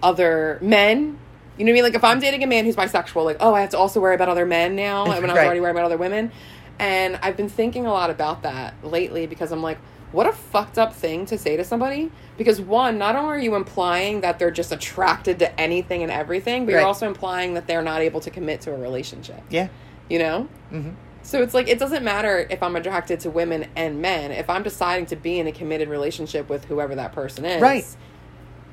other 0.01 0.57
men. 0.61 1.17
You 1.57 1.65
know 1.65 1.71
what 1.71 1.73
I 1.73 1.73
mean? 1.73 1.83
Like 1.83 1.95
if 1.95 2.03
I'm 2.03 2.19
dating 2.19 2.43
a 2.43 2.47
man 2.47 2.65
who's 2.65 2.75
bisexual, 2.75 3.25
like, 3.25 3.37
oh, 3.39 3.53
I 3.53 3.61
have 3.61 3.69
to 3.71 3.77
also 3.77 3.99
worry 3.99 4.15
about 4.15 4.29
other 4.29 4.45
men 4.45 4.75
now 4.75 5.03
when 5.07 5.17
I 5.17 5.19
was 5.19 5.29
Right. 5.33 5.45
already 5.45 5.59
worrying 5.59 5.75
about 5.75 5.85
other 5.85 5.97
women. 5.97 6.31
And 6.79 7.19
I've 7.21 7.35
been 7.35 7.49
thinking 7.49 7.85
a 7.85 7.91
lot 7.91 8.09
about 8.09 8.43
that 8.43 8.73
lately 8.83 9.27
because 9.27 9.51
I'm 9.51 9.61
like, 9.61 9.77
what 10.11 10.27
a 10.27 10.31
fucked 10.31 10.77
up 10.77 10.93
thing 10.93 11.25
to 11.27 11.37
say 11.37 11.55
to 11.57 11.63
somebody. 11.63 12.11
Because 12.37 12.59
one, 12.61 12.97
not 12.97 13.15
only 13.15 13.29
are 13.35 13.39
you 13.39 13.55
implying 13.55 14.21
that 14.21 14.39
they're 14.39 14.51
just 14.51 14.71
attracted 14.71 15.39
to 15.39 15.59
anything 15.59 16.03
and 16.03 16.11
everything, 16.11 16.65
but 16.65 16.71
you're 16.71 16.81
also 16.81 17.07
implying 17.07 17.53
that 17.55 17.67
they're 17.67 17.81
not 17.81 18.01
able 18.01 18.19
to 18.21 18.29
commit 18.29 18.61
to 18.61 18.73
a 18.73 18.77
relationship. 18.77 19.41
Yeah. 19.49 19.67
You 20.09 20.19
know? 20.19 20.43
hmm 20.69 20.91
So 21.21 21.41
it's 21.43 21.53
like 21.53 21.67
it 21.67 21.77
doesn't 21.79 22.03
matter 22.03 22.47
if 22.49 22.63
I'm 22.63 22.75
attracted 22.75 23.19
to 23.21 23.29
women 23.29 23.67
and 23.75 24.01
men. 24.01 24.31
If 24.31 24.49
I'm 24.49 24.63
deciding 24.63 25.05
to 25.07 25.15
be 25.15 25.39
in 25.39 25.47
a 25.47 25.51
committed 25.51 25.89
relationship 25.89 26.49
with 26.49 26.65
whoever 26.65 26.95
that 26.95 27.11
person 27.11 27.45
is, 27.45 27.61
Right. 27.61 27.85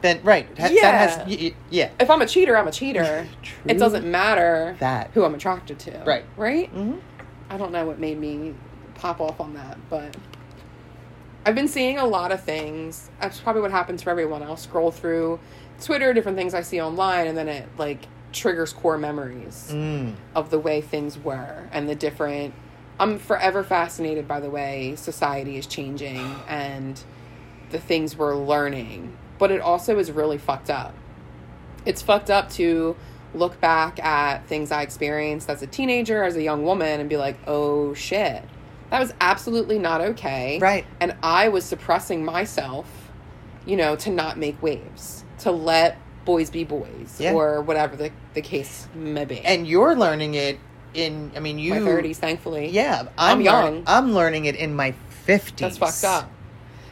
Then 0.03 0.21
right. 0.23 0.55
That, 0.57 0.73
Yeah. 0.73 0.83
That 0.83 1.27
has, 1.29 1.53
yeah. 1.71 1.91
If 1.99 2.11
I'm 2.11 2.23
a 2.23 2.27
cheater, 2.27 2.57
I'm 2.57 2.69
a 2.69 2.73
cheater. 2.73 3.27
It 3.67 3.79
doesn't 3.79 4.09
matter 4.09 4.77
that. 4.79 5.11
who 5.15 5.25
I'm 5.25 5.35
attracted 5.35 5.79
to. 5.81 6.03
Right. 6.07 6.25
Right. 6.37 6.69
hmm 6.71 6.97
I 7.51 7.57
don't 7.57 7.73
know 7.73 7.85
what 7.87 7.99
made 7.99 8.19
me 8.19 8.55
pop 8.97 9.21
off 9.21 9.41
on 9.41 9.55
that, 9.55 9.79
but 9.91 10.17
I've 11.47 11.55
been 11.55 11.69
seeing 11.69 11.97
a 11.97 12.05
lot 12.05 12.33
of 12.33 12.43
things. 12.43 13.09
That's 13.21 13.39
probably 13.39 13.63
what 13.63 13.71
happens 13.71 14.03
for 14.03 14.11
everyone. 14.11 14.43
I'll 14.43 14.57
scroll 14.57 14.91
through 14.91 15.39
Twitter, 15.81 16.13
different 16.13 16.37
things 16.37 16.55
I 16.55 16.63
see 16.63 16.81
online, 16.83 17.29
and 17.29 17.39
then 17.39 17.47
it 17.47 17.69
like 17.79 18.01
triggers 18.33 18.73
core 18.73 18.99
memories 18.99 19.69
Mm. 19.73 20.15
of 20.35 20.51
the 20.51 20.59
way 20.59 20.81
things 20.81 21.17
were 21.19 21.69
and 21.73 21.89
the 21.89 21.95
different 21.95 22.53
I'm 22.99 23.19
forever 23.19 23.63
fascinated 23.63 24.27
by 24.27 24.41
the 24.41 24.51
way 24.51 24.95
society 24.97 25.57
is 25.57 25.67
changing 25.67 26.35
and 26.49 27.01
the 27.71 27.79
things 27.79 28.17
we're 28.17 28.35
learning. 28.35 29.17
But 29.39 29.51
it 29.53 29.61
also 29.61 29.99
is 29.99 30.11
really 30.11 30.39
fucked 30.39 30.71
up. 30.71 30.95
It's 31.85 32.03
fucked 32.03 32.31
up 32.31 32.51
to 32.53 32.97
look 33.35 33.61
back 33.61 34.03
at 34.03 34.47
things 34.47 34.73
I 34.73 34.83
experienced 34.83 35.49
as 35.51 35.63
a 35.63 35.67
teenager, 35.67 36.25
as 36.25 36.37
a 36.37 36.43
young 36.43 36.65
woman, 36.65 36.99
and 37.01 37.09
be 37.09 37.17
like, 37.19 37.37
oh 37.47 37.93
shit, 37.95 38.43
that 38.91 39.01
was 39.01 39.13
absolutely 39.21 39.79
not 39.79 40.01
okay. 40.01 40.59
Right. 40.59 40.87
And 41.01 41.17
I 41.23 41.49
was 41.49 41.65
suppressing 41.65 42.25
myself, 42.25 43.11
you 43.65 43.77
know, 43.77 43.97
to 43.97 44.11
not 44.11 44.39
make 44.39 44.61
waves, 44.63 45.25
to 45.41 45.51
let 45.51 45.99
boys 46.25 46.51
be 46.51 46.65
boys, 46.65 47.17
Yeah. 47.21 47.33
or 47.33 47.63
whatever 47.63 47.97
the, 47.97 48.11
the 48.35 48.43
case 48.43 48.89
may 48.95 49.25
be. 49.25 49.41
And 49.41 49.67
you're 49.67 49.95
learning 49.95 50.35
it 50.35 50.59
in. 50.95 51.33
I 51.37 51.41
mean, 51.41 51.59
you. 51.59 51.71
my 51.75 51.81
30s, 51.81 52.17
thankfully. 52.17 52.69
Yeah, 52.69 53.03
I'm 53.19 53.39
I'm, 53.39 53.41
young. 53.41 53.65
learning- 53.65 53.85
I'm 53.87 54.13
learning 54.13 54.45
it 54.47 54.57
in 54.57 54.75
my 54.75 54.93
fifties. 55.25 55.61
That's 55.61 55.79
fucked 55.79 56.05
up. 56.25 56.31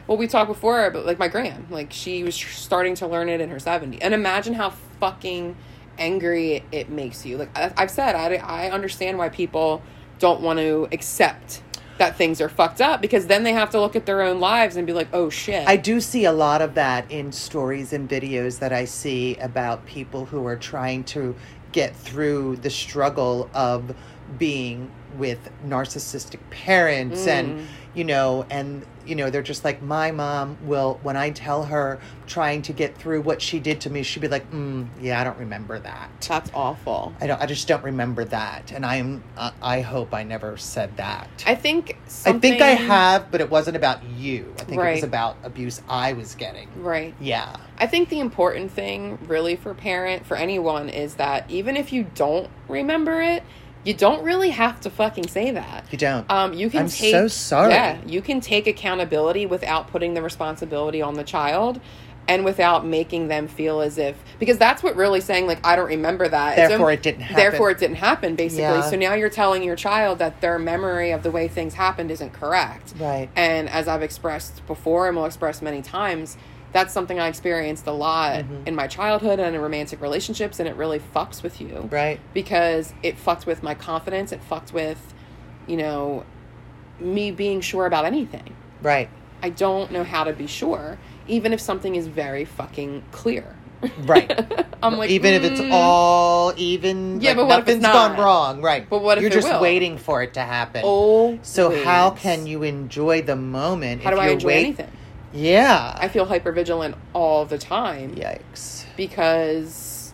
Well, 0.07 0.17
we 0.17 0.27
talked 0.27 0.47
before, 0.49 0.91
but 0.91 1.05
like 1.05 1.17
my 1.17 1.27
gran, 1.27 1.65
like 1.71 1.91
she 1.91 2.23
was 2.23 2.35
starting 2.35 2.93
to 2.95 3.07
learn 3.07 3.27
it 3.27 3.41
in 3.41 3.49
her 3.49 3.57
70s. 3.57 3.97
And 4.01 4.13
imagine 4.13 4.53
how 4.53 4.69
fucking 4.99 5.55
angry 5.97 6.63
it, 6.71 6.89
makes 6.89 7.25
you. 7.25 7.37
Like 7.37 7.57
I, 7.57 7.73
I've 7.75 7.89
said, 7.89 8.15
I, 8.15 8.35
I 8.35 8.69
understand 8.69 9.17
why 9.17 9.29
people 9.29 9.81
don't 10.19 10.41
want 10.41 10.59
to 10.59 10.87
accept 10.91 11.61
that 11.97 12.17
things 12.17 12.41
are 12.41 12.49
fucked 12.49 12.81
up 12.81 13.01
because 13.01 13.27
then 13.27 13.43
they 13.43 13.53
have 13.53 13.69
to 13.69 13.79
look 13.79 13.95
at 13.95 14.05
their 14.05 14.21
own 14.21 14.39
lives 14.39 14.75
and 14.75 14.85
be 14.85 14.93
like, 14.93 15.07
oh 15.13 15.29
shit. 15.29 15.67
I 15.67 15.77
do 15.77 16.01
see 16.01 16.25
a 16.25 16.31
lot 16.31 16.61
of 16.61 16.75
that 16.75 17.09
in 17.09 17.31
stories 17.31 17.93
and 17.93 18.09
videos 18.09 18.59
that 18.59 18.73
I 18.73 18.85
see 18.85 19.35
about 19.37 19.85
people 19.85 20.25
who 20.25 20.45
are 20.45 20.57
trying 20.57 21.03
to 21.05 21.35
get 21.71 21.95
through 21.95 22.57
the 22.57 22.69
struggle 22.69 23.49
of 23.53 23.95
being 24.37 24.91
with 25.17 25.49
narcissistic 25.65 26.39
parents 26.49 27.25
and 27.27 27.55
Mm. 27.55 27.65
you 27.93 28.03
know 28.03 28.45
and 28.49 28.85
you 29.05 29.15
know 29.15 29.29
they're 29.29 29.41
just 29.43 29.63
like 29.63 29.81
my 29.81 30.11
mom 30.11 30.57
will 30.63 30.99
when 31.03 31.15
I 31.15 31.29
tell 31.29 31.65
her 31.65 31.99
trying 32.27 32.63
to 32.63 32.73
get 32.73 32.97
through 32.97 33.21
what 33.21 33.41
she 33.41 33.59
did 33.59 33.79
to 33.81 33.89
me 33.89 34.03
she'd 34.03 34.19
be 34.19 34.27
like 34.27 34.51
mm, 34.51 34.87
yeah 34.99 35.21
I 35.21 35.23
don't 35.23 35.37
remember 35.37 35.79
that 35.79 36.09
That's 36.27 36.51
awful. 36.53 37.13
I 37.21 37.27
don't 37.27 37.41
I 37.41 37.45
just 37.45 37.67
don't 37.67 37.83
remember 37.83 38.25
that 38.25 38.71
and 38.73 38.85
I'm 38.85 39.23
uh, 39.37 39.51
I 39.61 39.79
hope 39.81 40.13
I 40.13 40.23
never 40.23 40.57
said 40.57 40.97
that 40.97 41.29
I 41.47 41.55
think 41.55 41.97
I 42.25 42.33
think 42.33 42.61
I 42.61 42.71
have 42.71 43.31
but 43.31 43.39
it 43.39 43.49
wasn't 43.49 43.77
about 43.77 44.03
you 44.03 44.53
I 44.59 44.63
think 44.63 44.81
it 44.81 44.91
was 44.91 45.03
about 45.03 45.37
abuse 45.43 45.81
I 45.87 46.11
was 46.13 46.35
getting 46.35 46.67
Right. 46.75 47.13
yeah 47.21 47.55
I 47.77 47.87
think 47.87 48.07
the 48.07 48.21
important 48.21 48.71
thing, 48.71 49.17
really, 49.27 49.57
for 49.57 49.73
parent, 49.73 50.25
for 50.25 50.37
anyone, 50.37 50.87
is 50.87 51.15
that 51.15 51.43
even 51.51 51.75
if 51.75 51.91
you 51.91 52.05
don't 52.15 52.49
remember 52.69 53.21
it, 53.21 53.43
you 53.85 53.93
don't 53.93 54.23
really 54.23 54.49
have 54.49 54.81
to 54.81 54.89
fucking 54.89 55.27
say 55.27 55.51
that. 55.51 55.85
You 55.91 55.97
don't. 55.97 56.29
Um, 56.29 56.53
you 56.53 56.69
can 56.69 56.81
I'm 56.81 56.89
take. 56.89 57.11
so 57.11 57.27
sorry. 57.27 57.71
Yeah, 57.71 57.99
you 58.05 58.21
can 58.21 58.41
take 58.41 58.67
accountability 58.67 59.45
without 59.45 59.87
putting 59.87 60.13
the 60.15 60.21
responsibility 60.21 61.01
on 61.01 61.13
the 61.13 61.23
child, 61.23 61.79
and 62.27 62.43
without 62.43 62.85
making 62.85 63.27
them 63.27 63.47
feel 63.47 63.81
as 63.81 63.97
if 63.97 64.15
because 64.39 64.57
that's 64.57 64.81
what 64.81 64.95
really 64.95 65.21
saying 65.21 65.47
like 65.47 65.65
I 65.65 65.75
don't 65.75 65.87
remember 65.87 66.27
that. 66.27 66.55
Therefore 66.55 66.87
um, 66.87 66.93
it 66.93 67.03
didn't 67.03 67.21
happen. 67.21 67.35
Therefore 67.35 67.71
it 67.71 67.77
didn't 67.77 67.97
happen. 67.97 68.35
Basically, 68.35 68.63
Yeah. 68.63 68.81
so 68.89 68.95
now 68.95 69.13
you're 69.13 69.29
telling 69.29 69.63
your 69.63 69.75
child 69.75 70.19
that 70.19 70.41
their 70.41 70.57
memory 70.57 71.11
of 71.11 71.23
the 71.23 71.31
way 71.31 71.47
things 71.47 71.75
happened 71.75 72.11
isn't 72.11 72.33
correct. 72.33 72.93
Right. 72.99 73.29
And 73.35 73.69
as 73.69 73.87
I've 73.87 74.01
expressed 74.01 74.65
before 74.67 75.07
and 75.07 75.15
will 75.15 75.25
express 75.25 75.61
many 75.61 75.81
times, 75.81 76.37
that's 76.75 76.93
something 76.93 77.21
I 77.21 77.29
experienced 77.29 77.87
a 77.87 77.93
lot 77.93 78.43
Mm-hmm. 78.43 78.67
in 78.67 78.75
my 78.75 78.85
childhood 78.87 79.39
and 79.39 79.55
in 79.55 79.61
romantic 79.61 80.01
relationships, 80.01 80.59
and 80.59 80.67
it 80.67 80.75
really 80.75 80.99
fucks 80.99 81.41
with 81.41 81.61
you 81.61 81.87
Right. 81.89 82.19
because 82.33 82.93
it 83.01 83.17
fucked 83.17 83.45
with 83.45 83.63
my 83.63 83.73
confidence. 83.75 84.33
It 84.33 84.41
fucked 84.43 84.73
with, 84.73 85.13
you 85.67 85.77
know, 85.77 86.25
me 86.99 87.31
being 87.31 87.61
sure 87.61 87.85
about 87.85 88.03
anything. 88.03 88.53
Right. 88.81 89.07
I 89.41 89.51
don't 89.51 89.89
know 89.89 90.03
how 90.03 90.25
to 90.25 90.33
be 90.33 90.47
sure, 90.47 90.97
even 91.29 91.53
if 91.53 91.61
something 91.61 91.95
is 91.95 92.07
very 92.07 92.43
fucking 92.43 93.03
clear. 93.13 93.55
Right. 94.03 94.29
I'm 94.83 94.97
like, 94.97 95.09
even 95.11 95.33
if 95.33 95.43
it's 95.45 95.61
mm, 95.61 95.71
all 95.71 96.53
even 96.57 97.21
Yeah, 97.21 97.29
like, 97.29 97.37
but 97.37 97.47
what 97.47 97.59
if 97.59 97.67
it's 97.69 97.81
nothing's 97.81 98.17
gone 98.17 98.19
wrong. 98.25 98.61
Right. 98.61 98.89
But 98.89 99.01
what 99.01 99.17
if 99.17 99.21
you're 99.21 99.31
just 99.31 99.47
will? 99.47 99.61
waiting 99.61 99.97
for 99.97 100.21
it 100.23 100.33
to 100.33 100.41
happen? 100.41 100.81
Oh, 100.83 101.39
so 101.41 101.83
how 101.85 102.09
can 102.11 102.47
you 102.47 102.63
enjoy 102.63 103.21
the 103.21 103.37
moment? 103.37 104.01
How 104.03 104.11
if 104.11 104.17
do 104.17 104.23
you're 104.23 104.33
enjoy 104.33 104.47
wait- 104.47 104.65
anything? 104.65 104.91
Yeah. 105.35 105.95
I 105.99 106.07
feel 106.07 106.25
hyper 106.25 106.51
vigilant 106.51 106.95
all 107.13 107.45
the 107.45 107.57
time 107.57 108.15
Yikes. 108.15 108.85
because 108.95 110.13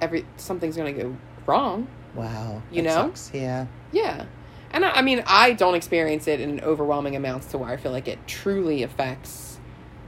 every 0.00 0.24
something's 0.36 0.76
gonna 0.76 0.92
go 0.92 1.16
wrong. 1.46 1.86
Wow. 2.14 2.62
You 2.70 2.82
know? 2.82 2.90
sucks. 3.08 3.30
Yeah. 3.34 3.66
Yeah. 3.92 4.24
And 4.72 4.84
I, 4.84 4.90
I 4.92 5.02
mean, 5.02 5.22
I 5.26 5.52
don't 5.52 5.74
experience 5.74 6.26
it 6.26 6.40
in 6.40 6.60
overwhelming 6.60 7.14
amounts 7.14 7.46
to 7.48 7.58
where 7.58 7.68
I 7.68 7.76
feel 7.76 7.92
like 7.92 8.08
it 8.08 8.26
truly 8.26 8.82
affects 8.82 9.58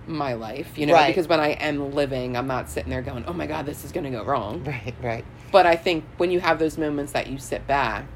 my 0.07 0.33
life, 0.33 0.79
you 0.79 0.87
know, 0.87 0.95
Right. 0.95 1.09
because 1.09 1.29
when 1.29 1.39
I 1.39 1.49
am 1.51 1.93
living, 1.93 2.37
I'm 2.37 2.47
not 2.47 2.71
sitting 2.71 2.91
there 2.91 3.03
going, 3.03 3.25
oh 3.27 3.35
my 3.35 3.47
God, 3.47 3.67
this 3.67 3.85
is 3.85 3.93
going 3.93 4.05
to 4.05 4.11
go 4.11 4.25
wrong. 4.25 4.65
Right. 4.67 4.95
Right. 5.03 5.25
But 5.53 5.67
I 5.67 5.77
think 5.77 6.05
when 6.17 6.31
you 6.31 6.41
have 6.41 6.59
those 6.59 6.77
moments 6.79 7.13
that 7.13 7.27
you 7.29 7.39
sit 7.39 7.67
back, 7.67 8.07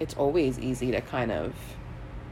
it's 0.00 0.14
always 0.14 0.58
easy 0.58 0.90
to 0.90 1.00
kind 1.00 1.30
of 1.32 1.54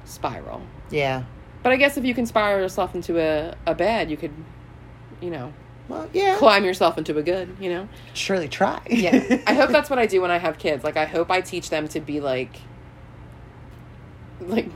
spiral. 0.05 0.63
Yeah. 0.91 1.25
But 1.65 1.73
I 1.73 1.77
guess 1.77 1.97
if 1.97 2.05
you 2.05 2.15
can 2.15 2.27
spiral 2.27 2.61
yourself 2.61 2.95
into 2.95 3.19
a, 3.19 3.57
a 3.67 3.75
bad, 3.75 4.11
you 4.11 4.17
could, 4.17 4.31
you 5.21 5.31
know, 5.31 5.53
Well, 5.89 6.09
yeah. 6.13 6.37
climb 6.37 6.65
yourself 6.65 6.97
into 6.99 7.17
a 7.19 7.23
good, 7.23 7.57
you 7.59 7.71
know? 7.71 7.89
Surely 8.13 8.47
try. 8.49 8.81
yeah 8.89 9.39
i 9.47 9.55
hope 9.55 9.71
that's 9.71 9.91
what 9.91 9.99
i 9.99 10.07
do 10.07 10.21
when 10.21 10.31
i 10.31 10.39
have 10.39 10.59
kids 10.59 10.85
like 10.85 10.97
i 10.97 11.05
hope 11.07 11.31
i 11.31 11.41
teach 11.41 11.71
them 11.71 11.89
to 11.89 12.01
be 12.01 12.21
like 12.21 12.61
like 14.41 14.69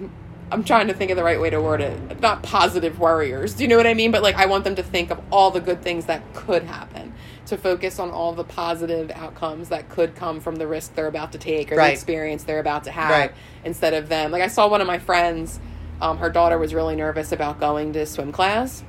i'm 0.50 0.64
trying 0.64 0.86
to 0.88 0.94
think 0.94 1.10
of 1.10 1.16
the 1.16 1.22
right 1.22 1.40
way 1.40 1.50
to 1.50 1.60
word 1.60 1.80
it 1.80 2.20
not 2.20 2.42
positive 2.42 2.98
warriors 2.98 3.54
do 3.54 3.62
you 3.64 3.68
know 3.68 3.76
what 3.76 3.86
i 3.86 3.94
mean 3.94 4.10
but 4.10 4.22
like 4.22 4.34
i 4.36 4.46
want 4.46 4.64
them 4.64 4.74
to 4.74 4.82
think 4.82 5.10
of 5.10 5.20
all 5.30 5.50
the 5.50 5.60
good 5.60 5.82
things 5.82 6.06
that 6.06 6.22
could 6.34 6.62
happen 6.62 7.12
to 7.46 7.56
focus 7.56 7.98
on 7.98 8.10
all 8.10 8.32
the 8.34 8.44
positive 8.44 9.10
outcomes 9.12 9.68
that 9.68 9.88
could 9.88 10.14
come 10.14 10.40
from 10.40 10.56
the 10.56 10.66
risk 10.66 10.94
they're 10.94 11.06
about 11.06 11.32
to 11.32 11.38
take 11.38 11.70
or 11.72 11.76
Right. 11.76 11.88
the 11.88 11.92
experience 11.92 12.44
they're 12.44 12.60
about 12.60 12.84
to 12.84 12.90
have 12.90 13.10
Right. 13.10 13.32
instead 13.64 13.94
of 13.94 14.08
them 14.08 14.30
like 14.30 14.42
i 14.42 14.48
saw 14.48 14.68
one 14.68 14.80
of 14.80 14.86
my 14.86 14.98
friends 14.98 15.60
um, 16.00 16.18
her 16.18 16.30
daughter 16.30 16.58
was 16.58 16.74
really 16.74 16.96
nervous 16.96 17.32
about 17.32 17.58
going 17.60 17.92
to 17.94 18.06
swim 18.06 18.32
class 18.32 18.84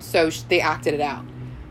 so 0.00 0.30
sh- 0.30 0.42
they 0.42 0.60
acted 0.60 0.94
it 0.94 1.00
out. 1.00 1.24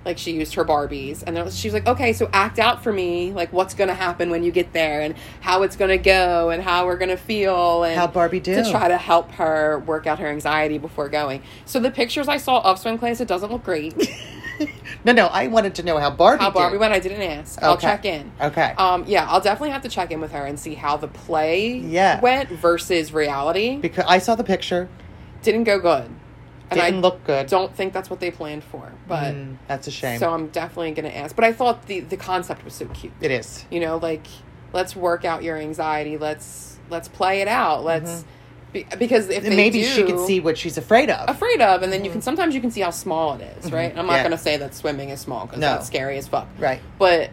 Like 0.06 0.18
she 0.18 0.32
used 0.32 0.54
her 0.54 0.64
Barbies, 0.64 1.22
and 1.28 1.52
she 1.52 1.68
was 1.68 1.74
like, 1.74 1.86
"Okay, 1.86 2.14
so 2.14 2.30
act 2.32 2.60
out 2.60 2.82
for 2.82 2.94
me, 2.94 3.34
like 3.34 3.52
what's 3.52 3.74
gonna 3.74 3.94
happen 3.94 4.30
when 4.30 4.42
you 4.42 4.52
get 4.54 4.72
there, 4.72 5.02
and 5.02 5.16
how 5.42 5.64
it's 5.64 5.76
gonna 5.76 5.98
go, 5.98 6.50
and 6.50 6.64
how 6.64 6.86
we're 6.86 6.96
gonna 6.96 7.18
feel, 7.18 7.84
and 7.84 7.98
How'd 7.98 8.14
Barbie 8.14 8.40
do? 8.40 8.56
to 8.56 8.72
try 8.72 8.88
to 8.88 8.98
help 8.98 9.32
her 9.32 9.80
work 9.80 10.08
out 10.08 10.20
her 10.20 10.28
anxiety 10.28 10.78
before 10.78 11.10
going." 11.10 11.42
So 11.66 11.82
the 11.82 11.92
pictures 11.92 12.30
I 12.30 12.38
saw 12.38 12.62
of 12.62 12.80
swim 12.80 12.98
class, 12.98 13.20
it 13.20 13.28
doesn't 13.28 13.52
look 13.52 13.66
great. 13.66 13.96
no, 15.04 15.12
no. 15.14 15.28
I 15.28 15.48
wanted 15.48 15.76
to 15.76 15.84
know 15.84 15.98
how 15.98 16.10
Barbie. 16.10 16.44
how 16.44 16.52
Barbie 16.52 16.74
did. 16.74 16.80
went, 16.80 16.94
I 16.94 17.00
didn't 17.00 17.22
ask. 17.22 17.62
I'll 17.64 17.74
Okay. 17.74 17.88
check 17.88 18.06
in. 18.06 18.32
Okay. 18.42 18.74
Um, 18.78 19.04
yeah, 19.08 19.26
I'll 19.30 19.42
definitely 19.42 19.72
have 19.72 19.82
to 19.84 19.90
check 19.90 20.12
in 20.12 20.20
with 20.22 20.32
her 20.32 20.46
and 20.46 20.60
see 20.60 20.74
how 20.76 20.98
the 20.98 21.08
play 21.08 21.74
Yeah. 21.78 22.20
went 22.22 22.50
versus 22.50 23.14
reality. 23.14 23.78
because 23.78 24.06
I 24.08 24.18
saw 24.20 24.36
the 24.36 24.44
picture. 24.44 24.90
Didn't 25.44 25.64
go 25.66 25.80
good, 25.80 26.06
and 26.70 26.80
Didn't 26.80 26.96
I 26.96 27.00
look 27.00 27.24
good. 27.24 27.48
don't 27.48 27.74
think 27.76 27.94
that's 27.94 28.10
what 28.10 28.20
they 28.20 28.32
planned 28.32 28.64
for. 28.64 28.92
But 29.08 29.34
Mm, 29.36 29.58
that's 29.68 29.88
a 29.88 29.92
shame. 29.92 30.20
So 30.20 30.34
I'm 30.34 30.48
definitely 30.48 30.92
gonna 30.92 31.10
ask. 31.10 31.36
But 31.36 31.46
I 31.46 31.54
thought 31.54 31.86
the 31.88 32.00
the 32.02 32.18
concept 32.18 32.66
was 32.66 32.74
so 32.74 32.86
cute. 32.88 33.14
it 33.22 33.32
is. 33.32 33.66
You 33.70 33.80
know, 33.80 33.98
like 33.98 34.26
let's 34.74 34.96
work 34.96 35.24
out 35.26 35.44
your 35.44 35.58
anxiety. 35.58 36.18
Let's 36.18 36.78
let's 36.90 37.08
play 37.08 37.42
it 37.42 37.48
out. 37.48 37.84
Let's 37.86 38.26
be, 38.74 38.86
because 38.98 39.30
if 39.30 39.44
maybe 39.44 39.82
do, 39.82 39.88
she 39.88 40.04
can 40.04 40.18
see 40.26 40.40
what 40.40 40.58
she's 40.58 40.78
afraid 40.78 41.10
of. 41.10 41.30
afraid 41.30 41.62
of, 41.62 41.84
and 41.84 41.92
then 41.92 42.04
you 42.06 42.12
can 42.12 42.22
sometimes 42.22 42.54
you 42.56 42.62
can 42.62 42.72
see 42.72 42.82
how 42.82 42.90
small 42.92 43.34
it 43.34 43.42
is, 43.64 43.72
right? 43.72 43.90
And 43.92 44.00
I'm 44.00 44.06
not 44.06 44.14
Mm-hmm. 44.14 44.18
Yeah. 44.18 44.24
gonna 44.24 44.38
say 44.38 44.58
that 44.58 44.76
swimming 44.76 45.10
is 45.10 45.20
small 45.22 45.46
because 45.46 45.60
No. 45.60 45.72
that's 45.74 45.88
scary 45.88 46.18
as 46.18 46.28
fuck. 46.28 46.48
Right. 46.60 46.82
But 47.00 47.30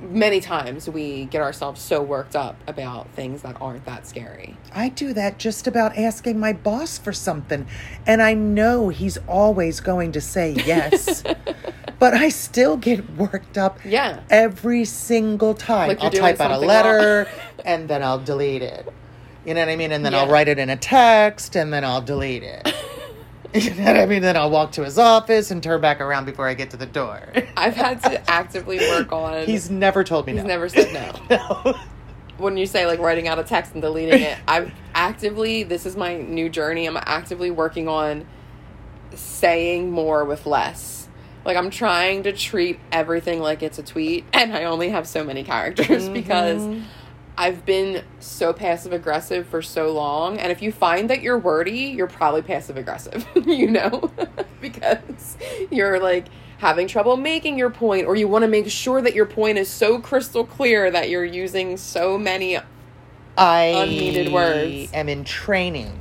many 0.00 0.40
times 0.40 0.88
we 0.90 1.26
get 1.26 1.40
ourselves 1.42 1.80
so 1.80 2.02
worked 2.02 2.34
up 2.34 2.56
about 2.66 3.08
things 3.10 3.42
that 3.42 3.56
aren't 3.60 3.84
that 3.86 4.06
scary. 4.06 4.56
I 4.74 4.88
do 4.88 5.12
that 5.12 5.38
just 5.38 5.66
about 5.66 5.96
asking 5.96 6.38
my 6.40 6.52
boss 6.52 6.98
for 6.98 7.12
something, 7.12 7.66
and 8.06 8.20
I 8.22 8.34
know 8.34 8.88
he's 8.88 9.16
always 9.28 9.80
going 9.80 10.12
to 10.12 10.20
say 10.20 10.52
yes, 10.66 11.22
but 11.98 12.14
I 12.14 12.28
still 12.30 12.76
get 12.76 13.08
worked 13.16 13.56
up 13.56 13.78
Yeah. 13.84 14.20
every 14.28 14.84
single 14.84 15.54
time. 15.54 15.88
Like 15.88 16.02
I'll 16.02 16.10
type 16.10 16.40
out 16.40 16.50
a 16.50 16.58
letter 16.58 17.28
and 17.64 17.88
then 17.88 18.02
I'll 18.02 18.18
delete 18.18 18.62
it. 18.62 18.86
You 19.46 19.54
know 19.54 19.60
what 19.60 19.68
I 19.68 19.76
mean? 19.76 19.92
And 19.92 20.04
then 20.04 20.14
I'll 20.14 20.28
write 20.28 20.48
it 20.48 20.58
in 20.58 20.70
a 20.70 20.76
text 20.76 21.56
and 21.56 21.72
then 21.72 21.84
I'll 21.84 22.02
delete 22.02 22.42
it. 22.42 22.74
you 23.54 23.74
know 23.74 23.84
what 23.84 23.96
I 23.96 24.06
mean? 24.06 24.22
Then 24.22 24.36
I'll 24.36 24.50
walk 24.50 24.72
to 24.72 24.84
his 24.84 24.98
office 24.98 25.50
and 25.50 25.62
turn 25.62 25.80
back 25.80 26.00
around 26.00 26.26
before 26.26 26.46
I 26.48 26.54
get 26.54 26.70
to 26.70 26.76
the 26.76 26.86
door. 26.86 27.22
I've 27.56 27.76
had 27.76 28.02
to 28.02 28.30
actively 28.30 28.78
work 28.78 29.12
on. 29.12 29.46
He's 29.46 29.70
never 29.70 30.04
told 30.04 30.26
me 30.26 30.34
no. 30.34 30.42
He's 30.42 30.48
no. 30.48 30.48
never 30.48 30.68
said 30.68 30.92
no. 30.92 31.36
no. 31.36 31.78
when 32.38 32.56
you 32.56 32.66
say 32.66 32.86
like 32.86 32.98
writing 32.98 33.28
out 33.28 33.38
a 33.38 33.44
text 33.44 33.72
and 33.72 33.80
deleting 33.80 34.20
it, 34.20 34.38
I've 34.46 34.72
actively 34.94 35.62
this 35.62 35.86
is 35.86 35.96
my 35.96 36.16
new 36.16 36.48
journey. 36.48 36.86
I'm 36.86 36.98
actively 36.98 37.50
working 37.50 37.88
on 37.88 38.26
saying 39.14 39.90
more 39.90 40.24
with 40.24 40.44
less. 40.44 41.08
Like 41.44 41.56
I'm 41.56 41.70
trying 41.70 42.24
to 42.24 42.32
treat 42.32 42.78
everything 42.92 43.40
like 43.40 43.62
it's 43.62 43.78
a 43.78 43.82
tweet, 43.82 44.24
and 44.32 44.52
I 44.52 44.64
only 44.64 44.90
have 44.90 45.06
so 45.06 45.24
many 45.24 45.44
characters 45.44 46.08
because 46.08 46.60
mm-hmm. 46.62 46.82
I've 47.38 47.66
been 47.66 48.02
so 48.18 48.52
passive 48.52 48.92
aggressive 48.92 49.46
for 49.46 49.60
so 49.60 49.92
long. 49.92 50.38
And 50.38 50.50
if 50.50 50.62
you 50.62 50.72
find 50.72 51.10
that 51.10 51.22
you're 51.22 51.38
wordy, 51.38 51.78
you're 51.80 52.06
probably 52.06 52.42
passive 52.42 52.76
aggressive, 52.76 53.26
you 53.46 53.70
know, 53.70 54.10
because 54.60 55.36
you're 55.70 56.00
like 56.00 56.26
having 56.58 56.88
trouble 56.88 57.16
making 57.16 57.58
your 57.58 57.70
point, 57.70 58.06
or 58.06 58.16
you 58.16 58.26
want 58.26 58.42
to 58.42 58.48
make 58.48 58.70
sure 58.70 59.02
that 59.02 59.14
your 59.14 59.26
point 59.26 59.58
is 59.58 59.68
so 59.68 59.98
crystal 59.98 60.44
clear 60.44 60.90
that 60.90 61.10
you're 61.10 61.24
using 61.24 61.76
so 61.76 62.16
many. 62.16 62.58
I 63.36 63.64
Unneeded 63.64 64.32
words. 64.32 64.90
am 64.94 65.10
in 65.10 65.22
training 65.24 65.92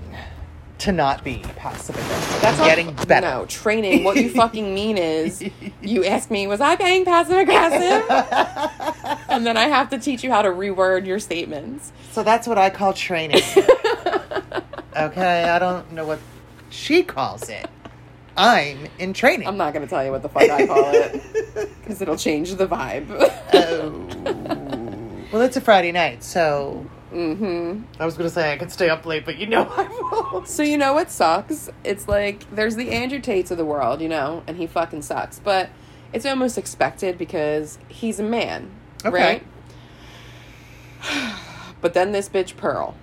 to 0.86 0.92
not 0.92 1.24
be 1.24 1.38
passive 1.56 1.96
aggressive. 1.96 2.42
That's 2.42 2.58
not- 2.60 2.68
getting 2.68 2.94
better. 3.08 3.28
No, 3.28 3.46
training. 3.48 4.04
What 4.04 4.18
you 4.18 4.30
fucking 4.30 4.74
mean 4.74 4.98
is 4.98 5.44
you 5.82 6.06
ask 6.06 6.30
me, 6.30 6.46
was 6.46 6.62
I 6.62 6.76
being 6.76 7.06
passive 7.06 7.38
aggressive? 7.38 8.06
and 9.30 9.46
then 9.46 9.58
I 9.58 9.64
have 9.64 9.90
to 9.90 9.98
teach 9.98 10.24
you 10.24 10.32
how 10.32 10.44
to 10.44 10.50
reword 10.50 11.06
your 11.08 11.20
statements. 11.20 11.92
So 12.12 12.22
that's 12.24 12.48
what 12.48 12.58
I 12.60 12.70
call 12.70 12.94
training. 12.94 13.42
okay, 14.96 15.44
I 15.50 15.58
don't 15.60 15.92
know 15.92 16.06
what 16.06 16.20
she 16.70 17.04
calls 17.04 17.50
it. 17.50 17.68
I'm 18.38 18.88
in 19.00 19.14
training. 19.14 19.48
I'm 19.48 19.58
not 19.58 19.74
going 19.74 19.86
to 19.86 19.90
tell 19.90 20.04
you 20.06 20.12
what 20.12 20.22
the 20.22 20.30
fuck 20.30 20.44
I 20.44 20.68
call 20.68 20.92
it 20.94 21.24
because 21.82 22.02
it'll 22.02 22.18
change 22.18 22.54
the 22.56 22.68
vibe. 22.68 23.08
oh. 23.54 25.28
Well, 25.32 25.42
it's 25.42 25.58
a 25.58 25.62
Friday 25.62 25.92
night, 25.92 26.24
so 26.24 26.86
hmm 27.16 27.84
I 27.98 28.06
was 28.06 28.16
going 28.18 28.30
to 28.30 28.34
say 28.34 28.52
I 28.52 28.58
could 28.58 28.72
stay 28.74 28.90
up 28.90 29.06
late, 29.06 29.24
but 29.24 29.38
you 29.38 29.48
know 29.48 29.64
I 29.78 29.88
won't. 30.34 30.48
So 30.50 30.64
you 30.64 30.78
know 30.78 30.94
what 30.94 31.10
sucks? 31.10 31.70
It's 31.86 32.10
like 32.10 32.46
there's 32.54 32.76
the 32.76 32.92
Andrew 32.92 33.20
Tates 33.20 33.52
of 33.52 33.58
the 33.58 33.64
world, 33.66 34.02
you 34.02 34.10
know, 34.10 34.44
and 34.48 34.58
he 34.58 34.68
fucking 34.68 35.02
sucks. 35.02 35.40
But 35.40 35.70
it's 36.12 36.26
almost 36.26 36.58
expected 36.58 37.18
because 37.18 37.78
he's 37.88 38.20
a 38.20 38.24
man, 38.24 38.70
Okay. 39.06 39.42
right? 41.02 41.38
but 41.82 41.94
then 41.94 42.12
this 42.12 42.28
bitch 42.28 42.58
Pearl. 42.58 42.96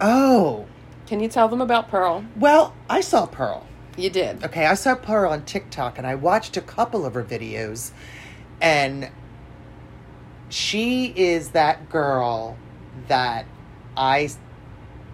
Oh, 0.00 0.66
Can 1.08 1.18
you 1.18 1.28
tell 1.28 1.48
them 1.48 1.60
about 1.60 1.88
Pearl? 1.88 2.24
well, 2.36 2.74
I 2.88 3.00
saw 3.00 3.26
Pearl. 3.26 3.66
You 3.96 4.10
did. 4.10 4.44
Okay, 4.44 4.66
I 4.66 4.74
saw 4.74 4.94
Pearl 4.94 5.32
on 5.32 5.44
TikTok 5.44 5.98
and 5.98 6.06
I 6.06 6.14
watched 6.14 6.56
a 6.56 6.60
couple 6.60 7.04
of 7.04 7.14
her 7.14 7.24
videos 7.24 7.90
and 8.60 9.10
she 10.48 11.06
is 11.16 11.50
that 11.50 11.88
girl 11.90 12.56
that 13.08 13.46
I 13.96 14.30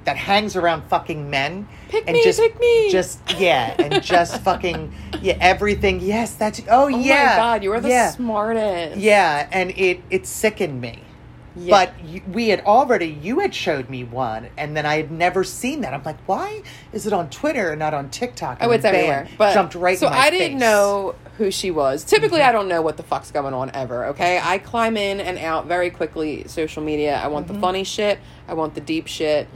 that 0.05 0.17
hangs 0.17 0.55
around 0.55 0.83
fucking 0.85 1.31
men 1.31 1.67
Pick 1.89 2.05
and 2.07 2.15
me, 2.15 2.25
just 2.25 2.41
pick 2.41 2.59
me. 2.61 2.91
just 2.91 3.21
yeah, 3.39 3.75
and 3.79 4.03
just 4.03 4.41
fucking 4.45 4.95
yeah, 5.23 5.37
everything. 5.41 6.01
Yes, 6.01 6.35
that's 6.35 6.61
oh, 6.69 6.89
yeah. 6.89 6.97
Oh 6.97 6.99
yeah. 6.99 7.25
my 7.25 7.37
god, 7.37 7.63
you 7.63 7.73
are 7.73 7.81
the 7.81 7.89
yeah. 7.89 8.11
smartest. 8.11 8.97
Yeah, 8.99 9.49
and 9.51 9.71
it 9.71 10.03
it 10.11 10.27
sickened 10.27 10.81
me. 10.81 11.01
Yeah. 11.57 11.71
But 11.71 12.05
you, 12.05 12.21
we 12.33 12.49
had 12.49 12.63
already, 12.63 13.07
you 13.07 13.39
had 13.39 13.55
showed 13.55 13.89
me 13.89 14.03
one, 14.03 14.49
and 14.57 14.77
then 14.77 14.87
I 14.87 14.97
had 14.97 15.13
never 15.13 15.45
seen 15.45 15.83
that. 15.83 15.95
I'm 15.95 16.03
like, 16.03 16.19
why 16.27 16.63
is 16.93 17.07
it 17.07 17.13
on 17.13 17.31
Twitter 17.31 17.71
and 17.71 17.79
not 17.79 17.95
on 17.95 18.11
TikTok? 18.11 18.59
Oh, 18.61 18.65
And 18.65 18.75
it's 18.75 18.83
bam, 18.83 18.95
everywhere. 18.95 19.29
But 19.39 19.55
jumped 19.55 19.77
right. 19.77 19.97
So 19.97 20.09
I 20.09 20.31
didn't 20.31 20.41
face. 20.41 20.51
Mm-hmm. 20.51 20.59
know 20.59 21.15
who 21.39 21.51
she 21.51 21.71
was. 21.71 22.05
Typically, 22.05 22.43
I 22.43 22.53
don't 22.53 22.69
know 22.69 22.81
what 22.83 22.97
the 22.97 23.03
fuck's 23.03 23.31
going 23.31 23.55
on 23.55 23.71
ever. 23.75 24.07
Okay, 24.07 24.41
I 24.43 24.59
climb 24.59 24.97
in 24.97 25.21
and 25.21 25.39
out 25.39 25.67
very 25.67 25.91
quickly. 25.91 26.47
Social 26.49 26.83
media. 26.83 27.17
I 27.17 27.29
want 27.29 27.47
Mm-hmm. 27.47 27.55
the 27.55 27.61
funny 27.61 27.85
shit. 27.85 28.19
I 28.49 28.55
want 28.55 28.75
the 28.75 28.81
deep 28.81 29.07
shit. 29.07 29.49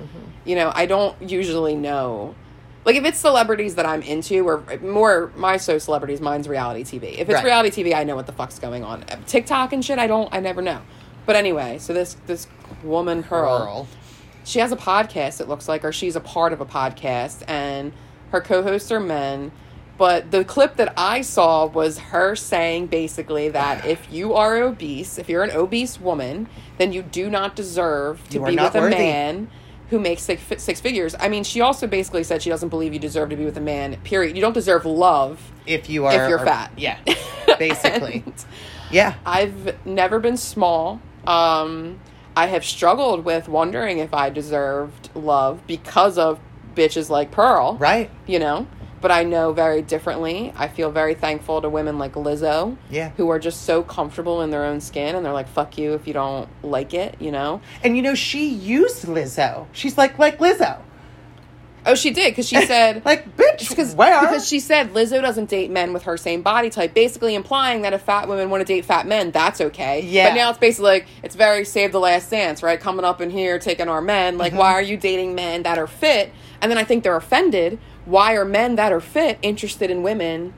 You 0.44 0.56
know, 0.56 0.72
I 0.74 0.86
don't 0.86 1.20
usually 1.22 1.74
know. 1.76 2.34
Like 2.84 2.96
if 2.96 3.04
it's 3.04 3.18
celebrities 3.18 3.74
that 3.74 3.84
I'm 3.86 4.02
into, 4.02 4.48
or 4.48 4.62
more 4.82 5.30
my 5.36 5.56
so 5.58 5.78
celebrities, 5.78 6.20
mine's 6.20 6.48
reality 6.48 6.84
TV. 6.84 7.12
If 7.18 7.28
it's 7.28 7.34
Right. 7.34 7.44
reality 7.44 7.82
TV, 7.84 7.94
I 7.94 8.04
know 8.04 8.16
what 8.16 8.26
the 8.26 8.32
fuck's 8.32 8.58
going 8.58 8.82
on. 8.82 9.04
TikTok 9.26 9.72
and 9.72 9.84
shit, 9.84 9.98
I 9.98 10.06
don't. 10.06 10.28
I 10.32 10.40
never 10.40 10.62
know. 10.62 10.80
But 11.26 11.36
anyway, 11.36 11.78
so 11.78 11.92
this 11.92 12.16
this 12.26 12.46
woman 12.82 13.22
Pearl 13.22 13.58
Pearl. 13.58 13.88
she 14.44 14.58
has 14.60 14.72
a 14.72 14.76
podcast 14.76 15.40
it 15.40 15.48
looks 15.48 15.68
like 15.68 15.84
or 15.84 15.92
she's 15.92 16.16
a 16.16 16.20
part 16.20 16.52
of 16.54 16.60
a 16.60 16.64
podcast 16.66 17.42
and 17.48 17.92
her 18.30 18.40
co-hosts 18.40 18.90
are 18.92 19.00
men 19.00 19.50
but 19.98 20.30
the 20.30 20.44
clip 20.44 20.76
that 20.76 20.92
i 20.96 21.20
saw 21.20 21.66
was 21.66 21.98
her 21.98 22.34
saying 22.36 22.86
basically 22.86 23.48
that 23.50 23.84
if 23.84 24.10
you 24.12 24.32
are 24.34 24.56
obese 24.62 25.18
if 25.18 25.28
you're 25.28 25.42
an 25.42 25.50
obese 25.50 26.00
woman 26.00 26.48
then 26.78 26.92
you 26.92 27.02
do 27.02 27.28
not 27.28 27.54
deserve 27.56 28.26
to 28.30 28.38
You 28.38 28.44
be 28.46 28.56
with 28.56 28.74
a 28.74 28.80
worthy. 28.80 28.94
man 28.96 29.50
who 29.90 29.98
makes 29.98 30.22
six, 30.22 30.42
six 30.62 30.80
figures 30.80 31.14
i 31.20 31.28
mean 31.28 31.44
she 31.44 31.60
also 31.60 31.86
basically 31.86 32.22
said 32.24 32.40
she 32.42 32.50
doesn't 32.50 32.68
believe 32.68 32.92
you 32.92 32.98
deserve 32.98 33.28
to 33.30 33.36
be 33.36 33.44
with 33.44 33.56
a 33.56 33.60
man 33.60 33.96
period 34.04 34.36
you 34.36 34.40
don't 34.42 34.54
deserve 34.54 34.86
love 34.86 35.52
If 35.66 35.90
you 35.90 36.06
are, 36.06 36.12
if 36.24 36.28
you're 36.28 36.38
are- 36.38 36.46
fat 36.46 36.72
yeah, 36.76 36.98
basically, 37.58 38.24
yeah. 38.90 39.14
I've 39.26 39.84
never 39.86 40.18
been 40.18 40.36
small. 40.38 41.00
Um, 41.26 41.98
I 42.36 42.46
have 42.46 42.64
struggled 42.64 43.24
with 43.24 43.48
wondering 43.48 43.98
if 43.98 44.14
I 44.14 44.30
deserved 44.30 45.10
love 45.14 45.60
because 45.66 46.16
of 46.16 46.38
bitches 46.74 47.10
like 47.10 47.30
Pearl. 47.30 47.76
Right. 47.76 48.10
You 48.26 48.38
know? 48.38 48.66
But 49.00 49.10
I 49.12 49.22
know 49.24 49.52
very 49.52 49.80
differently. 49.82 50.52
I 50.56 50.66
feel 50.68 50.90
very 50.90 51.14
thankful 51.14 51.60
to 51.62 51.68
women 51.68 51.98
like 51.98 52.14
Lizzo. 52.14 52.76
Yeah. 52.90 53.10
Who 53.16 53.28
are 53.30 53.38
just 53.38 53.62
so 53.62 53.82
comfortable 53.82 54.42
in 54.42 54.50
their 54.50 54.64
own 54.64 54.80
skin 54.80 55.14
and 55.14 55.24
they're 55.24 55.32
like, 55.32 55.48
fuck 55.48 55.78
you 55.78 55.94
if 55.94 56.06
you 56.08 56.12
don't 56.14 56.48
like 56.64 56.94
it, 56.94 57.14
you 57.20 57.30
know? 57.30 57.60
And 57.84 57.96
you 57.96 58.02
know, 58.02 58.14
she 58.16 58.48
used 58.48 59.04
Lizzo. 59.06 59.66
She's 59.72 59.96
like, 59.96 60.18
like 60.18 60.38
Lizzo. 60.38 60.80
Oh, 61.86 61.94
she 61.94 62.10
did, 62.10 62.32
because 62.32 62.46
she 62.48 62.60
said. 62.66 63.04
like, 63.04 63.36
bitch, 63.36 63.68
because 63.70 63.94
because 63.94 64.46
she 64.46 64.60
said 64.60 64.92
Lizzo 64.92 65.22
doesn't 65.22 65.48
date 65.48 65.70
men 65.70 65.92
with 65.92 66.02
her 66.02 66.16
same 66.16 66.42
body 66.42 66.68
type, 66.68 66.92
basically 66.92 67.34
implying 67.34 67.82
that 67.82 67.92
if 67.92 68.02
fat 68.02 68.28
women 68.28 68.50
want 68.50 68.60
to 68.60 68.64
date 68.66 68.84
fat 68.84 69.06
men, 69.06 69.30
that's 69.30 69.60
okay. 69.60 70.00
Yeah. 70.02 70.30
But 70.30 70.34
now 70.34 70.50
it's 70.50 70.58
basically 70.58 70.90
like 70.90 71.06
it's 71.22 71.36
very 71.36 71.64
save 71.64 71.92
the 71.92 72.00
last 72.00 72.30
dance, 72.30 72.62
right? 72.62 72.78
Coming 72.78 73.04
up 73.04 73.20
in 73.20 73.30
here, 73.30 73.58
taking 73.58 73.88
our 73.88 74.02
men. 74.02 74.36
Like, 74.38 74.50
Mm-hmm. 74.50 74.58
why 74.58 74.72
are 74.72 74.82
you 74.82 74.96
dating 74.96 75.34
men 75.36 75.62
that 75.62 75.78
are 75.78 75.86
fit? 75.86 76.32
And 76.60 76.70
then 76.70 76.76
I 76.78 76.84
think 76.84 77.04
they're 77.04 77.16
offended. 77.16 77.78
Why 78.08 78.34
are 78.34 78.44
men 78.44 78.76
that 78.76 78.90
are 78.90 79.00
fit 79.00 79.38
interested 79.42 79.90
in 79.90 80.02
women 80.02 80.54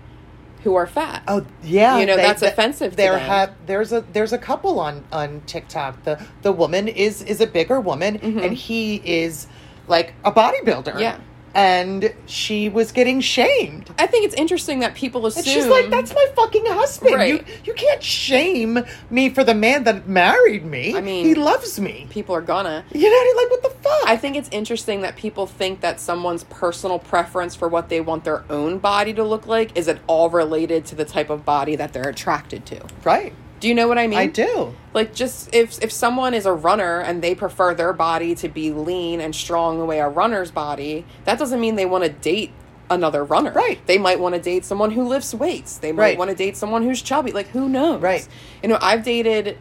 who 0.63 0.75
are 0.77 0.87
fat? 0.87 1.23
Oh 1.27 1.45
yeah, 1.63 1.99
You 1.99 2.07
know, 2.07 2.17
that's 2.17 2.43
offensive 2.43 2.95
There 2.97 3.19
have 3.19 3.55
there's 3.67 3.93
a 3.93 4.03
there's 4.13 4.33
a 4.33 4.39
couple 4.39 4.79
on 4.79 5.05
on 5.11 5.43
TikTok. 5.47 6.05
The 6.05 6.25
the 6.43 6.53
woman 6.53 6.87
is 6.87 7.23
is 7.23 7.41
a 7.41 7.47
bigger 7.47 7.81
woman, 7.81 8.17
and 8.19 8.55
he 8.55 8.97
is 9.05 9.47
like 9.89 10.15
a 10.25 10.31
bodybuilder. 10.31 10.85
Mm-hmm. 10.85 10.99
Yeah. 11.01 11.19
And 11.55 12.15
she 12.27 12.69
was 12.69 12.93
getting 12.93 13.21
shamed. 13.21 13.91
I 13.99 14.07
think 14.07 14.25
it's 14.25 14.35
interesting 14.35 14.81
that 14.81 14.95
people 14.95 15.27
assume. 15.27 15.41
And 15.45 15.47
she's 15.47 15.67
like, 15.67 15.91
"That's 15.91 16.15
my 16.15 16.27
fucking 16.37 16.65
husband. 16.67 17.29
You 17.29 17.45
you 17.65 17.75
can't 17.75 18.03
shame 18.03 18.79
me 19.11 19.31
for 19.31 19.43
the 19.45 19.55
man 19.55 19.85
that 19.85 20.09
married 20.09 20.65
me. 20.65 20.97
I 20.97 21.01
mean- 21.01 21.25
he 21.27 21.35
loves 21.35 21.81
me. 21.81 22.07
people 22.11 22.35
are 22.35 22.41
gonna. 22.41 22.85
You 22.93 23.11
know, 23.11 23.41
like 23.43 23.51
what 23.51 23.63
the 23.63 23.71
fuck? 23.83 24.09
I 24.09 24.17
think 24.17 24.37
it's 24.37 24.49
interesting 24.53 25.01
that 25.03 25.17
people 25.17 25.47
think 25.47 25.81
that 25.81 26.01
someone's 26.01 26.45
personal 26.45 26.99
preference 26.99 27.55
for 27.55 27.69
what 27.69 27.89
they 27.89 28.01
want 28.01 28.25
their 28.25 28.45
own 28.51 28.79
body 28.79 29.13
to 29.15 29.25
look 29.25 29.47
like 29.47 29.77
is 29.77 29.89
at 29.89 29.99
all 30.07 30.31
related 30.31 30.85
to 30.87 30.95
the 30.95 31.05
type 31.05 31.31
of 31.31 31.45
body 31.45 31.77
that 31.77 31.93
they're 31.93 32.09
attracted 32.09 32.65
to. 32.67 32.81
right. 33.05 33.33
Do 33.61 33.69
you 33.69 33.75
know 33.75 33.87
what 33.89 33.99
I 33.99 34.07
mean? 34.07 34.19
I 34.19 34.27
do. 34.27 34.75
Like 34.95 35.15
just 35.15 35.55
if 35.55 35.83
if 35.83 35.93
someone 35.93 36.35
is 36.35 36.47
a 36.47 36.53
runner 36.53 37.01
and 37.01 37.23
they 37.23 37.35
prefer 37.35 37.75
their 37.75 37.93
body 37.93 38.35
to 38.37 38.49
be 38.49 38.73
lean 38.73 39.21
and 39.21 39.35
strong 39.35 39.79
the 39.79 39.85
way 39.85 40.01
a 40.01 40.09
runner's 40.09 40.51
body, 40.51 41.05
that 41.25 41.39
doesn't 41.39 41.61
mean 41.61 41.77
they 41.77 41.87
want 41.87 42.05
to 42.05 42.11
date 42.11 42.53
another 42.89 43.23
runner. 43.23 43.53
Right. 43.53 43.79
They 43.87 43.99
might 43.99 44.19
want 44.19 44.35
to 44.35 44.41
date 44.41 44.65
someone 44.65 44.91
who 44.91 45.07
lifts 45.07 45.33
weights. 45.35 45.77
They 45.77 45.93
might 45.93 46.03
Right. 46.03 46.19
want 46.19 46.31
to 46.31 46.37
date 46.37 46.57
someone 46.57 46.83
who's 46.83 47.01
chubby. 47.03 47.33
Like 47.33 47.49
who 47.49 47.69
knows? 47.69 48.01
Right. 48.03 48.27
You 48.63 48.69
know, 48.71 48.79
I've 48.81 49.05
dated 49.05 49.59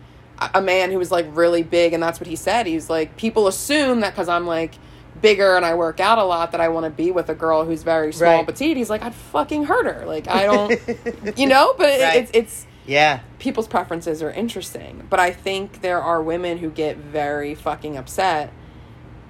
a- 0.53 0.61
man 0.61 0.89
who 0.91 0.97
was 0.97 1.11
like 1.11 1.27
really 1.33 1.61
big 1.61 1.91
and 1.93 2.01
that's 2.01 2.19
what 2.19 2.27
he 2.27 2.35
said. 2.37 2.65
He's 2.65 2.89
like 2.89 3.17
people 3.17 3.47
assume 3.47 3.99
that 3.99 4.15
cuz 4.15 4.29
I'm 4.29 4.47
like 4.47 4.75
bigger 5.21 5.57
and 5.57 5.65
I 5.65 5.75
work 5.75 5.99
out 5.99 6.17
a 6.17 6.23
lot 6.23 6.53
that 6.53 6.61
I 6.61 6.69
want 6.69 6.85
to 6.85 6.89
be 6.89 7.11
with 7.11 7.27
a 7.29 7.35
girl 7.35 7.65
who's 7.65 7.83
very 7.83 8.13
small 8.13 8.37
Right. 8.37 8.45
petite. 8.47 8.77
He's 8.77 8.89
like 8.89 9.03
I'd 9.03 9.13
fucking 9.13 9.65
hurt 9.65 9.85
her. 9.85 10.05
Like 10.05 10.27
I 10.29 10.45
don't 10.45 10.79
you 11.37 11.45
know, 11.47 11.73
but 11.77 11.89
it, 11.89 12.15
it's 12.15 12.31
it's 12.33 12.65
Yeah. 12.89 13.19
people's 13.39 13.67
preferences 13.67 14.21
are 14.23 14.31
interesting, 14.31 15.05
but 15.09 15.19
I 15.19 15.31
think 15.31 15.81
there 15.81 16.01
are 16.01 16.21
women 16.21 16.57
who 16.57 16.69
get 16.69 16.97
very 16.97 17.55
fucking 17.55 17.95
upset 17.97 18.51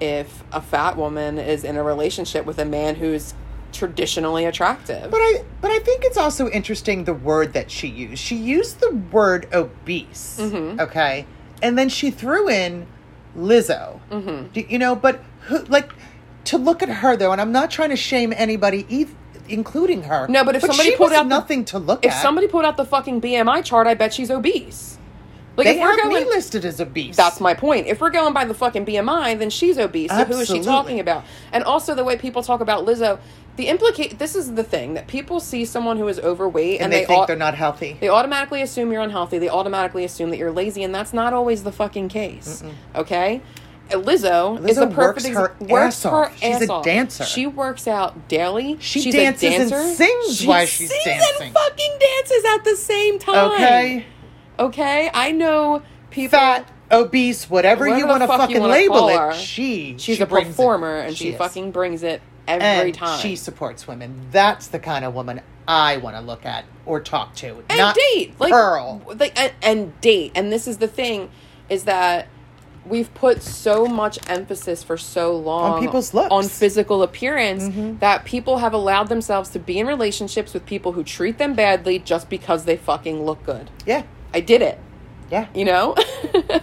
if 0.00 0.42
a 0.52 0.60
fat 0.62 0.96
woman 0.96 1.38
is 1.38 1.62
in 1.62 1.76
a 1.76 1.82
relationship 1.82 2.46
with 2.46 2.58
a 2.58 2.64
man 2.64 2.94
who's 2.96 3.34
traditionally 3.72 4.44
attractive. 4.46 5.10
But 5.10 5.18
I 5.20 5.44
but 5.60 5.70
I 5.70 5.78
think 5.80 6.04
it's 6.04 6.16
also 6.16 6.48
interesting 6.48 7.04
the 7.04 7.14
word 7.14 7.52
that 7.52 7.70
she 7.70 7.86
used. 7.86 8.20
She 8.22 8.34
used 8.36 8.80
the 8.80 8.90
word 9.12 9.46
obese. 9.52 10.38
Mhm. 10.40 10.80
Okay. 10.80 11.26
And 11.62 11.78
then 11.78 11.88
she 11.88 12.10
threw 12.10 12.48
in 12.48 12.86
Lizzo. 13.36 14.00
Mhm. 14.10 14.52
Do- 14.52 14.64
You 14.68 14.78
know, 14.78 14.96
but 14.96 15.20
who 15.42 15.58
like 15.68 15.92
to 16.46 16.58
look 16.58 16.82
at 16.82 16.88
her 16.88 17.14
though, 17.16 17.30
and 17.32 17.40
I'm 17.40 17.52
not 17.52 17.70
trying 17.70 17.90
to 17.90 17.96
shame 17.96 18.32
anybody 18.36 18.84
eith- 18.84 19.14
including 19.50 20.04
her. 20.04 20.26
No, 20.28 20.44
but 20.44 20.56
if 20.56 20.62
somebody 20.62 20.96
pulled 20.96 21.12
out 21.12 21.24
the- 21.24 21.28
nothing 21.28 21.64
to 21.66 21.78
look 21.78 22.04
if 22.04 22.12
at. 22.12 22.22
somebody 22.22 22.46
pulled 22.48 22.64
out 22.64 22.76
the 22.76 22.84
fucking 22.84 23.20
BMI 23.20 23.64
chart, 23.64 23.86
I 23.86 23.94
bet 23.94 24.14
she's 24.14 24.30
obese. 24.30 24.98
Like 25.56 25.66
they 25.66 25.80
if 25.80 25.82
we're 25.82 25.96
going, 25.96 26.26
listed 26.26 26.64
as 26.64 26.80
obese. 26.80 27.16
That's 27.16 27.40
my 27.40 27.54
point. 27.54 27.86
If 27.86 28.00
we're 28.00 28.10
going 28.10 28.32
by 28.32 28.44
the 28.44 28.54
fucking 28.54 28.86
BMI, 28.86 29.38
then 29.38 29.50
she's 29.50 29.78
obese. 29.78 30.10
So 30.10 30.24
who 30.24 30.38
is 30.38 30.48
she 30.48 30.60
talking 30.60 31.00
about? 31.00 31.24
And 31.52 31.64
also 31.64 31.94
the 31.94 32.04
way 32.04 32.16
people 32.16 32.42
talk 32.42 32.60
about 32.60 32.86
Lizzo, 32.86 33.18
the 33.56 33.66
implicate. 33.66 34.18
This 34.18 34.34
is 34.36 34.54
the 34.54 34.62
thing 34.62 34.94
that 34.94 35.06
people 35.06 35.38
see 35.40 35.64
someone 35.64 35.98
who 35.98 36.08
is 36.08 36.18
overweight 36.20 36.74
and, 36.80 36.84
and, 36.84 36.92
they, 36.92 37.04
think 37.04 37.24
au- 37.24 37.26
they're 37.26 37.36
not 37.36 37.54
healthy. 37.54 37.96
They 38.00 38.08
automatically 38.08 38.62
assume 38.62 38.90
you're 38.92 39.02
unhealthy. 39.02 39.38
They 39.38 39.50
automatically 39.50 40.04
assume 40.04 40.30
that 40.30 40.38
you're 40.38 40.52
lazy, 40.52 40.82
and 40.82 40.94
that's 40.94 41.12
not 41.12 41.34
always 41.34 41.62
the 41.64 41.72
fucking 41.72 42.08
case. 42.08 42.62
Okay. 42.94 43.42
Uh, 43.92 43.98
Lizzo, 44.00 44.58
is 44.68 44.76
Lizzo 44.76 44.88
the 44.88 44.94
perfect 44.94 45.34
works 45.34 45.52
her 45.60 45.66
works 45.66 46.04
ass 46.06 46.10
her. 46.10 46.32
She's 46.36 46.44
ass 46.62 46.62
a 46.68 46.72
off. 46.72 46.84
dancer. 46.84 47.24
She 47.24 47.46
works 47.46 47.86
out 47.88 48.28
daily. 48.28 48.76
She 48.80 49.00
she's 49.00 49.14
dances 49.14 49.42
a 49.44 49.46
and 49.60 49.70
dancer. 49.70 49.94
sings 49.94 50.36
she 50.38 50.46
while 50.46 50.66
she's 50.66 50.90
sings 50.90 51.04
dancing. 51.04 51.46
and 51.46 51.54
fucking 51.54 51.98
dances 52.00 52.44
at 52.56 52.64
the 52.64 52.76
same 52.76 53.18
time. 53.18 53.50
okay, 53.52 54.04
Okay. 54.58 55.10
I 55.14 55.32
know 55.32 55.82
people. 56.10 56.38
fat, 56.38 56.70
obese, 56.90 57.48
whatever, 57.48 57.86
you 57.86 57.92
Whatever 58.06 58.08
want 58.08 58.22
to 58.22 58.26
fuck 58.28 58.40
fucking 58.40 58.62
label 58.62 59.08
it. 59.08 59.34
She 59.36 59.96
She's 59.98 60.16
she 60.16 60.22
a 60.22 60.26
brings 60.26 60.48
it. 60.48 60.50
performer, 60.50 60.96
and 60.98 61.16
she, 61.16 61.30
is. 61.30 61.38
fucking 61.38 61.70
brings 61.70 62.02
it 62.02 62.20
every 62.48 62.64
and 62.90 62.94
time. 62.94 63.20
she 63.20 63.36
supports 63.36 63.86
women. 63.88 64.28
That's 64.30 64.66
the 64.68 64.78
kind 64.78 65.04
of 65.04 65.14
woman 65.14 65.40
I 65.68 65.98
want 65.98 66.16
to 66.16 66.22
look 66.22 66.44
at 66.44 66.64
or 66.84 67.00
talk 67.00 67.34
to. 67.36 67.62
and 67.68 67.78
not 67.78 67.94
date 67.94 68.34
like 68.40 68.50
Pearl. 68.52 69.00
like 69.16 69.38
and, 69.40 69.52
and 69.62 70.00
date 70.00 70.32
and 70.34 70.52
this 70.52 70.66
is 70.66 70.78
the 70.78 70.88
thing 70.88 71.30
is 71.68 71.84
that 71.84 72.26
we've 72.86 73.12
put 73.14 73.42
so 73.42 73.86
much 73.86 74.18
emphasis 74.28 74.82
for 74.82 74.96
so 74.96 75.36
long 75.36 75.74
On 75.74 75.80
people's 75.80 76.14
looks. 76.14 76.30
on 76.32 76.44
physical 76.48 77.02
appearance 77.02 77.64
Mm-hmm. 77.64 77.98
that 77.98 78.24
people 78.24 78.58
have 78.58 78.72
allowed 78.72 79.08
themselves 79.08 79.50
to 79.50 79.58
be 79.58 79.78
in 79.78 79.86
relationships 79.86 80.54
with 80.54 80.64
people 80.66 80.92
who 80.92 81.04
treat 81.04 81.38
them 81.38 81.54
badly 81.54 81.98
just 81.98 82.28
because 82.30 82.64
they 82.64 82.76
fucking 82.76 83.22
look 83.24 83.42
good 83.44 83.70
Yeah, 83.86 84.04
i 84.32 84.40
did 84.40 84.62
it 84.62 84.78
yeah, 85.30 85.46
you 85.54 85.64
know 85.64 85.94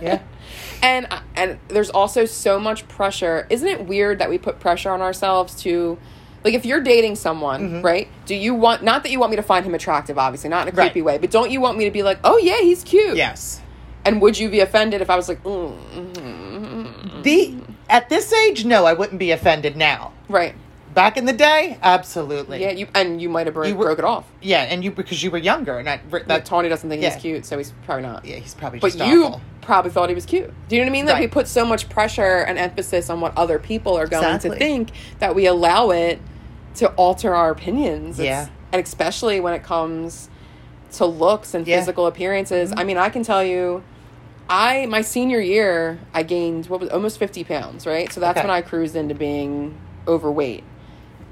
yeah. 0.01 0.22
and 0.84 1.07
and 1.36 1.59
there's 1.70 1.89
also 1.89 2.26
so 2.26 2.59
much 2.59 2.88
pressure 2.88 3.47
isn't 3.49 3.68
it 3.68 3.86
weird 3.86 4.20
that 4.20 4.30
we 4.30 4.38
put 4.38 4.59
pressure 4.59 4.89
on 4.91 5.01
ourselves 5.01 5.55
to 5.61 5.97
like 6.43 6.53
if 6.53 6.65
you're 6.65 6.82
dating 6.82 7.15
someone 7.15 7.61
Mm-hmm. 7.61 7.82
right 7.86 8.07
do 8.26 8.36
you 8.36 8.53
want 8.55 8.84
not 8.84 9.03
that 9.03 9.11
you 9.11 9.20
want 9.20 9.30
me 9.32 9.36
to 9.38 9.43
find 9.43 9.65
him 9.65 9.74
attractive 9.76 10.18
obviously 10.18 10.49
not 10.49 10.68
in 10.68 10.74
a 10.74 10.76
Right. 10.76 10.91
creepy 10.91 11.01
way 11.03 11.18
but 11.18 11.32
don't 11.32 11.51
you 11.51 11.61
want 11.61 11.78
me 11.78 11.86
to 11.86 11.91
be 11.91 12.03
like 12.03 12.20
oh 12.24 12.38
yeah 12.38 12.59
he's 12.59 12.84
cute 12.84 13.15
Yes. 13.15 13.61
And 14.08 14.22
would 14.22 14.38
you 14.38 14.49
be 14.49 14.62
offended 14.62 15.01
if 15.01 15.10
i 15.10 15.16
was 15.16 15.28
like 15.30 15.43
mm, 15.43 15.78
mm, 15.93 16.14
mm, 16.14 16.14
mm, 16.14 16.93
mm 16.93 17.24
The 17.24 17.55
at 17.89 18.10
this 18.10 18.34
age, 18.34 18.66
no, 18.66 18.86
I 18.86 18.93
wouldn't 18.93 19.20
be 19.20 19.32
offended 19.32 19.76
now. 19.78 20.14
right 20.30 20.55
Back 20.93 21.16
in 21.16 21.26
the 21.26 21.34
day, 21.34 21.78
absolutely. 21.84 22.60
yeah 22.62 22.72
you 22.72 22.88
and 22.95 23.22
you 23.22 23.30
might 23.30 23.45
have 23.47 23.53
broke, 23.53 23.76
were- 23.78 23.86
broke 23.86 23.99
it 23.99 24.05
off 24.05 24.26
Yeah, 24.41 24.64
and 24.64 24.84
you 24.84 24.89
because 24.91 25.22
you 25.22 25.30
were 25.30 25.38
younger, 25.38 25.78
and 25.78 25.88
I, 25.89 25.99
that 26.12 26.28
that 26.28 26.45
Tawny 26.45 26.70
doesn't 26.70 26.89
think 26.89 27.01
yeah. 27.03 27.14
he's 27.14 27.22
cute 27.22 27.45
so 27.45 27.58
he's 27.58 27.72
probably 27.86 28.03
not 28.03 28.26
yeah, 28.26 28.38
he's 28.38 28.55
probably 28.55 28.80
but 28.80 28.93
just 28.93 29.05
you 29.10 29.26
awful. 29.26 29.41
probably 29.62 29.91
thought 29.91 30.10
he 30.10 30.16
was 30.16 30.26
cute. 30.26 30.51
Do 30.68 30.76
you 30.76 30.82
know 30.82 30.86
what 30.88 30.91
I 30.91 30.93
mean? 30.93 31.05
Like 31.05 31.20
we 31.20 31.28
put 31.28 31.47
so 31.47 31.64
much 31.66 31.88
pressure 31.89 32.39
and 32.47 32.58
emphasis 32.58 33.10
on 33.12 33.22
what 33.22 33.38
other 33.38 33.60
people 33.60 33.95
are 33.97 34.08
going 34.08 34.24
Exactly. 34.24 34.49
to 34.51 34.55
think 34.58 34.89
that 35.20 35.36
we 35.36 35.45
allow 35.45 35.91
it 35.91 36.20
to 36.76 36.88
alter 36.93 37.36
our 37.36 37.51
opinions. 37.51 38.20
It's- 38.20 38.26
Yeah. 38.26 38.47
and 38.72 38.82
especially 38.84 39.39
when 39.39 39.53
it 39.53 39.64
comes 39.64 40.30
to 40.93 41.05
looks 41.05 41.53
and 41.53 41.68
Yeah. 41.68 41.76
Mm-hmm. 41.76 41.82
physical 41.82 42.08
appearances. 42.08 42.72
I 42.72 42.76
mm-hmm. 42.76 42.88
mean, 42.88 42.97
I 42.97 43.10
can 43.10 43.22
tell 43.24 43.43
you, 43.43 43.84
I 44.49 44.85
my 44.87 45.01
senior 45.01 45.39
year, 45.39 45.99
I 46.13 46.23
gained 46.23 46.67
what 46.67 46.79
was 46.79 46.89
almost 46.89 47.17
fifty 47.19 47.43
pounds. 47.43 47.85
Right, 47.85 48.11
so 48.11 48.19
that's 48.19 48.37
Okay. 48.39 48.47
when 48.47 48.55
I 48.55 48.61
cruised 48.61 48.95
into 48.95 49.15
being 49.15 49.77
overweight. 50.07 50.63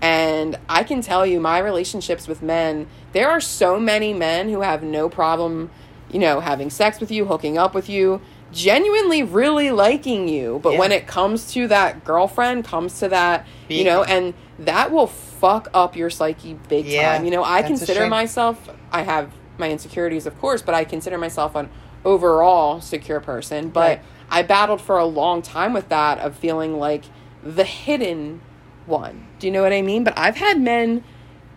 And 0.02 0.58
I 0.70 0.84
can 0.84 1.02
tell 1.02 1.26
you, 1.26 1.40
my 1.40 1.58
relationships 1.60 2.28
with 2.28 2.42
men, 2.44 2.88
there 3.14 3.30
are 3.30 3.40
so 3.40 3.80
many 3.80 4.14
men 4.14 4.50
who 4.50 4.62
have 4.62 4.84
no 4.84 5.10
problem, 5.10 5.72
you 6.12 6.20
know, 6.20 6.42
having 6.42 6.70
sex 6.70 7.00
with 7.00 7.10
you, 7.12 7.26
hooking 7.26 7.58
up 7.58 7.74
with 7.74 7.90
you, 7.90 8.22
genuinely 8.52 9.24
really 9.24 9.72
liking 9.72 10.28
you. 10.28 10.60
But 10.62 10.74
Yeah. 10.74 10.80
when 10.80 10.92
it 10.92 11.08
comes 11.08 11.52
to 11.54 11.68
that 11.70 12.04
girlfriend, 12.04 12.66
comes 12.66 13.00
to 13.00 13.08
that, 13.10 13.48
you 13.70 13.84
know, 13.86 14.04
and 14.04 14.34
that 14.60 14.92
will 14.92 15.08
fuck 15.08 15.70
up 15.74 15.96
your 15.96 16.10
psyche 16.10 16.58
big 16.68 16.86
Yeah, 16.88 17.14
time. 17.14 17.26
You 17.26 17.32
know, 17.32 17.44
I 17.44 17.62
that's 17.62 17.70
consider 17.70 18.06
myself, 18.08 18.70
I 18.92 19.02
have 19.04 19.32
my 19.58 19.72
insecurities, 19.72 20.26
of 20.28 20.40
course, 20.40 20.62
but 20.62 20.76
I 20.76 20.84
consider 20.84 21.18
myself 21.18 21.56
an 21.56 21.70
overall 22.06 22.80
secure 22.82 23.20
person. 23.20 23.70
But 23.70 23.90
Right. 23.90 24.00
I 24.30 24.42
battled 24.44 24.82
for 24.82 24.98
a 24.98 25.06
long 25.06 25.42
time 25.42 25.74
with 25.74 25.90
that 25.90 26.20
of 26.20 26.36
feeling 26.36 26.80
like 26.80 27.04
the 27.44 27.64
hidden 27.66 28.42
one. 28.86 29.26
Do 29.40 29.48
you 29.48 29.54
know 29.54 29.62
what 29.64 29.74
I 29.74 29.82
mean? 29.82 30.04
But 30.04 30.14
I've 30.18 30.38
had 30.38 30.60
men 30.62 31.04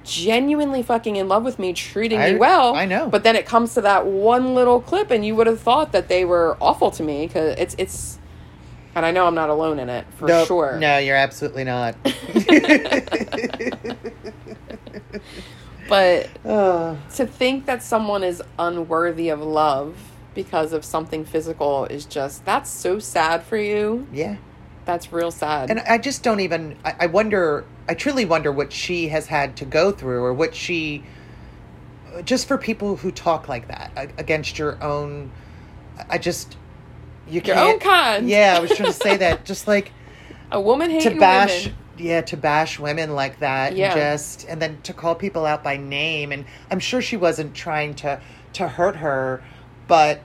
genuinely 0.05 0.83
fucking 0.83 1.17
in 1.17 1.29
love 1.29 1.45
with 1.45 1.59
me, 1.59 1.73
treating 1.75 2.19
I- 2.21 2.33
me 2.33 2.39
well. 2.39 2.75
I 2.75 2.87
know. 2.87 3.09
But 3.09 3.25
then 3.25 3.37
it 3.37 3.45
comes 3.47 3.75
to 3.75 3.81
that 3.83 4.07
one 4.07 4.55
little 4.55 4.81
clip, 4.81 5.11
and 5.11 5.25
you 5.25 5.35
would 5.37 5.47
have 5.47 5.61
thought 5.61 5.93
that 5.93 6.09
they 6.09 6.25
were 6.25 6.57
awful 6.61 6.91
to 6.93 7.03
me 7.03 7.27
because 7.27 7.55
it's 7.59 7.75
it's. 7.79 8.19
And 8.95 9.05
I 9.07 9.11
know 9.13 9.27
I'm 9.27 9.35
not 9.35 9.49
alone 9.51 9.79
in 9.79 9.89
it 9.91 10.07
for 10.17 10.27
no, 10.27 10.45
sure. 10.47 10.77
No, 10.79 10.97
you're 10.99 11.17
absolutely 11.17 11.65
not. 11.65 11.95
But 15.89 16.29
Uh, 16.45 16.97
to 17.15 17.27
think 17.27 17.67
that 17.67 17.83
someone 17.83 18.23
is 18.23 18.43
unworthy 18.59 19.31
of 19.31 19.41
love 19.41 19.97
because 20.39 20.73
of 20.73 20.85
something 20.85 21.25
physical 21.25 21.85
is 21.87 22.05
just 22.07 22.45
that's 22.45 22.71
so 22.71 23.01
sad 23.01 23.43
for 23.43 23.57
you. 23.57 24.07
yeah. 24.13 24.37
That's 24.85 25.13
real 25.13 25.31
sad. 25.33 25.69
And 25.69 25.81
I 25.81 25.99
just 25.99 26.23
don't 26.23 26.41
even. 26.41 26.79
I, 26.85 26.95
I 27.01 27.07
wonder. 27.07 27.67
I 27.89 27.93
truly 27.95 28.25
wonder 28.25 28.51
what 28.51 28.73
she 28.73 29.09
has 29.09 29.27
had 29.27 29.55
to 29.57 29.67
go 29.67 29.91
through, 29.93 30.23
or 30.23 30.33
what 30.33 30.55
she. 30.55 31.03
Just 32.25 32.49
for 32.49 32.57
people 32.57 32.97
who 32.97 33.11
talk 33.11 33.49
like 33.49 33.69
that 33.69 33.91
against 34.17 34.59
your 34.59 34.83
own. 34.83 35.31
I 36.09 36.17
just. 36.17 36.57
You 37.27 37.43
Your 37.45 37.57
can't. 37.57 37.59
own 37.59 37.79
kind. 37.81 38.29
Yeah, 38.31 38.55
I 38.57 38.61
was 38.61 38.71
trying 38.71 38.87
to 38.91 38.99
say 38.99 39.19
that. 39.19 39.45
Just 39.53 39.69
like 39.69 39.93
a 40.51 40.59
woman 40.59 40.99
to 41.01 41.11
bash. 41.19 41.67
women. 41.67 41.79
Yeah, 41.99 42.21
to 42.23 42.37
bash 42.39 42.79
women 42.79 43.15
like 43.15 43.41
that, 43.41 43.77
Yeah. 43.77 43.91
and 43.93 44.01
just 44.01 44.45
and 44.49 44.63
then 44.63 44.79
to 44.85 44.95
call 44.95 45.15
people 45.17 45.45
out 45.45 45.63
by 45.63 45.77
name, 45.77 46.33
and 46.33 46.47
I'm 46.71 46.79
sure 46.81 47.03
she 47.03 47.19
wasn't 47.19 47.53
trying 47.55 47.93
to 47.97 48.23
to 48.55 48.69
hurt 48.69 48.97
her, 48.97 49.43
but 49.89 50.21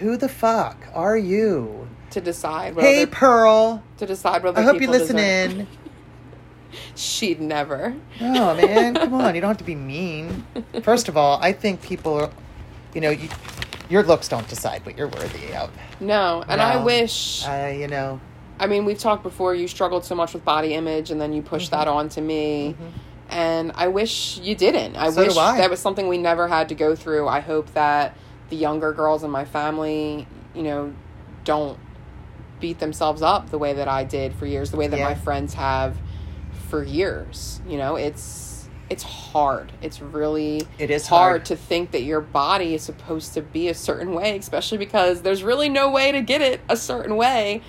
who 0.00 0.16
the 0.18 0.28
fuck 0.28 0.76
are 0.94 1.16
you? 1.16 1.88
to 2.10 2.20
decide 2.20 2.74
what 2.76 2.84
Hey, 2.84 3.04
Pearl, 3.04 3.82
to 3.98 4.06
decide 4.06 4.42
whether 4.42 4.58
I 4.58 4.62
hope 4.62 4.80
you 4.80 4.88
listen 4.88 5.16
deserve- 5.16 5.58
in. 5.60 5.66
She'd 6.94 7.40
never. 7.40 7.94
No, 8.20 8.54
man, 8.54 8.94
come 8.94 9.14
on. 9.14 9.34
You 9.34 9.40
don't 9.40 9.48
have 9.48 9.58
to 9.58 9.64
be 9.64 9.74
mean. 9.74 10.44
First 10.82 11.08
of 11.08 11.16
all, 11.16 11.38
I 11.42 11.52
think 11.52 11.82
people 11.82 12.14
are, 12.14 12.30
you 12.94 13.00
know, 13.00 13.10
you, 13.10 13.28
your 13.88 14.02
looks 14.02 14.28
don't 14.28 14.48
decide 14.48 14.84
what 14.86 14.96
you're 14.96 15.08
worthy 15.08 15.54
of. 15.54 15.70
No, 16.00 16.42
and 16.48 16.60
I 16.60 16.82
wish. 16.82 17.44
Uh, 17.46 17.72
you 17.76 17.88
know, 17.88 18.20
I 18.58 18.66
mean, 18.66 18.84
we've 18.84 18.98
talked 18.98 19.22
before. 19.22 19.54
You 19.54 19.68
struggled 19.68 20.04
so 20.04 20.14
much 20.14 20.32
with 20.34 20.44
body 20.44 20.74
image, 20.74 21.10
and 21.10 21.20
then 21.20 21.32
you 21.32 21.42
pushed 21.42 21.70
Mm-hmm. 21.70 21.80
that 21.80 21.88
on 21.88 22.08
to 22.10 22.20
me. 22.20 22.76
And 23.28 23.72
I 23.74 23.88
wish 23.88 24.38
you 24.38 24.54
didn't. 24.54 24.96
I 24.96 25.10
So 25.10 25.24
wish 25.26 25.36
I. 25.36 25.58
that 25.58 25.70
was 25.70 25.80
something 25.80 26.08
we 26.08 26.18
never 26.18 26.46
had 26.48 26.68
to 26.68 26.74
go 26.74 26.94
through. 26.94 27.26
I 27.28 27.40
hope 27.40 27.72
that 27.74 28.16
the 28.50 28.56
younger 28.56 28.92
girls 28.92 29.22
in 29.24 29.30
my 29.30 29.44
family, 29.44 30.26
you 30.54 30.62
know, 30.62 30.92
don't 31.44 31.78
beat 32.60 32.78
themselves 32.78 33.22
up 33.22 33.50
the 33.50 33.58
way 33.58 33.74
that 33.74 33.88
I 33.88 34.04
did 34.04 34.34
for 34.34 34.46
years, 34.46 34.70
the 34.70 34.76
way 34.76 34.86
that 34.86 34.98
Yeah. 34.98 35.04
my 35.04 35.14
friends 35.14 35.54
have 35.54 35.96
for 36.68 36.82
years. 36.82 37.60
You 37.68 37.78
know, 37.78 37.96
it's 37.96 38.44
it's 38.88 39.02
hard. 39.02 39.72
It's 39.82 40.00
really 40.00 40.62
It 40.78 40.92
is 40.92 41.08
hard, 41.08 41.30
hard. 41.30 41.44
to 41.46 41.56
think 41.56 41.90
that 41.90 42.02
your 42.02 42.20
body 42.20 42.72
is 42.72 42.82
supposed 42.82 43.34
to 43.34 43.42
be 43.42 43.66
a 43.68 43.74
certain 43.74 44.14
way, 44.14 44.38
especially 44.38 44.78
because 44.78 45.22
there's 45.22 45.42
really 45.42 45.68
no 45.68 45.90
way 45.90 46.12
to 46.12 46.20
get 46.22 46.40
it 46.40 46.60
a 46.68 46.76
certain 46.76 47.16
way 47.16 47.62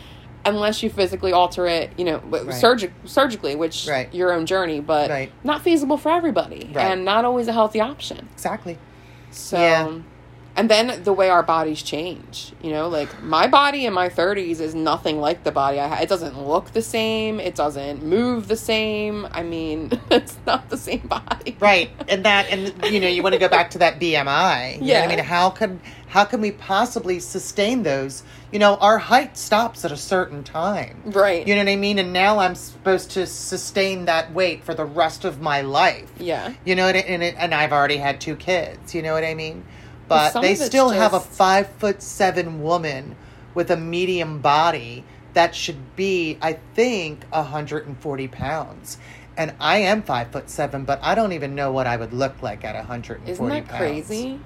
unless 0.45 0.83
you 0.83 0.91
physically 0.91 1.33
alter 1.33 1.65
it, 1.65 1.89
you 1.97 2.05
know, 2.05 2.19
Right. 2.29 2.43
surgi- 2.49 2.91
surgically, 3.05 3.55
which 3.55 3.87
Right. 3.89 4.13
your 4.13 4.31
own 4.31 4.45
journey, 4.45 4.79
but 4.79 5.09
Right. 5.09 5.31
not 5.43 5.63
feasible 5.63 5.97
for 5.97 6.09
everybody 6.11 6.69
Right. 6.71 6.85
and 6.91 7.03
not 7.03 7.25
always 7.25 7.47
a 7.47 7.51
healthy 7.53 7.81
option. 7.81 8.29
exactly. 8.33 8.77
So, 9.31 9.57
Yeah. 9.59 9.87
And 10.57 10.71
then 10.71 11.03
the 11.03 11.13
way 11.13 11.29
our 11.29 11.43
bodies 11.43 11.83
change, 11.83 12.51
you 12.63 12.71
know, 12.71 12.89
like 12.89 13.21
my 13.21 13.47
body 13.47 13.85
in 13.85 13.93
my 13.93 14.09
30s 14.09 14.59
is 14.59 14.73
nothing 14.73 15.19
like 15.19 15.43
the 15.43 15.51
body 15.51 15.79
I 15.79 15.87
had. 15.87 16.03
It 16.03 16.09
doesn't 16.09 16.41
look 16.41 16.71
the 16.71 16.81
same. 16.81 17.39
It 17.39 17.53
doesn't 17.53 18.03
move 18.03 18.47
the 18.47 18.55
same. 18.55 19.27
I 19.31 19.43
mean, 19.43 19.91
it's 20.11 20.35
not 20.47 20.69
the 20.69 20.77
same 20.77 21.05
body. 21.07 21.55
Right, 21.59 21.91
and 22.09 22.25
that, 22.25 22.49
and 22.49 22.73
you 22.91 22.99
know, 22.99 23.07
you 23.07 23.21
want 23.21 23.33
to 23.33 23.39
go 23.39 23.47
back 23.47 23.69
to 23.71 23.77
that 23.77 23.99
BMI. 23.99 24.75
You 24.75 24.81
know 24.81 24.87
Yeah. 24.87 25.03
I 25.03 25.07
mean, 25.07 25.19
how 25.19 25.51
can 25.51 25.79
how 26.07 26.25
can 26.25 26.41
we 26.41 26.51
possibly 26.51 27.19
sustain 27.19 27.83
those? 27.83 28.23
You 28.51 28.59
know, 28.59 28.77
our 28.77 28.97
height 28.97 29.37
stops 29.37 29.85
at 29.85 29.91
a 29.91 29.97
certain 29.97 30.43
time. 30.43 31.01
Right. 31.05 31.45
You 31.45 31.53
know 31.53 31.61
what 31.61 31.69
I 31.69 31.75
mean? 31.75 31.99
And 31.99 32.13
now 32.13 32.39
I'm 32.39 32.55
supposed 32.55 33.11
to 33.11 33.27
sustain 33.27 34.05
that 34.05 34.33
weight 34.33 34.63
for 34.63 34.73
the 34.73 34.85
rest 34.85 35.25
of 35.25 35.41
my 35.41 35.61
life. 35.61 36.09
Yeah. 36.17 36.53
You 36.65 36.75
know, 36.75 36.87
and, 36.87 36.97
it, 36.97 37.05
and, 37.07 37.21
it, 37.21 37.35
and 37.37 37.53
I've 37.53 37.73
already 37.73 37.97
had 37.97 38.21
two 38.21 38.35
kids. 38.37 38.95
You 38.95 39.01
know 39.01 39.13
what 39.13 39.25
I 39.25 39.33
mean? 39.33 39.65
Well, 40.09 40.19
But 40.19 40.33
some 40.33 40.41
they 40.41 40.55
still 40.55 40.89
have 40.89 41.13
a 41.13 41.17
just- 41.17 41.29
five 41.29 41.67
foot 41.79 42.01
seven 42.01 42.61
woman 42.61 43.15
with 43.53 43.69
a 43.71 43.77
medium 43.77 44.39
body 44.39 45.03
that 45.33 45.53
should 45.55 45.95
be, 45.95 46.37
I 46.41 46.57
think, 46.75 47.23
140 47.31 48.27
pounds. 48.27 48.97
And 49.35 49.53
I 49.59 49.77
am 49.79 50.01
five 50.01 50.31
foot 50.31 50.49
seven, 50.49 50.83
but 50.83 50.99
I 51.03 51.13
don't 51.13 51.31
even 51.33 51.53
know 51.53 51.71
what 51.71 51.85
I 51.85 51.95
would 51.97 52.11
look 52.13 52.41
like 52.41 52.63
at 52.63 52.75
140 52.75 53.31
Isn't 53.31 53.47
that 53.49 53.67
pounds. 53.67 53.77
crazy? 53.79 54.39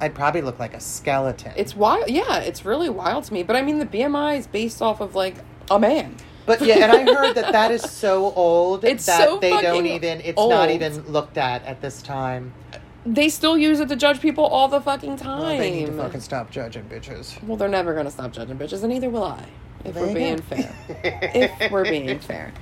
I'd 0.00 0.14
probably 0.14 0.40
look 0.40 0.58
like 0.58 0.74
a 0.74 0.80
skeleton. 0.80 1.52
It's 1.54 1.76
wild. 1.76 2.08
Yeah, 2.08 2.38
it's 2.38 2.64
really 2.64 2.88
wild 2.88 3.24
to 3.24 3.32
me. 3.34 3.42
But 3.42 3.56
I 3.56 3.62
mean, 3.62 3.78
the 3.78 3.86
BMI 3.86 4.38
is 4.38 4.46
based 4.46 4.80
off 4.80 5.00
of 5.00 5.14
like 5.14 5.34
a 5.70 5.78
man. 5.78 6.16
But 6.46 6.60
yeah, 6.62 6.76
and 6.78 6.92
I 6.92 7.14
heard 7.14 7.34
that 7.36 7.52
that 7.52 7.70
is 7.70 7.82
so 7.82 8.32
old 8.34 8.84
It's 8.92 9.06
that 9.06 9.28
so 9.28 9.38
they 9.38 9.60
don't 9.60 9.86
even. 9.86 10.20
It's 10.22 10.38
old. 10.38 10.50
not 10.50 10.70
even 10.70 11.02
looked 11.12 11.36
at 11.38 11.64
at 11.64 11.80
this 11.82 12.02
time. 12.02 12.52
They 13.04 13.28
still 13.28 13.58
use 13.58 13.80
it 13.80 13.88
to 13.88 13.96
judge 13.96 14.20
people 14.20 14.44
all 14.44 14.68
the 14.68 14.80
fucking 14.80 15.10
Well, 15.10 15.18
time. 15.18 15.58
they 15.58 15.70
need 15.70 15.86
to 15.86 15.92
fucking 15.92 16.20
stop 16.20 16.50
judging 16.50 16.84
bitches. 16.84 17.42
Well, 17.42 17.56
they're 17.56 17.68
never 17.68 17.94
gonna 17.94 18.10
stop 18.10 18.32
judging 18.32 18.56
bitches, 18.58 18.82
and 18.84 18.92
neither 18.92 19.10
will 19.10 19.24
I. 19.24 19.44
If 19.84 19.94
There 19.94 20.06
we're 20.06 20.14
being 20.14 20.36
go. 20.36 20.42
fair. 20.42 20.74
if 21.60 21.72
we're 21.72 21.84
being 21.84 22.18
fair. 22.20 22.52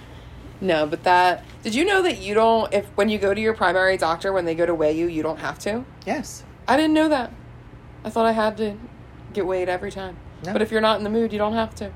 No, 0.63 0.87
but 0.87 1.05
that. 1.05 1.45
Did 1.63 1.75
you 1.75 1.85
know 1.85 2.01
that 2.03 2.19
you 2.19 2.35
don't? 2.35 2.73
If 2.73 2.87
when 2.97 3.09
you 3.11 3.19
go 3.19 3.35
to 3.35 3.41
your 3.41 3.55
primary 3.55 3.97
doctor, 3.99 4.33
when 4.33 4.45
they 4.47 4.55
go 4.55 4.65
to 4.65 4.75
weigh 4.75 4.97
you, 4.97 5.07
you 5.09 5.23
don't 5.23 5.39
have 5.39 5.59
to. 5.61 5.85
Yes. 6.07 6.43
I 6.67 6.77
didn't 6.77 6.95
know 6.95 7.09
that. 7.09 7.33
I 8.05 8.11
thought 8.11 8.25
I 8.27 8.33
had 8.33 8.57
to 8.59 8.77
get 9.35 9.47
weighed 9.47 9.69
every 9.69 9.91
time. 9.91 10.17
No. 10.45 10.53
But 10.55 10.63
if 10.63 10.71
you're 10.71 10.81
not 10.81 10.97
in 10.99 11.05
the 11.05 11.11
mood, 11.11 11.33
you 11.33 11.39
don't 11.39 11.53
have 11.55 11.75
to. 11.77 11.93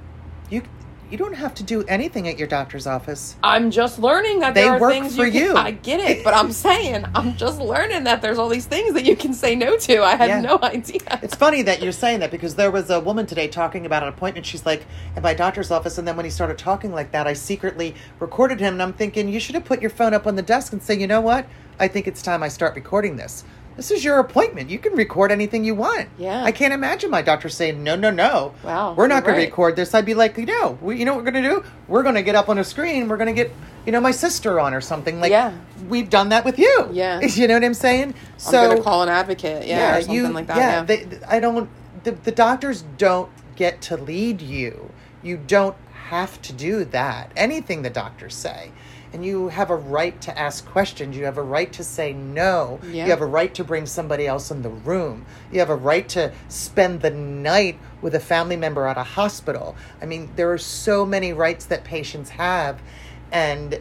You 0.50 0.62
you 1.10 1.18
don't 1.18 1.34
have 1.34 1.54
to 1.54 1.62
do 1.62 1.84
anything 1.84 2.26
at 2.28 2.38
your 2.38 2.48
doctor's 2.48 2.86
office. 2.86 3.36
I'm 3.42 3.70
just 3.70 3.98
learning 3.98 4.40
that 4.40 4.54
They 4.54 4.62
there 4.62 4.72
are 4.72 4.80
work 4.80 4.92
things 4.92 5.16
for 5.16 5.26
you, 5.26 5.32
can, 5.32 5.42
you. 5.42 5.56
I 5.56 5.70
get 5.72 6.00
it, 6.00 6.24
but 6.24 6.34
I'm 6.34 6.50
saying 6.50 7.04
I'm 7.14 7.36
just 7.36 7.60
learning 7.60 8.04
that 8.04 8.22
there's 8.22 8.38
all 8.38 8.48
these 8.48 8.66
things 8.66 8.94
that 8.94 9.04
you 9.04 9.14
can 9.14 9.34
say 9.34 9.54
no 9.54 9.76
to. 9.76 10.02
I 10.02 10.16
had 10.16 10.28
Yeah. 10.28 10.40
no 10.40 10.58
idea. 10.62 11.20
It's 11.22 11.34
funny 11.34 11.62
that 11.62 11.82
you're 11.82 11.92
saying 11.92 12.20
that 12.20 12.30
because 12.30 12.54
there 12.54 12.70
was 12.70 12.90
a 12.90 13.00
woman 13.00 13.26
today 13.26 13.48
talking 13.48 13.86
about 13.86 14.02
an 14.02 14.08
appointment. 14.08 14.46
She's 14.46 14.64
like, 14.66 14.86
at 15.16 15.22
my 15.22 15.34
doctor's 15.34 15.70
office, 15.70 15.98
and 15.98 16.08
then 16.08 16.16
when 16.16 16.24
he 16.24 16.30
started 16.30 16.58
talking 16.58 16.92
like 16.92 17.12
that, 17.12 17.26
I 17.26 17.32
secretly 17.34 17.94
recorded 18.18 18.60
him, 18.60 18.74
and 18.74 18.82
I'm 18.82 18.92
thinking, 18.92 19.28
you 19.28 19.40
should 19.40 19.54
have 19.54 19.64
put 19.64 19.80
your 19.80 19.90
phone 19.90 20.14
up 20.14 20.26
on 20.26 20.36
the 20.36 20.42
desk 20.42 20.72
and 20.72 20.82
say, 20.82 20.98
you 20.98 21.06
know 21.06 21.20
what? 21.20 21.46
I 21.78 21.88
think 21.88 22.06
it's 22.06 22.22
time 22.22 22.42
I 22.42 22.48
start 22.48 22.74
recording 22.74 23.16
this. 23.16 23.44
This 23.76 23.90
is 23.90 24.04
your 24.04 24.18
appointment. 24.20 24.70
You 24.70 24.78
can 24.78 24.92
record 24.94 25.32
anything 25.32 25.64
you 25.64 25.74
want. 25.74 26.08
Yeah. 26.16 26.44
I 26.44 26.52
can't 26.52 26.72
imagine 26.72 27.10
my 27.10 27.22
doctor 27.22 27.48
saying, 27.48 27.82
no, 27.82 27.96
no, 27.96 28.10
no. 28.10 28.54
Wow, 28.62 28.94
We're 28.94 29.08
not 29.08 29.24
going 29.24 29.34
right. 29.36 29.44
to 29.44 29.50
record 29.50 29.74
this. 29.74 29.94
I'd 29.94 30.04
be 30.06 30.14
like, 30.14 30.38
no, 30.38 30.78
we, 30.80 30.96
you 30.98 31.04
know 31.04 31.14
what 31.14 31.24
we're 31.24 31.30
going 31.32 31.42
to 31.42 31.50
do? 31.50 31.64
We're 31.88 32.04
going 32.04 32.14
to 32.14 32.22
get 32.22 32.36
up 32.36 32.48
on 32.48 32.58
a 32.58 32.64
screen. 32.64 33.08
We're 33.08 33.16
going 33.16 33.34
to 33.34 33.42
get, 33.42 33.50
you 33.84 33.90
know, 33.92 34.00
my 34.00 34.12
sister 34.12 34.60
on 34.60 34.74
or 34.74 34.80
something. 34.80 35.20
Like, 35.20 35.30
Yeah. 35.32 35.52
we've 35.88 36.08
done 36.08 36.28
that 36.28 36.44
with 36.44 36.58
you. 36.58 36.88
Yeah. 36.92 37.20
You 37.34 37.48
know 37.48 37.54
what 37.54 37.64
I'm 37.64 37.74
saying? 37.74 38.10
I'm 38.14 38.38
So 38.38 38.68
gonna 38.68 38.82
call 38.82 39.02
an 39.02 39.08
advocate, 39.08 39.66
yeah, 39.66 39.96
or 39.96 40.02
something 40.02 40.32
like 40.32 40.46
that. 40.46 40.56
Yeah, 40.56 40.82
They, 40.84 41.06
I 41.26 41.40
don't. 41.40 41.68
The, 42.04 42.12
the 42.12 42.30
doctors 42.32 42.82
don't 42.96 43.30
get 43.56 43.80
to 43.82 43.96
lead 43.96 44.40
you. 44.40 44.92
You 45.22 45.36
don't 45.36 45.74
have 46.08 46.40
to 46.42 46.52
do 46.52 46.84
that. 46.86 47.32
Anything 47.36 47.82
the 47.82 47.90
doctors 47.90 48.34
say, 48.36 48.70
and 49.14 49.24
you 49.24 49.46
have 49.46 49.70
a 49.70 49.76
right 49.76 50.20
to 50.22 50.36
ask 50.36 50.66
questions. 50.66 51.16
You 51.16 51.24
have 51.24 51.38
a 51.38 51.42
right 51.42 51.72
to 51.74 51.84
say 51.84 52.12
no. 52.12 52.80
Yeah. 52.82 53.04
You 53.04 53.10
have 53.10 53.20
a 53.20 53.26
right 53.26 53.54
to 53.54 53.62
bring 53.62 53.86
somebody 53.86 54.26
else 54.26 54.50
in 54.50 54.62
the 54.62 54.70
room. 54.70 55.24
You 55.52 55.60
have 55.60 55.70
a 55.70 55.76
right 55.76 56.08
to 56.10 56.32
spend 56.48 57.00
the 57.00 57.10
night 57.10 57.78
with 58.02 58.16
a 58.16 58.20
family 58.20 58.56
member 58.56 58.88
at 58.88 58.98
a 58.98 59.04
hospital. 59.04 59.76
I 60.02 60.06
mean, 60.06 60.32
there 60.34 60.52
are 60.52 60.58
so 60.58 61.06
many 61.06 61.32
rights 61.32 61.64
that 61.66 61.84
patients 61.84 62.30
have, 62.30 62.82
and 63.30 63.80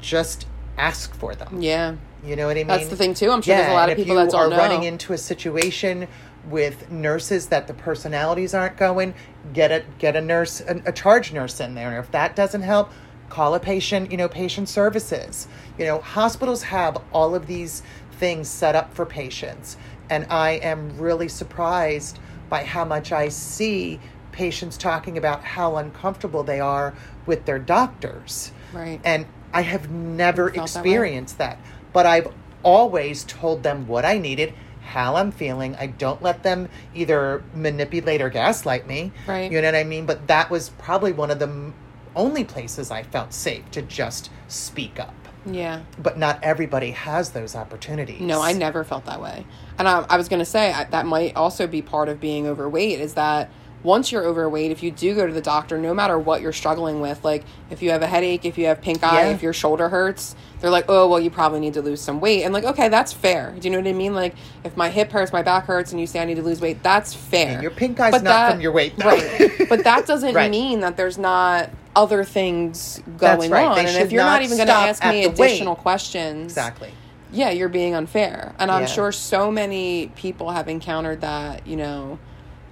just 0.00 0.46
ask 0.78 1.12
for 1.14 1.34
them. 1.34 1.60
yeah. 1.60 1.96
You 2.24 2.34
know 2.34 2.46
what 2.48 2.56
I 2.56 2.60
mean? 2.60 2.66
That's 2.66 2.88
the 2.88 2.96
thing 2.96 3.14
too. 3.14 3.30
I'm 3.30 3.42
sure 3.42 3.56
there's 3.56 3.70
a 3.70 3.74
lot 3.74 3.90
of 3.90 3.96
people 3.96 4.16
that 4.16 4.34
are 4.34 4.48
know. 4.48 4.56
running 4.56 4.82
into 4.82 5.12
a 5.12 5.18
situation 5.18 6.08
with 6.48 6.90
nurses 6.90 7.46
that 7.48 7.68
the 7.68 7.74
personalities 7.74 8.54
aren't 8.54 8.76
going, 8.76 9.14
get 9.52 9.70
a 9.70 9.84
get 9.98 10.16
a 10.16 10.20
nurse, 10.20 10.60
a, 10.60 10.82
a 10.86 10.92
charge 10.92 11.32
nurse 11.32 11.60
in 11.60 11.76
there. 11.76 11.90
And 11.90 12.04
if 12.04 12.10
that 12.10 12.34
doesn't 12.34 12.62
help, 12.62 12.90
call 13.28 13.54
a 13.54 13.60
patient. 13.60 14.10
You 14.10 14.16
know, 14.16 14.28
patient 14.28 14.68
services. 14.68 15.48
You 15.78 15.86
know, 15.86 16.00
hospitals 16.00 16.62
have 16.64 16.98
all 17.12 17.34
of 17.34 17.46
these 17.46 17.82
things 18.12 18.48
set 18.48 18.74
up 18.74 18.92
for 18.94 19.06
patients, 19.06 19.76
and 20.10 20.26
I 20.30 20.52
am 20.52 20.98
really 20.98 21.28
surprised 21.28 22.18
by 22.48 22.64
how 22.64 22.84
much 22.84 23.12
I 23.12 23.28
see 23.28 24.00
patients 24.32 24.76
talking 24.76 25.18
about 25.18 25.42
how 25.42 25.76
uncomfortable 25.76 26.44
they 26.44 26.60
are 26.60 26.94
with 27.26 27.44
their 27.44 27.58
doctors. 27.58 28.52
Right. 28.72 29.00
And 29.04 29.26
I 29.52 29.62
have 29.62 29.90
never 29.90 30.50
felt 30.50 30.54
that 30.54 30.62
experienced 30.62 31.38
that, 31.38 31.58
but 31.92 32.06
I've 32.06 32.32
always 32.62 33.24
told 33.24 33.62
them 33.62 33.86
what 33.86 34.04
I 34.04 34.18
needed, 34.18 34.54
how 34.82 35.16
I'm 35.16 35.32
feeling. 35.32 35.74
I 35.76 35.86
don't 35.86 36.22
let 36.22 36.42
them 36.42 36.68
either 36.94 37.42
manipulate 37.54 38.22
or 38.22 38.30
gaslight 38.30 38.86
me. 38.86 39.12
Right. 39.26 39.50
You 39.50 39.60
know 39.60 39.68
what 39.68 39.74
I 39.74 39.84
mean? 39.84 40.06
But 40.06 40.26
that 40.28 40.50
was 40.50 40.70
probably 40.70 41.12
one 41.12 41.30
of 41.30 41.38
the 41.38 41.72
only 42.18 42.44
places 42.44 42.90
I 42.90 43.02
felt 43.02 43.32
safe 43.32 43.70
to 43.70 43.80
just 43.82 44.30
speak 44.48 45.00
up. 45.00 45.14
yeah. 45.46 45.80
But 46.02 46.18
not 46.18 46.38
everybody 46.42 46.90
has 46.90 47.30
those 47.30 47.54
opportunities. 47.56 48.20
No, 48.20 48.42
I 48.42 48.52
never 48.52 48.84
felt 48.84 49.06
that 49.06 49.22
way. 49.22 49.46
And 49.78 49.88
I, 49.88 50.04
I 50.10 50.16
was 50.18 50.28
going 50.28 50.40
to 50.40 50.44
say 50.44 50.72
I, 50.72 50.84
that 50.84 51.06
might 51.06 51.36
also 51.36 51.66
be 51.66 51.80
part 51.80 52.08
of 52.08 52.20
being 52.20 52.46
overweight 52.46 53.00
is 53.00 53.14
that 53.14 53.48
once 53.84 54.10
you're 54.10 54.24
overweight, 54.24 54.72
if 54.72 54.82
you 54.82 54.90
do 54.90 55.14
go 55.14 55.24
to 55.24 55.32
the 55.32 55.40
doctor, 55.40 55.78
no 55.78 55.94
matter 55.94 56.18
what 56.18 56.42
you're 56.42 56.52
struggling 56.52 57.00
with, 57.00 57.24
like 57.24 57.44
if 57.70 57.80
you 57.80 57.90
have 57.90 58.02
a 58.02 58.08
headache, 58.08 58.44
if 58.44 58.58
you 58.58 58.66
have 58.66 58.82
pink 58.82 59.04
eye, 59.04 59.28
Yeah. 59.28 59.34
if 59.34 59.40
your 59.42 59.52
shoulder 59.52 59.88
hurts, 59.88 60.34
they're 60.60 60.68
like, 60.70 60.86
oh, 60.88 61.06
well, 61.08 61.20
you 61.20 61.30
probably 61.30 61.60
need 61.60 61.74
to 61.74 61.82
lose 61.82 62.00
some 62.00 62.18
weight. 62.20 62.42
And 62.42 62.52
like, 62.52 62.64
okay, 62.64 62.88
that's 62.88 63.12
fair. 63.12 63.52
Do 63.56 63.64
you 63.64 63.70
know 63.70 63.78
what 63.78 63.86
I 63.86 63.92
mean? 63.92 64.14
Like 64.14 64.34
if 64.64 64.76
my 64.76 64.88
hip 64.88 65.12
hurts, 65.12 65.32
my 65.32 65.42
back 65.42 65.66
hurts, 65.66 65.92
and 65.92 66.00
you 66.00 66.08
say 66.08 66.18
I 66.20 66.24
need 66.24 66.34
to 66.34 66.42
lose 66.42 66.60
weight, 66.60 66.82
that's 66.82 67.14
fair. 67.14 67.52
And 67.54 67.62
your 67.62 67.70
pink 67.70 68.00
eye's 68.00 68.10
But 68.10 68.24
not 68.24 68.50
from 68.50 68.60
your 68.60 68.72
weight, 68.72 68.96
though. 68.96 69.06
Right. 69.06 69.52
But 69.68 69.84
that 69.84 70.06
doesn't 70.08 70.34
Right. 70.34 70.50
mean 70.50 70.80
that 70.80 70.96
there's 70.96 71.16
not 71.16 71.70
other 71.96 72.24
things 72.24 73.02
going 73.16 73.50
right. 73.50 73.64
on. 73.66 73.76
They 73.76 73.86
and 73.86 73.96
if 73.96 74.12
you're 74.12 74.22
not, 74.22 74.34
not 74.34 74.42
even 74.42 74.56
going 74.56 74.68
to 74.68 74.72
ask 74.74 75.02
me 75.04 75.26
weight. 75.26 75.32
additional 75.32 75.74
questions, 75.76 76.44
Exactly. 76.52 76.92
yeah, 77.32 77.50
you're 77.50 77.68
being 77.68 77.94
unfair. 77.94 78.54
And 78.58 78.70
I'm 78.70 78.82
Yeah. 78.82 78.86
sure 78.86 79.12
so 79.12 79.50
many 79.50 80.08
people 80.14 80.50
have 80.50 80.68
encountered 80.68 81.20
that, 81.22 81.66
you 81.66 81.76
know, 81.76 82.18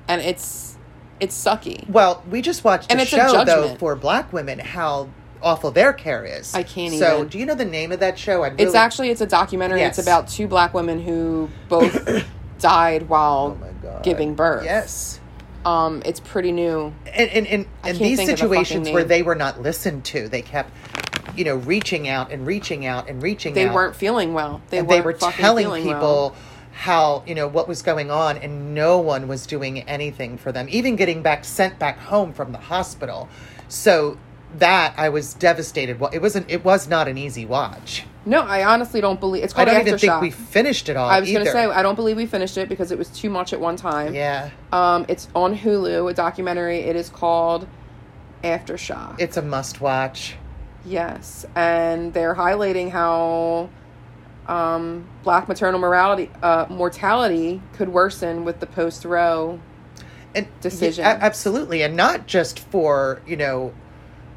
and 0.09 0.21
it's 0.23 0.77
it's 1.19 1.35
sucky. 1.43 1.89
Well, 1.89 2.23
we 2.31 2.43
just 2.43 2.63
watched 2.63 2.91
And 2.91 3.01
a 3.01 3.03
it's 3.05 3.13
a 3.13 3.17
show 3.17 3.45
though 3.45 3.75
for 3.77 3.97
black 3.97 4.33
women 4.35 4.59
how 4.59 5.09
awful 5.43 5.71
their 5.71 5.93
care 5.95 6.25
is. 6.25 6.55
I 6.55 6.63
can't 6.63 6.93
So, 6.95 7.17
even. 7.19 7.29
do 7.29 7.39
you 7.39 7.47
know 7.47 7.55
the 7.55 7.65
name 7.65 7.91
of 7.93 8.01
that 8.01 8.19
show? 8.19 8.43
I 8.45 8.53
It's 8.59 8.75
actually 8.75 9.11
it's 9.11 9.21
a 9.23 9.27
documentary. 9.27 9.81
Yes. 9.81 9.99
It's 9.99 10.07
about 10.07 10.29
two 10.29 10.47
black 10.47 10.75
women 10.75 11.01
who 11.03 11.49
both 11.69 12.25
died 12.59 13.09
while 13.09 13.57
Oh 13.59 13.65
my 13.65 13.71
god. 13.83 14.03
giving 14.03 14.35
birth. 14.35 14.65
Yes. 14.65 15.21
Um 15.67 16.03
it's 16.05 16.21
pretty 16.21 16.53
new. 16.53 16.93
And 17.07 17.31
and, 17.31 17.47
and, 17.47 17.67
and 17.85 17.99
these 17.99 18.17
think 18.19 18.31
of 18.31 18.39
the 18.39 18.47
fucking 18.47 18.65
situations 18.65 18.91
where 18.91 19.05
they 19.05 19.23
were 19.23 19.35
not 19.35 19.61
listened 19.61 20.05
to, 20.07 20.29
they 20.29 20.43
kept 20.43 20.71
you 21.37 21.45
know, 21.45 21.57
reaching 21.57 22.09
out 22.09 22.31
and 22.33 22.47
reaching 22.47 22.87
out 22.87 23.09
and 23.11 23.23
reaching 23.23 23.53
They 23.53 23.65
out. 23.67 23.69
They 23.69 23.75
weren't 23.75 23.97
feeling 23.97 24.33
well. 24.33 24.63
They 24.71 24.79
and 24.79 24.89
weren't 24.89 25.03
they 25.03 25.05
were 25.07 25.13
telling 25.33 25.65
feeling 25.65 25.83
people 25.85 25.99
well. 26.31 26.37
how 26.73 27.23
you 27.27 27.35
know 27.35 27.49
what 27.49 27.69
was 27.69 27.83
going 27.83 28.11
on 28.11 28.37
and 28.39 28.75
no 28.75 28.99
one 28.99 29.29
was 29.29 29.47
doing 29.47 29.83
anything 29.89 30.39
for 30.39 30.53
them 30.53 30.67
even 30.71 30.95
getting 30.97 31.23
back 31.23 31.45
sent 31.45 31.79
back 31.79 31.99
home 31.99 32.33
from 32.33 32.53
the 32.53 32.59
hospital 32.59 33.29
so 33.69 34.17
that 34.59 34.95
i 34.99 35.09
was 35.09 35.35
devastated 35.35 35.99
Well, 35.99 36.11
it 36.13 36.21
wasn't 36.21 36.51
it 36.51 36.65
was 36.65 36.87
not 36.89 37.09
an 37.09 37.17
easy 37.19 37.47
watch 37.47 38.05
No, 38.27 38.43
I 38.43 38.65
honestly 38.65 39.01
don't 39.01 39.21
believe 39.21 39.45
it's 39.45 39.53
quite 39.55 39.69
i 39.69 39.73
called 39.75 39.87
don't 39.87 39.87
even 39.89 39.99
think 40.01 40.13
Aftershock. 40.13 40.21
we 40.21 40.31
finished 40.31 40.89
it 40.89 40.97
all 40.97 41.09
I 41.09 41.21
was 41.21 41.31
gonna 41.33 41.47
say 41.47 41.65
I 41.67 41.83
don't 41.83 41.95
believe 41.95 42.17
we 42.17 42.27
finished 42.27 42.59
it 42.59 42.69
because 42.69 42.91
it 42.91 42.99
was 42.99 43.09
too 43.09 43.31
much 43.31 43.53
at 43.53 43.61
one 43.61 43.77
time. 43.77 44.15
yeah 44.15 44.51
Um, 44.73 45.07
it's 45.09 45.29
on 45.35 45.57
Hulu, 45.57 46.11
a 46.11 46.15
documentary. 46.15 46.79
It 46.81 46.97
is 46.97 47.09
called 47.09 47.67
Aftershock. 48.45 49.17
it's 49.19 49.37
a 49.37 49.43
must 49.43 49.81
watch 49.81 50.37
yes, 50.85 51.47
and 51.57 52.13
they're 52.15 52.35
highlighting 52.35 52.91
how 52.91 53.69
um, 54.47 55.05
black 55.25 55.49
maternal 55.49 55.81
morality 55.81 56.31
uh, 56.43 56.67
mortality 56.69 57.61
could 57.75 57.89
worsen 57.89 58.45
with 58.45 58.61
the 58.61 58.67
post 58.67 59.05
Roe. 59.05 59.59
and 60.35 60.47
Decision. 60.61 61.05
yeah, 61.05 61.17
a- 61.17 61.21
absolutely 61.21 61.83
and 61.83 61.97
not 61.97 62.27
just 62.27 62.59
for 62.61 63.21
you 63.27 63.37
know 63.37 63.73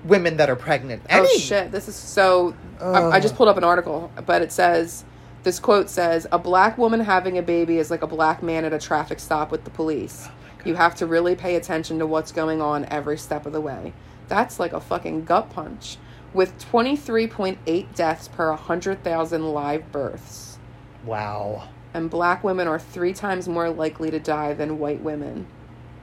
women 0.10 0.38
that 0.38 0.50
are 0.50 0.56
pregnant 0.56 1.04
oh, 1.10 1.20
Any, 1.20 1.28
Oh 1.28 1.38
shit! 1.38 1.72
This 1.72 1.88
is 1.88 1.96
so. 1.96 2.56
I, 2.82 3.04
I 3.04 3.20
just 3.20 3.36
pulled 3.36 3.50
up 3.50 3.58
an 3.58 3.64
article, 3.64 4.12
but 4.26 4.42
it 4.42 4.52
says 4.52 5.06
this 5.44 5.60
quote 5.60 5.90
says 5.90 6.28
a 6.32 6.40
black 6.40 6.78
woman 6.78 7.00
having 7.00 7.38
a 7.38 7.42
baby 7.42 7.78
is 7.78 7.90
like 7.90 8.02
a 8.02 8.08
black 8.08 8.44
man 8.44 8.66
at 8.66 8.74
a 8.74 8.80
traffic 8.80 9.20
stop 9.20 9.52
with 9.52 9.64
the 9.64 9.70
police. 9.70 10.28
Oh 10.28 10.34
you 10.66 10.76
have 10.76 10.96
to 10.96 11.06
really 11.06 11.36
pay 11.36 11.56
attention 11.56 12.00
to 12.00 12.06
what's 12.06 12.34
going 12.34 12.62
on 12.62 12.86
every 12.86 13.18
step 13.18 13.46
of 13.46 13.54
the 13.54 13.62
way. 13.62 13.94
That's 14.28 14.60
like 14.60 14.74
a 14.74 14.82
fucking 14.82 15.26
gut 15.26 15.50
punch. 15.50 15.98
With 16.34 16.60
23.8 16.72 17.96
deaths 17.96 18.28
per 18.28 18.50
100,000 18.50 19.54
live 19.54 19.92
births. 19.92 20.60
wow 21.06 21.70
And 21.94 22.10
black 22.10 22.44
women 22.44 22.68
are 22.68 22.78
three 22.78 23.14
times 23.14 23.48
more 23.48 23.70
likely 23.70 24.12
to 24.12 24.20
die 24.20 24.54
than 24.54 24.80
white 24.80 25.02
women 25.02 25.48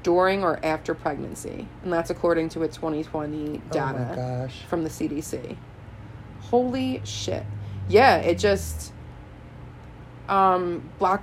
during 0.07 0.45
or 0.45 0.65
after 0.65 0.95
pregnancy. 0.95 1.67
And 1.83 1.93
that's 1.93 2.11
according 2.11 2.49
to 2.51 2.63
a 2.63 2.69
2020 2.69 3.61
data 3.73 4.47
oh 4.49 4.67
from 4.69 4.85
the 4.85 4.89
CDC. 4.89 5.57
Holy 6.43 7.03
shit. 7.05 7.43
Yeah, 7.89 8.19
it 8.19 8.39
just 8.39 8.93
um 10.29 10.89
black 11.01 11.23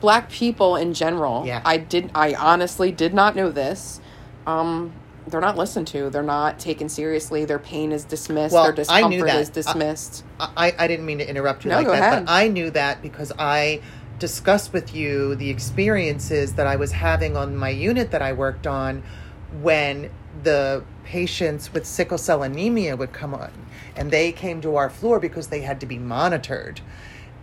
black 0.00 0.30
people 0.30 0.76
in 0.76 0.94
general. 0.94 1.44
Yeah. 1.46 1.60
I 1.62 1.76
did 1.76 2.10
I 2.14 2.32
honestly 2.32 2.90
did 2.90 3.12
not 3.12 3.36
know 3.36 3.50
this. 3.50 4.00
Um 4.46 4.94
they're 5.26 5.42
not 5.42 5.58
listened 5.58 5.86
to. 5.88 6.08
They're 6.08 6.22
not 6.22 6.58
taken 6.58 6.88
seriously. 6.88 7.44
Their 7.44 7.58
pain 7.58 7.92
is 7.92 8.04
dismissed. 8.06 8.54
Well, 8.54 8.72
Their 8.72 8.86
I 8.88 9.06
knew 9.08 9.26
that. 9.26 9.36
is 9.36 9.50
dismissed. 9.50 10.24
I, 10.40 10.74
I 10.78 10.88
didn't 10.88 11.04
mean 11.04 11.18
to 11.18 11.28
interrupt 11.28 11.64
you 11.64 11.70
No, 11.70 11.76
like 11.76 11.86
go 11.86 11.92
that, 11.92 12.00
ahead. 12.00 12.26
but 12.26 12.32
I 12.32 12.48
knew 12.48 12.70
that 12.70 13.02
because 13.02 13.30
I 13.38 13.82
discuss 14.26 14.72
with 14.72 14.94
you 14.94 15.34
the 15.34 15.50
experiences 15.50 16.52
that 16.54 16.64
I 16.68 16.76
was 16.76 16.92
having 16.92 17.36
on 17.36 17.56
my 17.56 17.70
unit 17.70 18.12
that 18.12 18.22
I 18.22 18.32
worked 18.32 18.68
on 18.68 19.02
when 19.60 20.10
the 20.44 20.84
patients 21.02 21.72
with 21.74 21.84
sickle 21.84 22.18
cell 22.18 22.44
anemia 22.44 22.96
would 22.96 23.12
come 23.12 23.34
on 23.34 23.50
and 23.96 24.12
they 24.12 24.30
came 24.30 24.60
to 24.60 24.76
our 24.76 24.88
floor 24.88 25.18
because 25.18 25.48
they 25.48 25.60
had 25.60 25.80
to 25.80 25.86
be 25.86 25.98
monitored. 25.98 26.80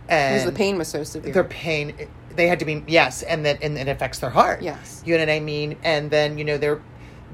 And 0.08 0.36
Because 0.36 0.46
the 0.46 0.56
pain 0.56 0.78
was 0.78 0.88
so 0.88 1.04
severe. 1.04 1.34
their 1.34 1.44
pain 1.44 1.94
they 2.34 2.46
had 2.48 2.58
to 2.60 2.64
be 2.64 2.82
yes 2.86 3.22
and 3.24 3.44
that 3.44 3.62
and 3.62 3.76
it 3.76 3.86
affects 3.88 4.18
their 4.20 4.30
heart 4.30 4.62
Yes. 4.62 5.02
you 5.04 5.14
know 5.16 5.22
what 5.26 5.30
i 5.30 5.40
mean 5.40 5.76
and 5.84 6.10
then 6.10 6.38
you 6.38 6.44
know 6.44 6.56
they're 6.56 6.80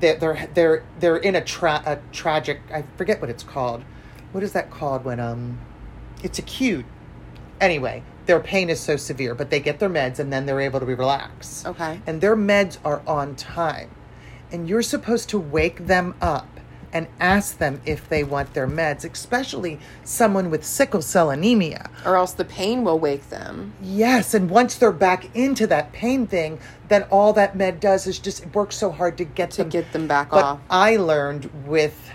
they're 0.00 0.16
they're 0.18 0.48
they're, 0.54 0.84
they're 0.98 1.16
in 1.18 1.36
a, 1.36 1.40
tra- 1.44 1.82
a 1.86 1.98
tragic 2.12 2.60
i 2.72 2.82
forget 2.96 3.20
what 3.20 3.30
it's 3.30 3.44
called 3.44 3.82
what 4.32 4.42
is 4.42 4.52
that 4.52 4.70
called 4.70 5.04
when 5.04 5.20
um 5.20 5.58
it's 6.24 6.38
acute 6.38 6.84
anyway 7.60 8.02
their 8.26 8.40
pain 8.40 8.68
is 8.70 8.80
so 8.80 8.96
severe 8.96 9.34
but 9.34 9.50
they 9.50 9.60
get 9.60 9.78
their 9.78 9.88
meds 9.90 10.18
and 10.18 10.32
then 10.32 10.46
they're 10.46 10.60
able 10.60 10.80
to 10.80 10.86
relax 10.86 11.64
Okay. 11.66 12.00
and 12.06 12.20
their 12.20 12.36
meds 12.36 12.78
are 12.84 13.02
on 13.06 13.34
time 13.36 13.90
and 14.52 14.68
you're 14.68 14.82
supposed 14.82 15.28
to 15.30 15.38
wake 15.38 15.86
them 15.86 16.14
up 16.20 16.48
and 16.92 17.08
ask 17.20 17.58
them 17.58 17.80
if 17.84 18.08
they 18.08 18.22
want 18.24 18.54
their 18.54 18.66
meds 18.68 19.04
especially 19.10 19.78
someone 20.04 20.50
with 20.50 20.64
sickle 20.64 21.02
cell 21.02 21.30
anemia 21.30 21.90
or 22.06 22.16
else 22.16 22.32
the 22.32 22.44
pain 22.44 22.84
will 22.84 22.98
wake 22.98 23.28
them. 23.28 23.74
Yes, 23.82 24.32
and 24.32 24.48
once 24.48 24.76
they're 24.76 24.92
back 24.92 25.34
into 25.36 25.66
that 25.66 25.92
pain 25.92 26.26
thing, 26.26 26.58
then 26.88 27.02
all 27.10 27.32
that 27.34 27.54
med 27.56 27.80
does 27.80 28.06
is 28.06 28.18
just 28.20 28.46
work 28.54 28.70
so 28.72 28.90
hard 28.90 29.18
to 29.18 29.24
get 29.24 29.50
To 29.52 29.58
them 29.58 29.68
get 29.68 29.92
them 29.92 30.06
back 30.06 30.30
But 30.30 30.44
off. 30.44 30.60
I 30.70 30.96
learned 30.96 31.50
with 31.66 32.12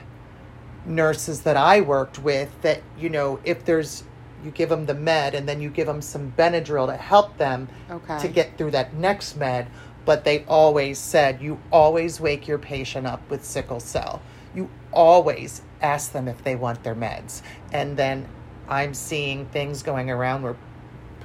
nurses 0.85 1.41
that 1.41 1.57
I 1.57 1.81
worked 1.81 2.17
with 2.19 2.49
that 2.61 2.81
you 2.97 3.09
know 3.09 3.39
if 3.43 3.65
there's 3.65 4.03
you 4.43 4.51
give 4.51 4.69
them 4.69 4.85
the 4.85 4.93
med 4.93 5.35
and 5.35 5.47
then 5.47 5.61
you 5.61 5.69
give 5.69 5.87
them 5.87 6.01
some 6.01 6.33
Benadryl 6.37 6.87
to 6.87 6.97
help 6.97 7.37
them 7.37 7.67
Okay. 7.89 8.19
to 8.19 8.27
get 8.27 8.57
through 8.57 8.71
that 8.71 8.93
next 8.93 9.35
med. 9.37 9.67
But 10.03 10.23
they 10.23 10.43
always 10.47 10.97
said 10.97 11.41
you 11.41 11.59
always 11.71 12.19
wake 12.19 12.47
your 12.47 12.57
patient 12.57 13.05
up 13.05 13.21
with 13.29 13.45
sickle 13.45 13.79
cell. 13.79 14.21
You 14.55 14.69
always 14.91 15.61
ask 15.81 16.11
them 16.11 16.27
if 16.27 16.43
they 16.43 16.55
want 16.55 16.83
their 16.83 16.95
meds, 16.95 17.41
and 17.71 17.95
then 17.97 18.27
I'm 18.67 18.93
seeing 18.93 19.45
things 19.47 19.83
going 19.83 20.09
around 20.09 20.41
where 20.41 20.55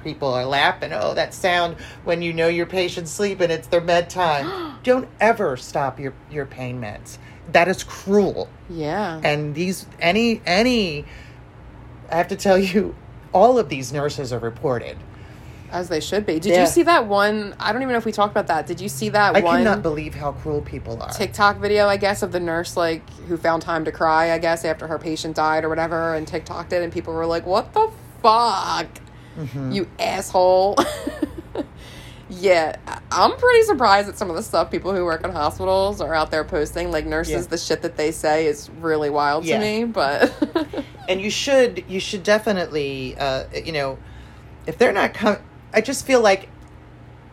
people 0.03 0.31
are 0.33 0.45
laughing. 0.45 0.91
Oh, 0.93 1.13
that 1.15 1.33
sound 1.33 1.75
when 2.03 2.21
you 2.21 2.33
know 2.33 2.47
your 2.47 2.65
patient's 2.67 3.11
sleeping, 3.11 3.49
it's 3.51 3.67
their 3.67 3.81
med 3.81 4.09
time. 4.09 4.77
Don't 4.83 5.07
ever 5.19 5.57
stop 5.57 5.99
your, 5.99 6.13
your 6.31 6.45
pain 6.45 6.79
meds. 6.79 7.17
That 7.51 7.67
is 7.67 7.83
cruel. 7.83 8.47
Yeah. 8.69 9.19
And 9.23 9.55
these, 9.55 9.87
any, 9.99 10.41
any, 10.45 11.05
I 12.11 12.15
have 12.15 12.27
to 12.29 12.35
tell 12.35 12.57
you, 12.57 12.95
all 13.33 13.57
of 13.59 13.69
these 13.69 13.91
nurses 13.93 14.31
are 14.33 14.39
reported. 14.39 14.97
As 15.69 15.89
they 15.89 15.99
should 15.99 16.25
be. 16.25 16.39
Did 16.39 16.53
Yeah. 16.53 16.61
you 16.61 16.67
see 16.67 16.83
that 16.83 17.07
one? 17.07 17.53
I 17.59 17.73
don't 17.73 17.81
even 17.81 17.91
know 17.91 17.97
if 17.97 18.05
we 18.05 18.13
talked 18.13 18.31
about 18.31 18.47
that. 18.47 18.67
Did 18.67 18.79
you 18.79 18.87
see 18.87 19.09
that 19.09 19.35
I 19.35 19.41
one 19.41 19.57
cannot 19.57 19.81
believe 19.83 20.15
how 20.15 20.31
cruel 20.31 20.61
people 20.61 21.01
are. 21.03 21.09
TikTok 21.09 21.57
video, 21.57 21.87
I 21.87 21.97
guess, 21.97 22.23
of 22.23 22.31
the 22.31 22.39
nurse 22.39 22.77
like 22.77 23.07
who 23.27 23.35
found 23.35 23.63
time 23.63 23.83
to 23.83 23.91
cry, 23.91 24.31
I 24.31 24.37
guess, 24.37 24.63
after 24.63 24.87
her 24.87 24.97
patient 24.97 25.35
died 25.35 25.65
or 25.65 25.69
whatever, 25.69 26.15
and 26.15 26.25
TikToked 26.25 26.71
it, 26.71 26.81
and 26.83 26.93
people 26.93 27.13
were 27.13 27.25
like, 27.25 27.45
"What 27.45 27.73
the 27.73 27.89
fuck, 28.23 28.87
Mm-hmm. 29.37 29.71
you 29.73 29.87
asshole." 29.99 30.77
yeah, 32.29 32.75
I- 32.87 32.96
I'm 33.11 33.35
pretty 33.37 33.63
surprised 33.63 34.09
at 34.09 34.17
some 34.17 34.29
of 34.29 34.35
the 34.35 34.43
stuff 34.43 34.69
people 34.69 34.93
who 34.93 35.05
work 35.05 35.23
in 35.23 35.31
hospitals 35.31 36.01
are 36.01 36.13
out 36.13 36.29
there 36.31 36.43
posting. 36.43 36.91
Like 36.91 37.05
nurses, 37.05 37.31
Yeah. 37.45 37.49
the 37.49 37.57
shit 37.57 37.81
that 37.83 37.95
they 37.97 38.11
say 38.11 38.47
is 38.47 38.69
really 38.81 39.09
wild 39.09 39.45
Yeah. 39.45 39.59
to 39.59 39.63
me. 39.63 39.83
But 39.85 40.33
and 41.09 41.21
you 41.21 41.29
should 41.29 41.83
you 41.87 41.99
should 41.99 42.23
definitely 42.23 43.15
uh, 43.17 43.45
you 43.63 43.71
know 43.71 43.97
if 44.65 44.77
they're 44.77 44.91
not 44.91 45.13
com- 45.13 45.37
i 45.73 45.79
just 45.79 46.05
feel 46.05 46.19
like 46.19 46.49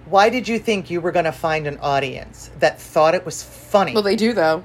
why 0.07 0.29
did 0.31 0.47
you 0.47 0.59
think 0.61 0.91
you 0.91 1.01
were 1.01 1.11
going 1.11 1.25
to 1.25 1.33
find 1.33 1.67
an 1.67 1.79
audience 1.79 2.51
that 2.61 2.81
thought 2.81 3.15
it 3.17 3.25
was 3.27 3.43
funny 3.43 3.93
well, 3.95 4.03
they 4.05 4.15
do 4.17 4.33
though. 4.33 4.63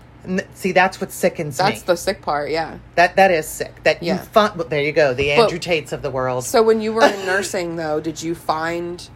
See 0.53 0.74
that's 0.74 0.99
what 1.01 1.12
sickens 1.12 1.57
That's 1.57 1.68
me 1.70 1.72
That's 1.76 1.84
the 1.84 1.95
sick 1.95 2.22
part. 2.22 2.51
Yeah. 2.51 2.78
that 2.95 3.16
that 3.16 3.32
is 3.32 3.47
sick 3.47 3.84
that 3.84 4.03
you 4.03 4.10
Yeah. 4.10 4.18
find 4.18 4.55
well, 4.57 4.68
there 4.68 4.82
you 4.84 4.91
go 4.91 5.14
the 5.16 5.30
But- 5.36 5.43
andrew 5.45 5.57
tates 5.60 5.91
of 5.91 6.01
the 6.03 6.12
world 6.12 6.43
So 6.43 6.62
when 6.62 6.82
you 6.82 6.93
were 6.93 7.05
in 7.05 7.26
nursing, 7.26 7.78
though, 7.78 7.99
did 7.99 8.22
you 8.22 8.36
find 8.36 9.10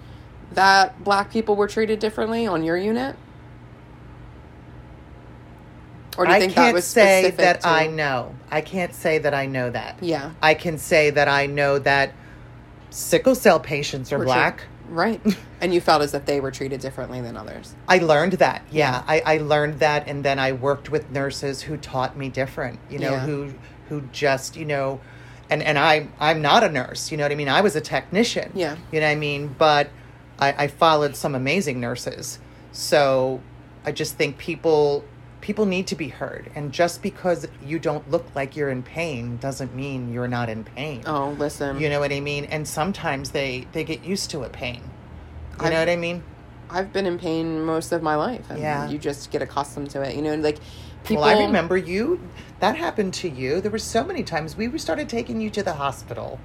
that 0.56 1.04
black 1.04 1.32
people 1.32 1.56
were 1.56 1.68
treated 1.68 2.00
differently 2.00 2.46
on 2.48 2.64
your 2.64 2.78
unit? 2.78 3.16
Or 6.18 6.26
do 6.26 6.32
you 6.32 6.38
i 6.38 6.40
think 6.40 6.54
can't 6.54 6.68
that 6.68 6.74
was 6.76 6.86
say 6.86 7.22
specific 7.24 7.38
that 7.38 7.62
to- 7.62 7.68
i 7.68 7.88
know 7.88 8.36
i 8.52 8.62
can't 8.62 8.94
say 8.94 9.18
that 9.18 9.34
i 9.34 9.48
know 9.48 9.72
that 9.72 9.98
Yeah. 10.00 10.30
i 10.44 10.54
can 10.54 10.78
say 10.78 11.10
that 11.10 11.28
i 11.28 11.48
know 11.48 11.80
that 11.80 12.14
sickle 12.92 13.34
cell 13.34 13.60
patients 13.60 14.14
are 14.14 14.20
were 14.20 14.26
black 14.26 14.64
right? 14.90 15.20
and 15.62 15.74
you 15.74 15.82
felt 15.82 16.04
as 16.04 16.14
if 16.14 16.26
they 16.28 16.40
were 16.40 16.52
treated 16.52 16.82
differently 16.82 17.20
than 17.20 17.36
others. 17.36 17.74
I 17.88 17.98
learned 17.98 18.34
that. 18.34 18.62
Yeah, 18.70 19.02
I, 19.08 19.22
I 19.26 19.38
learned 19.38 19.80
that, 19.80 20.08
and 20.08 20.24
then 20.24 20.38
I 20.38 20.52
worked 20.52 20.92
with 20.92 21.10
nurses 21.10 21.62
who 21.64 21.78
taught 21.78 22.16
me 22.18 22.30
different. 22.30 22.80
You 22.92 23.00
know, 23.00 23.12
Yeah. 23.12 23.20
who 23.22 23.54
who 23.90 24.02
just 24.12 24.56
you 24.58 24.66
know, 24.66 25.00
and 25.50 25.64
and 25.64 25.80
I 25.80 26.10
I'm 26.20 26.42
not 26.44 26.64
a 26.64 26.70
nurse. 26.70 27.12
You 27.12 27.18
know 27.18 27.24
what 27.24 27.32
I 27.32 27.36
mean? 27.36 27.50
I 27.50 27.62
was 27.62 27.76
a 27.76 27.82
technician. 27.82 28.52
Yeah. 28.54 28.76
You 28.92 29.00
know 29.00 29.08
what 29.08 29.14
I 29.14 29.16
mean? 29.16 29.56
But 29.58 29.90
I, 30.44 30.64
I 30.64 30.68
followed 30.68 31.16
some 31.16 31.36
amazing 31.36 31.80
nurses. 31.80 32.40
So 32.72 33.42
I 33.86 33.92
just 33.92 34.16
think 34.16 34.38
people 34.38 35.04
people 35.42 35.66
need 35.66 35.88
to 35.88 35.96
be 35.96 36.08
heard, 36.08 36.50
and 36.56 36.72
just 36.72 37.02
because 37.02 37.46
you 37.66 37.78
don't 37.78 38.10
look 38.10 38.26
like 38.34 38.56
you're 38.56 38.70
in 38.70 38.82
pain 38.82 39.36
doesn't 39.38 39.76
mean 39.76 40.14
you're 40.14 40.28
not 40.28 40.50
in 40.50 40.64
pain. 40.64 41.04
Oh, 41.06 41.32
listen. 41.38 41.80
You 41.82 41.90
know 41.90 42.00
what 42.00 42.14
I 42.14 42.22
mean? 42.22 42.46
And 42.46 42.68
sometimes 42.68 43.32
they 43.32 43.68
they 43.74 43.84
get 43.84 44.04
used 44.06 44.30
to 44.32 44.44
a 44.44 44.50
pain. 44.50 44.82
You 45.60 45.66
I've- 45.66 45.70
know 45.74 45.80
what 45.80 45.90
I 45.90 45.96
mean? 45.98 46.24
I've 46.70 46.92
been 46.92 47.06
in 47.06 47.20
pain 47.20 47.64
most 47.66 47.92
of 47.92 48.02
my 48.02 48.16
life, 48.16 48.50
and 48.50 48.60
Yeah. 48.60 48.90
you 48.90 48.98
just 48.98 49.30
get 49.32 49.42
accustomed 49.44 49.92
to 49.92 50.02
it. 50.02 50.16
You 50.16 50.22
know, 50.24 50.36
like 50.36 50.58
people. 51.04 51.24
Well, 51.24 51.38
I 51.38 51.46
remember 51.46 51.78
you. 51.78 52.20
That 52.62 52.76
happened 52.78 53.14
to 53.16 53.30
you. 53.30 53.62
There 53.62 53.70
were 53.70 53.78
so 53.78 54.04
many 54.04 54.24
times 54.24 54.56
we 54.58 54.76
started 54.80 55.08
taking 55.10 55.40
you 55.42 55.50
to 55.52 55.62
the 55.62 55.74
hospital 55.74 56.40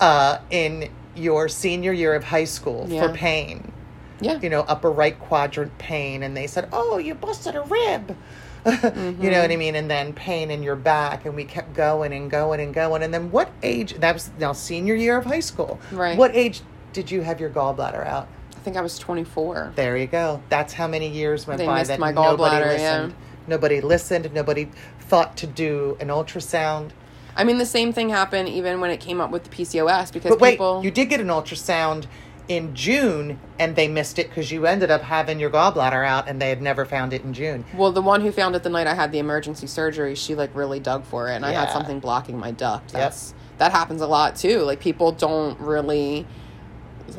uh, 0.00 0.38
in 0.50 0.88
your 1.14 1.48
senior 1.48 1.92
year 1.92 2.14
of 2.14 2.24
high 2.24 2.44
school 2.44 2.86
Yeah. 2.88 3.06
for 3.08 3.12
pain. 3.14 3.72
Yeah. 4.20 4.38
You 4.40 4.50
know, 4.50 4.60
upper 4.60 4.90
right 4.90 5.18
quadrant 5.18 5.76
pain, 5.78 6.22
and 6.22 6.36
they 6.36 6.46
said, 6.46 6.68
"Oh, 6.72 6.98
you 6.98 7.14
busted 7.14 7.56
a 7.56 7.62
rib." 7.62 8.16
Mm-hmm. 8.64 9.22
You 9.22 9.30
know 9.32 9.40
what 9.42 9.50
I 9.50 9.56
mean? 9.56 9.74
And 9.74 9.90
then 9.90 10.12
pain 10.12 10.50
in 10.52 10.62
your 10.62 10.76
back, 10.76 11.26
and 11.26 11.34
we 11.34 11.44
kept 11.44 11.74
going 11.74 12.12
and 12.12 12.30
going 12.30 12.60
and 12.60 12.72
going. 12.72 13.02
And 13.02 13.12
then, 13.12 13.30
what 13.32 13.50
age? 13.64 13.94
That 13.94 14.14
was 14.14 14.30
now 14.38 14.52
senior 14.52 14.94
year 14.94 15.18
of 15.18 15.24
high 15.24 15.40
school. 15.40 15.80
Right. 15.90 16.16
What 16.16 16.36
age 16.36 16.60
did 16.92 17.10
you 17.10 17.22
have 17.22 17.40
your 17.40 17.50
gallbladder 17.50 18.06
out? 18.06 18.28
I 18.56 18.60
think 18.60 18.76
I 18.76 18.80
was 18.80 18.96
24. 19.00 19.72
There 19.74 19.96
you 19.96 20.06
go. 20.06 20.40
That's 20.48 20.72
how 20.72 20.86
many 20.86 21.08
years 21.08 21.48
went 21.48 21.58
They 21.58 21.66
by 21.66 21.82
that 21.82 21.98
nobody 21.98 22.16
gallbladder, 22.16 22.78
yeah. 22.78 22.92
listened. 23.00 23.14
Nobody 23.48 23.80
listened. 23.80 24.32
Nobody 24.32 24.68
thought 25.00 25.36
to 25.38 25.48
do 25.48 25.96
an 26.00 26.06
ultrasound. 26.08 26.90
I 27.36 27.44
mean, 27.44 27.58
the 27.58 27.66
same 27.66 27.92
thing 27.92 28.10
happened 28.10 28.48
even 28.48 28.80
when 28.80 28.90
it 28.90 29.00
came 29.00 29.20
up 29.20 29.30
with 29.30 29.44
the 29.44 29.50
PCOS 29.50 30.12
because 30.12 30.30
But 30.30 30.40
wait, 30.40 30.52
people. 30.52 30.82
you 30.84 30.90
did 30.90 31.08
get 31.08 31.20
an 31.20 31.28
ultrasound 31.28 32.06
in 32.48 32.74
June, 32.74 33.38
and 33.58 33.76
they 33.76 33.88
missed 33.88 34.18
it 34.18 34.28
because 34.28 34.50
you 34.50 34.66
ended 34.66 34.90
up 34.90 35.02
having 35.02 35.38
your 35.38 35.48
gallbladder 35.48 36.06
out, 36.06 36.28
and 36.28 36.42
they 36.42 36.48
had 36.48 36.60
never 36.60 36.84
found 36.84 37.12
it 37.12 37.22
in 37.22 37.32
June. 37.32 37.64
Well, 37.74 37.92
the 37.92 38.02
one 38.02 38.20
who 38.20 38.32
found 38.32 38.56
it 38.56 38.62
the 38.62 38.68
night 38.68 38.86
I 38.86 38.94
had 38.94 39.12
the 39.12 39.18
emergency 39.18 39.66
surgery, 39.66 40.14
she 40.14 40.34
like 40.34 40.50
really 40.54 40.80
dug 40.80 41.04
for 41.04 41.28
it, 41.28 41.34
and 41.34 41.46
I 41.46 41.52
had 41.52 41.70
something 41.70 42.00
blocking 42.00 42.38
my 42.38 42.50
duct. 42.50 42.92
Yep. 42.92 43.14
That 43.58 43.72
happens 43.72 44.00
a 44.00 44.06
lot 44.06 44.36
too. 44.36 44.60
Like 44.60 44.80
people 44.80 45.12
don't 45.12 45.58
really. 45.60 46.26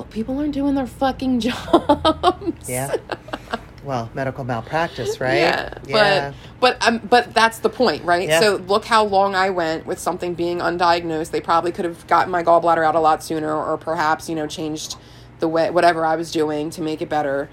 People 0.09 0.39
aren't 0.39 0.53
doing 0.53 0.76
their 0.76 0.88
fucking 0.88 1.39
jobs. 1.41 2.70
Yeah. 2.70 2.95
well, 3.84 4.10
medical 4.14 4.44
malpractice, 4.44 5.20
right? 5.20 5.36
Yeah, 5.38 5.78
but 5.92 6.34
but 6.60 6.88
um, 6.88 7.00
but 7.00 7.34
that's 7.34 7.60
the 7.60 7.70
point, 7.70 8.04
right? 8.04 8.28
Yeah. 8.28 8.40
So 8.40 8.56
look 8.68 8.86
how 8.86 9.04
long 9.04 9.36
I 9.36 9.50
went 9.50 9.86
with 9.86 10.00
something 10.00 10.34
being 10.34 10.60
undiagnosed. 10.60 11.32
They 11.32 11.42
probably 11.42 11.72
could 11.72 11.86
have 11.86 12.06
gotten 12.08 12.32
my 12.32 12.44
gallbladder 12.44 12.86
out 12.86 12.96
a 12.96 13.00
lot 13.00 13.24
sooner, 13.24 13.54
or 13.54 13.78
perhaps 13.78 14.30
you 14.30 14.36
know 14.36 14.48
changed 14.48 14.96
the 15.40 15.48
way 15.48 15.70
whatever 15.70 16.06
I 16.06 16.16
was 16.16 16.32
doing 16.32 16.70
to 16.72 16.82
make 16.82 17.02
it 17.02 17.10
better. 17.10 17.50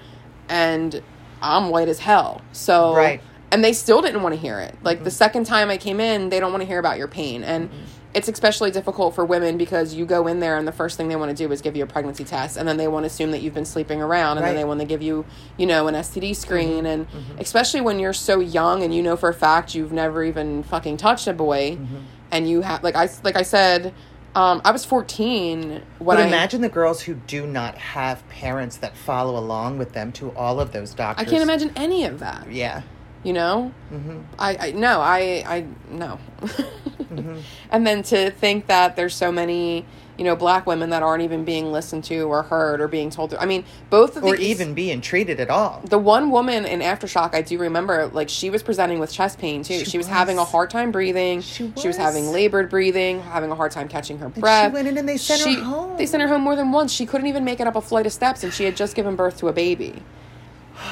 And 0.49 1.03
I'm 1.43 1.71
white 1.71 1.89
as 1.89 2.01
hell, 2.01 2.43
so 2.53 2.95
Right. 2.95 3.21
And 3.53 3.65
they 3.65 3.73
still 3.73 4.01
didn't 4.01 4.23
want 4.23 4.33
to 4.37 4.41
hear 4.41 4.61
it. 4.61 4.77
Like 4.85 5.03
the 5.03 5.11
second 5.11 5.45
time 5.45 5.71
I 5.71 5.77
came 5.77 5.99
in, 5.99 6.29
they 6.29 6.39
don't 6.39 6.53
want 6.53 6.63
to 6.63 6.67
hear 6.67 6.79
about 6.79 6.99
your 6.99 7.09
pain, 7.09 7.43
and 7.43 7.69
it's 8.13 8.29
especially 8.29 8.71
difficult 8.71 9.15
for 9.15 9.25
women 9.25 9.57
because 9.57 9.95
you 9.95 10.05
go 10.05 10.27
in 10.27 10.41
there 10.41 10.57
and 10.57 10.67
the 10.67 10.73
first 10.73 10.97
thing 10.97 11.09
they 11.09 11.17
want 11.17 11.37
to 11.37 11.37
do 11.37 11.51
is 11.53 11.61
give 11.61 11.77
you 11.77 11.85
a 11.85 11.87
pregnancy 11.87 12.25
test, 12.25 12.57
and 12.57 12.69
then 12.69 12.77
they 12.77 12.89
want 12.89 13.05
to 13.05 13.07
assume 13.07 13.31
that 13.31 13.41
you've 13.41 13.55
been 13.55 13.65
sleeping 13.65 14.03
around, 14.03 14.37
and 14.37 14.45
Right. 14.45 14.51
then 14.51 14.57
they 14.57 14.65
want 14.65 14.81
to 14.81 14.87
give 14.87 15.03
you, 15.03 15.25
you 15.57 15.67
know, 15.67 15.87
an 15.87 15.95
STD 15.95 16.35
screen, 16.35 16.79
mm-hmm. 16.79 16.87
and 16.87 17.09
mm-hmm. 17.09 17.39
especially 17.39 17.81
when 17.81 17.99
you're 17.99 18.13
so 18.13 18.41
young 18.41 18.83
and 18.83 18.95
you 18.95 19.03
know 19.03 19.17
for 19.17 19.29
a 19.29 19.35
fact 19.35 19.75
you've 19.75 19.93
never 19.93 20.25
even 20.25 20.63
fucking 20.65 20.97
touched 20.97 21.29
a 21.29 21.33
boy, 21.33 21.77
mm-hmm. 21.77 21.97
and 22.33 22.49
you 22.49 22.63
have 22.63 22.83
like 22.83 22.97
I 22.97 23.09
like 23.23 23.37
I 23.37 23.43
said, 23.43 23.95
um, 24.35 24.61
I 24.65 24.71
was 24.71 24.85
14 24.85 25.83
when 25.99 26.17
But 26.17 26.25
I 26.25 26.27
imagine 26.27 26.61
the 26.61 26.69
girls 26.69 27.03
who 27.03 27.15
do 27.15 27.47
not 27.47 27.77
have 27.77 28.27
parents 28.29 28.77
that 28.79 28.97
follow 28.97 29.37
along 29.37 29.79
with 29.79 29.93
them 29.93 30.13
to 30.13 30.31
all 30.33 30.61
of 30.61 30.73
those 30.73 30.95
doctors. 30.95 31.27
I 31.27 31.31
can't 31.31 31.43
imagine 31.43 31.73
any 31.75 32.05
of 32.05 32.21
that. 32.21 32.51
Yeah. 32.51 32.83
You 33.23 33.33
know 33.33 33.73
Mm-hmm. 33.93 34.19
I, 34.39 34.57
I 34.69 34.71
no 34.73 35.01
i 35.01 35.43
i 35.47 35.67
no 35.91 36.19
and 37.71 37.87
then 37.87 38.03
to 38.05 38.31
think 38.31 38.67
that 38.67 38.97
there's 38.97 39.15
so 39.15 39.33
many 39.33 39.85
you 40.17 40.25
know, 40.25 40.37
black 40.37 40.67
women 40.67 40.91
that 40.91 41.03
aren't 41.03 41.23
even 41.23 41.47
being 41.47 41.73
listened 41.73 42.05
to 42.05 42.21
or 42.25 42.43
heard 42.43 42.83
or 42.83 42.89
being 42.89 43.09
told 43.09 43.31
to. 43.31 43.41
I 43.41 43.47
mean, 43.47 43.65
both 43.89 44.19
of 44.19 44.23
these. 44.23 44.33
or 44.35 44.37
these 44.37 44.49
even 44.61 44.75
being 44.75 45.01
treated 45.01 45.41
at 45.41 45.49
all. 45.49 45.81
the 45.87 45.97
one 45.97 46.31
woman 46.31 46.67
in 46.67 46.81
aftershock 46.81 47.35
i 47.35 47.41
do 47.41 47.57
remember 47.57 48.09
like 48.09 48.29
she 48.29 48.51
was 48.51 48.63
presenting 48.63 48.99
with 48.99 49.11
chest 49.11 49.39
pain 49.39 49.63
too 49.63 49.79
she, 49.79 49.85
She 49.87 49.97
was, 49.97 50.07
having 50.07 50.37
a 50.37 50.45
hard 50.45 50.69
time 50.69 50.93
breathing 50.93 51.41
She 51.41 51.65
was 51.75 51.85
was. 51.87 51.97
having 51.97 52.27
labored 52.33 52.69
breathing 52.69 53.23
having 53.23 53.51
a 53.51 53.55
hard 53.55 53.73
time 53.73 53.89
catching 53.89 54.19
her 54.19 54.31
she 54.35 54.41
breath 54.43 54.75
went 54.75 54.89
in 54.89 54.99
and 54.99 55.09
they 55.09 55.17
sent 55.17 55.41
her 55.41 55.65
home. 55.65 55.97
they 55.97 56.05
sent 56.05 56.21
her 56.23 56.29
home 56.29 56.43
more 56.43 56.55
than 56.55 56.71
once 56.71 56.93
she 56.93 57.07
couldn't 57.07 57.27
even 57.27 57.43
make 57.43 57.59
it 57.59 57.67
up 57.67 57.75
a 57.77 57.81
flight 57.81 58.05
of 58.05 58.13
steps 58.13 58.45
and 58.45 58.53
she 58.53 58.65
had 58.65 58.77
just 58.77 58.95
given 58.95 59.17
birth 59.17 59.39
to 59.39 59.49
a 59.49 59.55
baby 59.55 60.03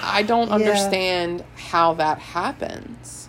i 0.03 0.23
don't 0.23 0.49
Yeah. 0.49 0.55
understand 0.55 1.45
how 1.57 1.95
that 1.95 2.19
happens 2.19 3.29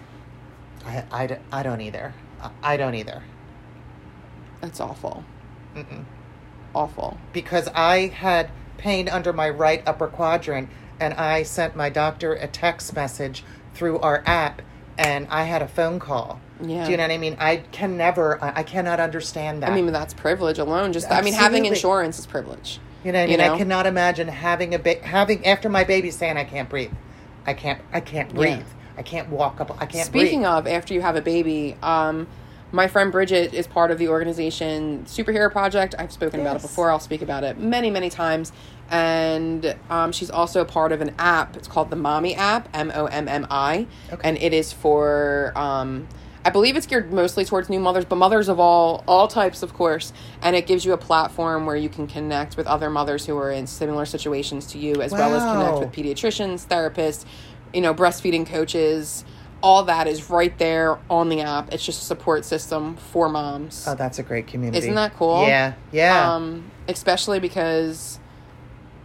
I 0.85 1.37
I 1.51 1.61
don't 1.63 1.81
either. 1.81 2.13
I, 2.41 2.49
I 2.63 2.77
don't 2.77 2.95
either. 2.95 3.21
that's 4.61 4.79
awful 4.79 5.23
Mm-mm. 5.75 6.03
awful 6.73 7.17
Because 7.33 7.67
I 7.75 8.07
had 8.07 8.49
pain 8.77 9.07
under 9.09 9.31
my 9.33 9.49
right 9.49 9.83
upper 9.85 10.07
quadrant, 10.07 10.69
and 10.99 11.13
I 11.13 11.43
sent 11.43 11.75
my 11.75 11.89
doctor 11.89 12.33
a 12.33 12.47
text 12.47 12.95
message 12.95 13.43
through 13.73 13.99
our 13.99 14.23
app, 14.25 14.61
and 14.97 15.27
I 15.29 15.43
had 15.43 15.61
a 15.61 15.67
phone 15.67 15.99
call. 15.99 16.39
Yeah. 16.61 16.85
Do 16.85 16.91
you 16.91 16.97
know 16.97 17.03
what 17.03 17.11
I 17.11 17.17
mean? 17.17 17.35
I 17.39 17.57
can 17.57 17.97
never, 17.97 18.41
I, 18.43 18.59
I 18.59 18.63
cannot 18.63 18.99
understand 18.99 19.61
that. 19.63 19.69
i 19.69 19.75
mean 19.75 19.91
that's 19.91 20.13
privilege 20.13 20.57
alone 20.59 20.91
just 20.93 21.11
i 21.11 21.21
mean 21.21 21.33
having 21.33 21.65
insurance 21.65 22.17
is 22.19 22.25
privilege 22.25 22.79
You 23.03 23.11
know 23.11 23.19
what 23.19 23.29
I 23.29 23.31
You 23.31 23.37
mean? 23.37 23.47
know? 23.47 23.53
I 23.53 23.57
cannot 23.57 23.85
imagine 23.85 24.27
having 24.27 24.75
a 24.75 24.79
ba- 24.79 25.01
having 25.05 25.45
after 25.45 25.69
my 25.69 25.83
baby 25.83 26.11
saying 26.11 26.37
I 26.37 26.43
can't 26.43 26.69
breathe. 26.69 26.91
I 27.45 27.53
can't 27.53 27.81
I 27.93 27.99
can't 28.01 28.33
breathe. 28.33 28.65
I 28.97 29.01
can't 29.01 29.29
walk 29.29 29.61
up. 29.61 29.71
I 29.81 29.85
can't 29.85 30.05
Speaking 30.05 30.41
breathe. 30.41 30.49
of, 30.49 30.67
after 30.67 30.93
you 30.93 31.01
have 31.01 31.15
a 31.15 31.21
baby, 31.21 31.77
um, 31.81 32.27
my 32.73 32.87
friend 32.89 33.11
Bridget 33.11 33.53
is 33.53 33.65
part 33.65 33.91
of 33.91 33.97
the 33.97 34.09
organization 34.09 35.05
Superhero 35.05 35.49
Project. 35.49 35.95
I've 35.97 36.11
spoken 36.11 36.41
about 36.41 36.57
it 36.57 36.61
before. 36.61 36.91
I'll 36.91 36.99
speak 36.99 37.21
about 37.21 37.43
it 37.45 37.57
many, 37.57 37.89
many 37.89 38.09
times. 38.09 38.51
And 38.91 39.75
um, 39.89 40.11
she's 40.11 40.29
also 40.29 40.65
part 40.65 40.91
of 40.91 40.99
an 40.99 41.15
app. 41.17 41.55
It's 41.55 41.67
called 41.67 41.89
the 41.91 41.95
Mommi 41.95 42.35
app, 42.35 42.67
M 42.73 42.91
O 42.93 43.05
M 43.05 43.27
M 43.27 43.47
I, 43.49 43.87
and 44.23 44.37
it 44.37 44.53
is 44.53 44.73
for. 44.73 45.53
Um, 45.55 46.07
I 46.45 46.51
believe 46.51 46.77
it's 46.77 46.87
geared 46.87 47.11
mostly 47.11 47.43
towards 47.43 47.69
new 47.69 47.79
mothers, 47.79 48.05
but 48.05 48.15
mothers 48.15 48.47
of 48.47 48.59
all 48.59 49.03
all 49.07 49.27
types, 49.27 49.61
of 49.61 49.73
course. 49.73 50.13
And 50.41 50.55
it 50.55 50.67
gives 50.67 50.85
you 50.85 50.93
a 50.93 50.97
platform 50.97 51.65
where 51.65 51.75
you 51.75 51.89
can 51.89 52.07
connect 52.07 52.55
with 52.55 52.65
other 52.65 52.89
mothers 52.89 53.25
who 53.25 53.37
are 53.37 53.51
in 53.51 53.67
similar 53.67 54.05
situations 54.05 54.67
to 54.67 54.77
you, 54.77 55.01
as 55.01 55.11
well 55.11 55.35
as 55.35 55.43
connect 55.43 55.79
with 55.79 55.91
pediatricians, 55.91 56.65
therapists, 56.65 57.25
you 57.73 57.81
know, 57.81 57.93
breastfeeding 57.93 58.45
coaches. 58.45 59.25
All 59.61 59.83
that 59.83 60.07
is 60.07 60.29
right 60.29 60.57
there 60.57 60.97
on 61.09 61.27
the 61.27 61.41
app. 61.41 61.73
It's 61.73 61.85
just 61.85 62.01
a 62.01 62.05
support 62.05 62.45
system 62.45 62.95
for 62.95 63.27
moms. 63.27 63.85
oh, 63.85 63.93
that's 63.95 64.17
a 64.17 64.23
great 64.23 64.47
community. 64.47 64.77
Isn't 64.77 64.95
that 64.95 65.15
cool? 65.17 65.45
Yeah, 65.45 65.73
yeah. 65.91 66.33
Um, 66.33 66.71
especially 66.87 67.41
because 67.41 68.19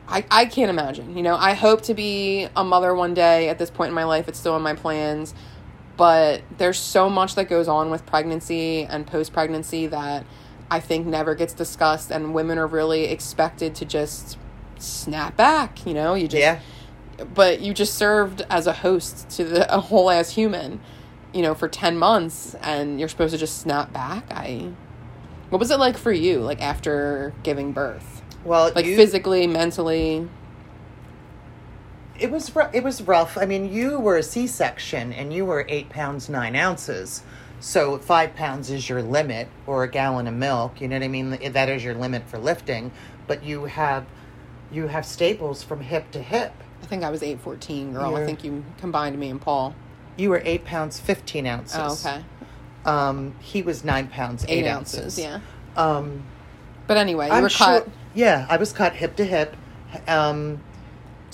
I 0.07 0.25
I 0.31 0.45
can't 0.45 0.71
imagine. 0.71 1.17
You 1.17 1.25
know, 1.25 1.35
I 1.35 1.55
hope 1.55 1.83
to 1.83 1.95
be 1.95 2.47
a 2.55 2.63
mother 2.63 2.95
one 2.95 3.15
day. 3.15 3.49
At 3.49 3.59
this 3.59 3.71
point 3.71 3.89
in 3.89 3.95
my 3.95 4.05
life, 4.05 4.29
it's 4.29 4.39
still 4.39 4.57
in 4.57 4.63
my 4.63 4.75
plans. 4.75 5.35
But 5.97 6.43
there's 6.59 6.79
so 6.79 7.09
much 7.09 7.37
that 7.37 7.49
goes 7.49 7.69
on 7.69 7.91
with 7.91 8.05
pregnancy 8.07 8.83
and 8.83 9.07
post 9.07 9.33
pregnancy 9.33 9.87
that 9.87 10.27
I 10.71 10.81
think 10.81 11.07
never 11.07 11.35
gets 11.35 11.53
discussed, 11.53 12.11
and 12.11 12.35
women 12.35 12.59
are 12.59 12.67
really 12.67 13.05
expected 13.05 13.75
to 13.77 13.85
just 13.85 14.39
snap 14.79 15.37
back. 15.37 15.87
You 15.87 15.95
know, 15.95 16.15
you 16.15 16.27
just 16.27 16.41
yeah. 16.41 16.61
but 17.35 17.61
you 17.61 17.75
just 17.75 17.95
served 17.95 18.43
as 18.51 18.67
a 18.67 18.73
host 18.73 19.29
to 19.31 19.45
the, 19.45 19.75
a 19.75 19.81
whole 19.81 20.11
ass 20.11 20.31
human, 20.31 20.81
you 21.33 21.43
know, 21.43 21.55
for 21.55 21.69
10 21.69 21.97
months 21.99 22.55
and 22.63 22.99
you're 22.99 23.09
supposed 23.09 23.33
to 23.33 23.39
just 23.39 23.59
snap 23.59 23.93
back. 23.93 24.25
I 24.31 24.73
What 25.51 25.59
was 25.59 25.71
it 25.71 25.79
like 25.79 25.97
for 25.97 26.13
you 26.13 26.41
like 26.41 26.61
after 26.61 27.35
giving 27.43 27.73
birth? 27.73 28.23
Well, 28.45 28.73
Like 28.75 28.85
you, 28.87 28.97
physically, 28.97 29.47
mentally? 29.47 30.29
It 32.25 32.31
was 32.31 32.51
it 32.73 32.83
was 32.83 33.03
rough. 33.03 33.37
I 33.37 33.45
mean, 33.45 33.71
you 33.71 34.01
were 34.01 34.17
a 34.17 34.23
C-section, 34.23 35.13
and 35.13 35.31
you 35.33 35.45
were 35.45 35.67
eight 35.69 35.91
pounds 35.91 36.29
nine 36.31 36.57
ounces. 36.57 37.23
So 37.61 37.99
five 37.99 38.35
pounds 38.35 38.71
is 38.71 38.89
your 38.89 39.03
limit, 39.03 39.49
or 39.67 39.85
a 39.85 39.89
gallon 39.91 40.27
of 40.27 40.33
milk. 40.35 40.81
You 40.81 40.89
know 40.89 40.97
what 40.97 41.03
I 41.05 41.09
mean? 41.09 41.53
That 41.53 41.69
is 41.69 41.85
your 41.85 41.95
limit 41.95 42.27
for 42.29 42.39
lifting. 42.39 42.93
But 43.27 43.45
you 43.45 43.67
have 43.67 44.07
you 44.73 44.87
have 44.89 45.05
staples 45.05 45.63
from 45.63 45.81
hip 45.83 46.11
to 46.13 46.23
hip. 46.23 46.53
I 46.83 46.87
think 46.87 47.05
I 47.05 47.11
was 47.11 47.23
814, 47.23 47.93
girl. 47.93 48.05
I 48.05 48.11
You're- 48.11 48.27
think 48.27 48.43
you 48.45 48.65
combined 48.79 49.19
me 49.19 49.29
and 49.31 49.41
Paul. 49.41 49.75
You 50.17 50.31
were 50.31 50.41
eight 50.45 50.65
pounds 50.65 50.99
fifteen 50.99 51.47
ounces. 51.47 51.77
Oh, 51.79 52.11
okay. 52.11 52.25
Um, 52.87 53.35
he 53.41 53.61
was 53.63 53.85
nine 53.85 54.09
pounds 54.09 54.45
eight, 54.49 54.65
8 54.65 54.69
ounces. 54.69 55.01
ounces, 55.01 55.19
yeah. 55.19 55.41
Um, 55.77 56.23
But 56.87 56.97
anyway, 56.99 57.27
you 57.27 57.33
I'm 57.33 57.43
were 57.43 57.49
sure. 57.51 57.67
cut. 57.81 57.89
Yeah, 58.15 58.47
I 58.49 58.57
was 58.57 58.73
cut 58.73 58.95
hip 58.95 59.17
to 59.17 59.25
hip. 59.25 59.57
Um, 60.09 60.61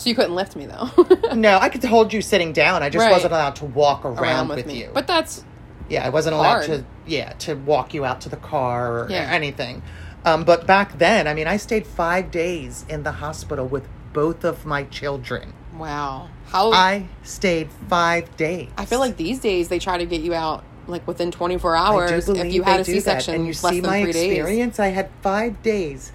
So 0.00 0.08
you 0.08 0.14
couldn't 0.16 0.34
lift 0.34 0.56
me 0.56 0.64
though. 0.66 0.88
no, 1.34 1.58
I 1.58 1.68
could 1.68 1.84
hold 1.84 2.12
you 2.12 2.22
sitting 2.22 2.52
down. 2.54 2.82
I 2.82 2.88
just 2.88 3.04
Right. 3.04 3.12
wasn't 3.12 3.32
allowed 3.34 3.56
to 3.56 3.66
walk 3.66 4.04
around, 4.06 4.18
Around 4.18 4.48
with, 4.48 4.66
with 4.66 4.74
you. 4.74 4.90
But 4.94 5.06
that's 5.06 5.44
yeah, 5.90 6.06
I 6.06 6.08
wasn't 6.08 6.36
allowed 6.36 6.62
to. 6.62 6.84
Yeah, 7.06 7.32
to 7.40 7.54
walk 7.54 7.92
you 7.92 8.04
out 8.06 8.20
to 8.22 8.28
the 8.30 8.36
car 8.36 8.92
or 9.02 9.06
Yeah. 9.10 9.28
anything. 9.30 9.82
Um, 10.24 10.44
but 10.44 10.66
back 10.66 10.98
then, 10.98 11.26
I 11.26 11.34
mean, 11.34 11.46
I 11.46 11.56
stayed 11.58 11.86
five 11.86 12.30
days 12.30 12.84
in 12.88 13.02
the 13.02 13.12
hospital 13.12 13.66
with 13.66 13.88
both 14.12 14.44
of 14.44 14.64
my 14.64 14.84
children. 14.84 15.52
wow. 15.76 16.28
How 16.46 16.72
I 16.72 17.06
stayed 17.22 17.68
five 17.88 18.36
days. 18.36 18.68
I 18.76 18.84
feel 18.84 18.98
like 19.00 19.16
these 19.16 19.38
days 19.38 19.68
they 19.68 19.78
try 19.78 19.98
to 19.98 20.04
get 20.06 20.20
you 20.22 20.34
out 20.34 20.64
like 20.88 21.06
within 21.06 21.30
24 21.30 21.76
I 21.76 21.86
hours 21.86 22.28
if 22.28 22.52
you 22.52 22.62
had 22.64 22.80
a. 22.80 22.84
C-section 22.84 23.34
and 23.34 23.44
you 23.46 23.52
less 23.52 23.60
see 23.60 23.80
than 23.80 23.90
my 23.90 24.02
three 24.02 24.12
days. 24.12 24.38
experience. 24.38 24.80
I 24.80 24.88
had 24.88 25.10
five 25.22 25.62
days 25.62 26.10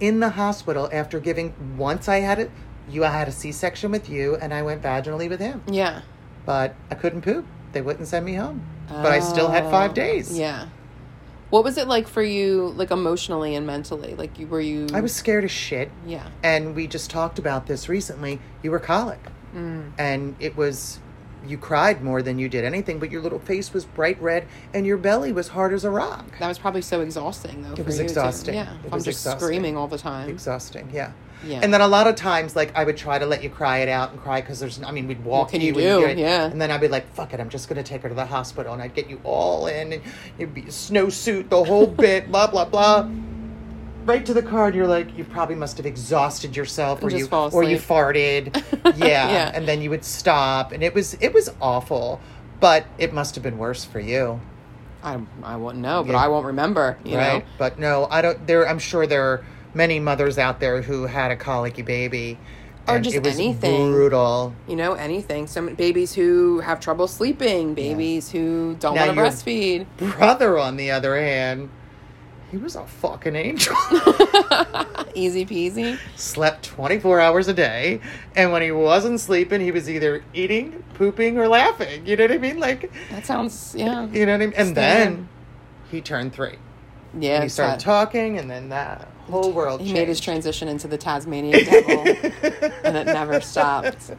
in 0.00 0.20
the 0.20 0.30
hospital 0.30 0.88
after 0.92 1.18
giving. 1.18 1.76
Once 1.76 2.08
I 2.08 2.20
had 2.20 2.38
it, 2.38 2.50
you 2.88 3.04
I 3.04 3.08
had 3.08 3.28
a 3.28 3.32
C-section 3.32 3.90
with 3.90 4.08
you, 4.08 4.36
and 4.36 4.52
I 4.52 4.62
went 4.62 4.82
vaginally 4.82 5.28
with 5.28 5.40
him. 5.40 5.62
Yeah. 5.66 6.02
But 6.44 6.74
I 6.90 6.94
couldn't 6.94 7.22
poop. 7.22 7.46
They 7.72 7.80
wouldn't 7.80 8.08
send 8.08 8.26
me 8.26 8.34
home. 8.34 8.66
But 8.88 9.06
I 9.06 9.20
still 9.20 9.48
had 9.48 9.70
five 9.70 9.94
days. 9.94 10.36
Yeah. 10.36 10.68
What 11.48 11.64
was 11.64 11.78
it 11.78 11.86
like 11.86 12.08
for 12.08 12.22
you, 12.22 12.72
like 12.76 12.90
emotionally 12.90 13.54
and 13.54 13.66
mentally? 13.66 14.14
Like, 14.14 14.38
you 14.38 14.46
were 14.46 14.60
you? 14.60 14.88
I 14.92 15.00
was 15.00 15.14
scared 15.14 15.44
as 15.44 15.50
shit. 15.50 15.90
Yeah. 16.06 16.28
And 16.42 16.74
we 16.74 16.86
just 16.86 17.10
talked 17.10 17.38
about 17.38 17.66
this 17.66 17.88
recently. 17.88 18.40
You 18.62 18.70
were 18.70 18.78
colic. 18.78 19.20
Mm. 19.54 19.92
And 19.98 20.34
it 20.40 20.56
was, 20.56 20.98
you 21.46 21.58
cried 21.58 22.02
more 22.02 22.22
than 22.22 22.38
you 22.38 22.48
did 22.48 22.64
anything, 22.64 22.98
but 22.98 23.10
your 23.10 23.20
little 23.22 23.38
face 23.38 23.72
was 23.72 23.84
bright 23.84 24.20
red 24.20 24.46
and 24.72 24.86
your 24.86 24.96
belly 24.96 25.32
was 25.32 25.48
hard 25.48 25.74
as 25.74 25.84
a 25.84 25.90
rock. 25.90 26.24
That 26.38 26.48
was 26.48 26.58
probably 26.58 26.82
so 26.82 27.02
exhausting, 27.02 27.62
though. 27.62 27.76
for 27.76 27.82
was 27.82 27.98
exhausting. 27.98 28.54
Yeah. 28.54 28.74
It 28.74 28.86
I'm 28.86 28.90
was 28.92 29.04
just 29.04 29.20
exhausting. 29.20 29.40
screaming 29.40 29.76
all 29.76 29.88
the 29.88 29.98
time. 29.98 30.30
Exhausting, 30.30 30.90
yeah. 30.92 31.12
Yeah. 31.46 31.60
And 31.62 31.72
then 31.74 31.80
a 31.80 31.88
lot 31.88 32.06
of 32.06 32.14
times, 32.14 32.54
like, 32.56 32.74
I 32.76 32.84
would 32.84 32.96
try 32.96 33.18
to 33.18 33.26
let 33.26 33.42
you 33.42 33.50
cry 33.50 33.78
it 33.78 33.88
out 33.88 34.12
and 34.12 34.20
cry 34.20 34.40
because 34.40 34.60
there's, 34.60 34.82
I 34.82 34.90
mean, 34.92 35.06
we'd 35.08 35.24
walk 35.24 35.50
can 35.50 35.60
you. 35.60 35.74
you 35.74 35.78
and 35.80 36.00
do? 36.00 36.06
get- 36.08 36.18
Yeah. 36.18 36.44
And 36.46 36.60
then 36.60 36.70
I'd 36.70 36.80
be 36.80 36.88
like, 36.88 37.12
fuck 37.14 37.32
it, 37.34 37.40
I'm 37.40 37.48
just 37.48 37.68
going 37.68 37.82
to 37.82 37.88
take 37.88 38.02
her 38.02 38.08
to 38.08 38.14
the 38.14 38.26
hospital. 38.26 38.72
And 38.72 38.80
I'd 38.82 38.94
get 38.94 39.08
you 39.10 39.20
all 39.24 39.66
in 39.66 39.92
and 39.94 40.02
you'd 40.38 40.54
be 40.54 40.62
a 40.62 40.66
snowsuit, 40.66 41.48
the 41.48 41.64
whole 41.64 41.86
bit, 42.06 42.30
blah, 42.30 42.46
blah, 42.46 42.64
blah. 42.64 43.08
Right 44.04 44.26
to 44.26 44.34
the 44.34 44.42
car, 44.42 44.66
and 44.66 44.74
you're 44.74 44.88
like, 44.88 45.16
you 45.16 45.22
probably 45.22 45.54
must 45.54 45.76
have 45.76 45.86
exhausted 45.86 46.56
yourself, 46.56 47.04
or 47.04 47.10
you, 47.10 47.28
or 47.30 47.62
you 47.62 47.76
farted, 47.76 48.56
yeah. 48.98 49.30
Yeah. 49.30 49.52
And 49.54 49.66
then 49.68 49.80
you 49.80 49.90
would 49.90 50.04
stop, 50.04 50.72
and 50.72 50.82
it 50.82 50.92
was, 50.92 51.14
it 51.20 51.32
was 51.32 51.48
awful, 51.60 52.20
but 52.58 52.84
it 52.98 53.12
must 53.12 53.36
have 53.36 53.44
been 53.44 53.58
worse 53.58 53.84
for 53.84 54.00
you. 54.00 54.40
I, 55.04 55.20
I 55.44 55.54
wouldn't 55.54 55.82
know, 55.82 56.02
but 56.02 56.12
Yeah. 56.14 56.18
I 56.18 56.26
won't 56.28 56.46
remember, 56.46 56.98
you 57.04 57.16
right? 57.16 57.44
know? 57.44 57.50
But 57.58 57.78
no, 57.78 58.08
I 58.10 58.22
don't. 58.22 58.44
There, 58.44 58.68
I'm 58.68 58.80
sure 58.80 59.06
there 59.06 59.24
are 59.24 59.44
many 59.74 59.98
mothers 60.00 60.38
out 60.38 60.60
there 60.60 60.82
who 60.82 61.06
had 61.06 61.30
a 61.30 61.36
colicky 61.36 61.82
baby, 61.82 62.38
Or 62.88 62.98
just 62.98 63.16
it 63.16 63.22
was 63.24 63.34
anything. 63.36 63.92
brutal. 63.92 64.54
You 64.68 64.76
know, 64.76 64.94
anything. 64.94 65.46
Some 65.46 65.74
babies 65.74 66.14
who 66.14 66.60
have 66.60 66.80
trouble 66.80 67.06
sleeping, 67.08 67.74
babies 67.74 68.30
who 68.30 68.76
don't 68.80 68.96
want 68.96 69.10
to 69.14 69.16
breastfeed. 69.16 69.86
Brother, 69.96 70.58
on 70.58 70.76
the 70.76 70.90
other 70.90 71.16
hand, 71.18 71.70
he 72.50 72.56
was 72.58 72.76
a 72.76 72.84
fucking 72.86 73.34
angel. 73.34 73.74
Easy 75.14 75.44
peasy. 75.46 75.98
Slept 76.16 76.64
24 76.64 77.20
hours 77.20 77.48
a 77.48 77.54
day, 77.54 78.00
and 78.36 78.52
when 78.52 78.62
he 78.62 78.72
wasn't 78.72 79.20
sleeping, 79.20 79.60
he 79.60 79.70
was 79.70 79.88
either 79.88 80.22
eating, 80.34 80.82
pooping, 80.94 81.38
or 81.38 81.48
laughing. 81.48 82.06
You 82.06 82.16
know 82.16 82.24
what 82.24 82.32
I 82.32 82.38
mean? 82.38 82.58
Like, 82.60 82.90
That 83.10 83.24
sounds, 83.26 83.74
yeah. 83.76 84.06
you 84.08 84.26
know 84.26 84.32
what 84.32 84.42
I 84.42 84.46
mean? 84.46 84.54
And 84.56 84.68
Standard. 84.70 84.74
then 85.16 85.28
he 85.90 86.00
turned 86.00 86.32
three. 86.32 86.56
Yeah. 87.18 87.34
and 87.36 87.42
he 87.44 87.48
started 87.50 87.78
talking, 87.80 88.38
and 88.38 88.50
then 88.50 88.70
that 88.70 89.06
whole 89.30 89.52
world 89.52 89.80
He 89.80 89.86
changed. 89.86 89.98
made 89.98 90.08
his 90.08 90.20
transition 90.20 90.68
into 90.68 90.88
the 90.88 90.98
Tasmanian 90.98 91.64
devil, 91.64 92.00
and 92.84 92.96
it 92.96 93.06
never 93.06 93.40
stopped. 93.42 94.10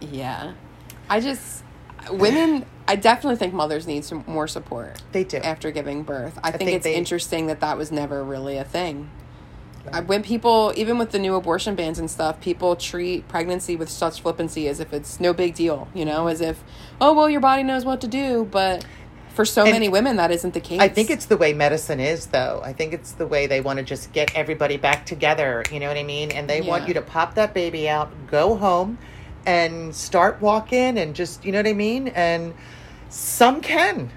Yeah, 0.00 0.52
I 1.08 1.20
just 1.20 1.62
women. 2.10 2.64
I 2.88 2.96
definitely 2.96 3.36
think 3.36 3.54
mothers 3.54 3.86
need 3.86 4.04
some 4.04 4.24
more 4.26 4.48
support 4.48 5.00
They 5.12 5.22
do. 5.22 5.36
after 5.36 5.70
giving 5.70 6.02
birth. 6.02 6.38
I, 6.42 6.50
think, 6.50 6.58
think 6.64 6.76
it's 6.78 6.84
they- 6.84 6.94
interesting 6.96 7.46
that 7.46 7.60
that 7.60 7.76
was 7.78 7.92
never 7.92 8.24
really 8.24 8.56
a 8.56 8.64
thing. 8.64 9.10
I, 9.92 10.00
when 10.00 10.22
people, 10.22 10.74
even 10.76 10.98
with 10.98 11.10
the 11.10 11.18
new 11.18 11.34
abortion 11.36 11.74
bans 11.74 11.98
and 11.98 12.10
stuff, 12.10 12.38
people 12.42 12.76
treat 12.76 13.26
pregnancy 13.28 13.76
with 13.76 13.88
such 13.88 14.20
flippancy 14.20 14.68
as 14.68 14.78
if 14.78 14.92
it's 14.92 15.18
no 15.20 15.32
big 15.32 15.54
deal, 15.54 15.88
you 15.94 16.04
know, 16.04 16.26
as 16.26 16.40
if, 16.42 16.62
oh 17.00 17.14
well, 17.14 17.30
your 17.30 17.40
body 17.40 17.62
knows 17.62 17.84
what 17.84 18.00
to 18.02 18.06
do. 18.08 18.46
But 18.50 18.84
for 19.34 19.44
so 19.44 19.62
And 19.62 19.72
many 19.72 19.88
women, 19.88 20.16
that 20.16 20.30
isn't 20.30 20.54
the 20.54 20.60
case. 20.60 20.80
I 20.80 20.88
think 20.88 21.10
it's 21.10 21.26
the 21.26 21.36
way 21.36 21.52
medicine 21.52 22.00
is, 22.00 22.26
though. 22.26 22.60
I 22.64 22.72
think 22.72 22.92
it's 22.92 23.12
the 23.12 23.26
way 23.26 23.46
they 23.46 23.60
want 23.60 23.78
to 23.78 23.84
just 23.84 24.12
get 24.12 24.34
everybody 24.34 24.76
back 24.76 25.06
together. 25.06 25.62
You 25.72 25.80
know 25.80 25.88
what 25.88 25.96
I 25.96 26.02
mean? 26.02 26.30
And 26.30 26.48
they 26.48 26.60
want 26.60 26.88
you 26.88 26.94
to 26.94 27.02
pop 27.02 27.34
that 27.36 27.54
baby 27.54 27.88
out, 27.88 28.10
go 28.30 28.56
home, 28.56 28.98
and 29.46 29.94
start 29.94 30.40
walking, 30.40 30.98
and 30.98 31.14
just 31.14 31.44
you 31.44 31.52
know 31.52 31.58
what 31.58 31.66
I 31.66 31.72
mean. 31.72 32.08
And 32.08 32.54
some 33.08 33.60
can. 33.60 34.10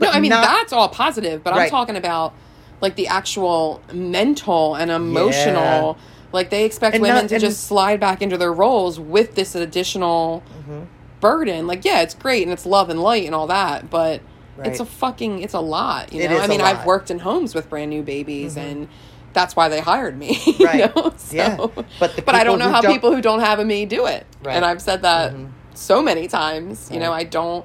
no. 0.00 0.08
I 0.10 0.20
mean 0.20 0.30
not- 0.30 0.44
that's 0.44 0.72
all 0.72 0.88
positive, 0.88 1.42
but 1.44 1.52
I'm 1.54 1.68
talking 1.70 1.96
about 1.96 2.34
like 2.80 2.96
the 2.96 3.06
actual 3.08 3.80
mental 3.92 4.74
and 4.74 4.90
emotional. 4.90 5.96
Like 6.32 6.48
they 6.50 6.64
expect 6.64 6.94
And 6.94 7.02
women 7.02 7.24
not- 7.24 7.28
to 7.28 7.38
just 7.38 7.64
slide 7.66 8.00
back 8.00 8.22
into 8.22 8.36
their 8.38 8.52
roles 8.52 8.98
with 8.98 9.34
this 9.34 9.54
additional 9.54 10.42
Mm-hmm. 10.62 10.84
burden. 11.20 11.66
Like, 11.66 11.84
yeah, 11.84 12.02
it's 12.02 12.14
great 12.14 12.42
and 12.44 12.52
it's 12.52 12.64
love 12.66 12.88
and 12.88 13.00
light 13.02 13.26
and 13.26 13.34
all 13.34 13.46
that, 13.48 13.90
but 13.90 14.20
it's 14.58 14.80
a 14.80 14.84
fucking 14.86 15.42
it's 15.42 15.54
a 15.54 15.60
lot. 15.60 16.12
You 16.12 16.28
know, 16.28 16.38
I 16.38 16.46
mean. 16.46 16.60
I've 16.60 16.84
worked 16.86 17.10
in 17.10 17.18
homes 17.20 17.54
with 17.54 17.68
brand 17.70 17.90
new 17.90 18.02
babies 18.02 18.56
and. 18.56 18.88
That's 19.34 19.56
why 19.56 19.70
they 19.70 19.80
hired 19.80 20.18
me, 20.18 20.38
you 20.46 20.66
Right. 20.66 20.94
know? 20.94 21.14
So, 21.16 21.34
Yeah. 21.34 21.56
But 21.98 22.22
but 22.26 22.34
I 22.34 22.44
don't 22.44 22.58
know 22.58 22.68
how 22.68 22.82
don't- 22.82 22.92
people 22.92 23.14
who 23.14 23.22
don't 23.22 23.40
have 23.40 23.60
a 23.60 23.64
me 23.64 23.86
do 23.86 24.04
it, 24.04 24.26
Right. 24.42 24.56
and 24.56 24.62
I've 24.62 24.82
said 24.82 25.00
that 25.02 25.32
Mhm. 25.32 25.48
so 25.72 26.02
many 26.02 26.28
times. 26.28 26.90
You 26.92 27.00
know, 27.00 27.14
I 27.14 27.24
don't. 27.24 27.64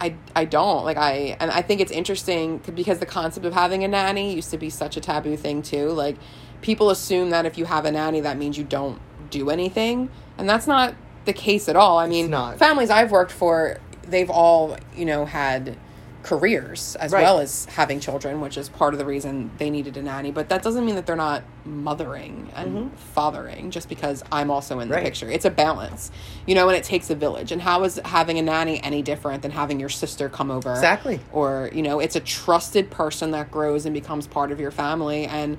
I, 0.00 0.14
I 0.36 0.44
don't 0.44 0.84
like 0.84 0.96
I 0.96 1.36
and 1.40 1.50
I 1.50 1.62
think 1.62 1.80
it's 1.80 1.90
interesting 1.90 2.58
because 2.72 3.00
the 3.00 3.06
concept 3.06 3.44
of 3.44 3.54
having 3.54 3.82
a 3.82 3.88
nanny 3.88 4.32
used 4.32 4.50
to 4.52 4.56
be 4.56 4.70
such 4.70 4.96
a 4.96 5.00
taboo 5.00 5.36
thing 5.36 5.62
too. 5.62 5.88
Like 5.88 6.16
people 6.62 6.90
assume 6.90 7.30
that 7.30 7.44
if 7.44 7.58
you 7.58 7.64
have 7.64 7.84
a 7.84 7.90
nanny 7.90 8.20
that 8.20 8.38
means 8.38 8.56
you 8.56 8.62
don't 8.62 9.00
do 9.30 9.50
anything 9.50 10.10
and 10.38 10.48
that's 10.48 10.68
not 10.68 10.94
the 11.24 11.32
case 11.32 11.68
at 11.68 11.74
all. 11.74 11.98
I 11.98 12.06
mean, 12.06 12.30
families 12.56 12.90
I've 12.90 13.10
worked 13.10 13.32
for, 13.32 13.78
they've 14.02 14.30
all, 14.30 14.76
you 14.94 15.04
know, 15.04 15.24
had 15.24 15.76
careers 16.22 16.96
as 16.96 17.12
Right. 17.12 17.22
well 17.22 17.38
as 17.38 17.64
having 17.66 18.00
children, 18.00 18.40
which 18.40 18.58
is 18.58 18.68
part 18.68 18.92
of 18.92 18.98
the 18.98 19.04
reason 19.04 19.50
they 19.58 19.70
needed 19.70 19.96
a 19.96 20.02
nanny, 20.02 20.30
but 20.30 20.48
that 20.48 20.62
doesn't 20.62 20.84
mean 20.84 20.96
that 20.96 21.06
they're 21.06 21.16
not 21.16 21.42
mothering 21.64 22.50
and 22.56 22.90
fathering 22.98 23.70
just 23.70 23.88
because 23.88 24.22
I'm 24.32 24.50
also 24.50 24.80
in 24.80 24.88
the 24.88 24.94
Mm-hmm. 24.94 25.04
Right. 25.04 25.04
picture. 25.04 25.30
It's 25.30 25.44
a 25.44 25.50
balance. 25.50 26.10
You 26.46 26.54
know, 26.54 26.68
and 26.68 26.76
it 26.76 26.82
takes 26.84 27.08
a 27.10 27.14
village. 27.14 27.52
And 27.52 27.62
how 27.62 27.84
is 27.84 28.00
having 28.04 28.38
a 28.38 28.42
nanny 28.42 28.82
any 28.82 29.00
different 29.02 29.42
than 29.42 29.52
having 29.52 29.78
your 29.78 29.88
sister 29.88 30.28
come 30.28 30.50
over? 30.50 30.70
Exactly. 30.70 31.20
Or, 31.32 31.70
you 31.72 31.82
know, 31.82 32.00
it's 32.00 32.16
a 32.16 32.20
trusted 32.20 32.90
person 32.90 33.30
that 33.30 33.50
grows 33.50 33.86
and 33.86 33.94
becomes 33.94 34.26
part 34.26 34.50
of 34.50 34.58
your 34.60 34.70
family. 34.72 35.24
And 35.26 35.56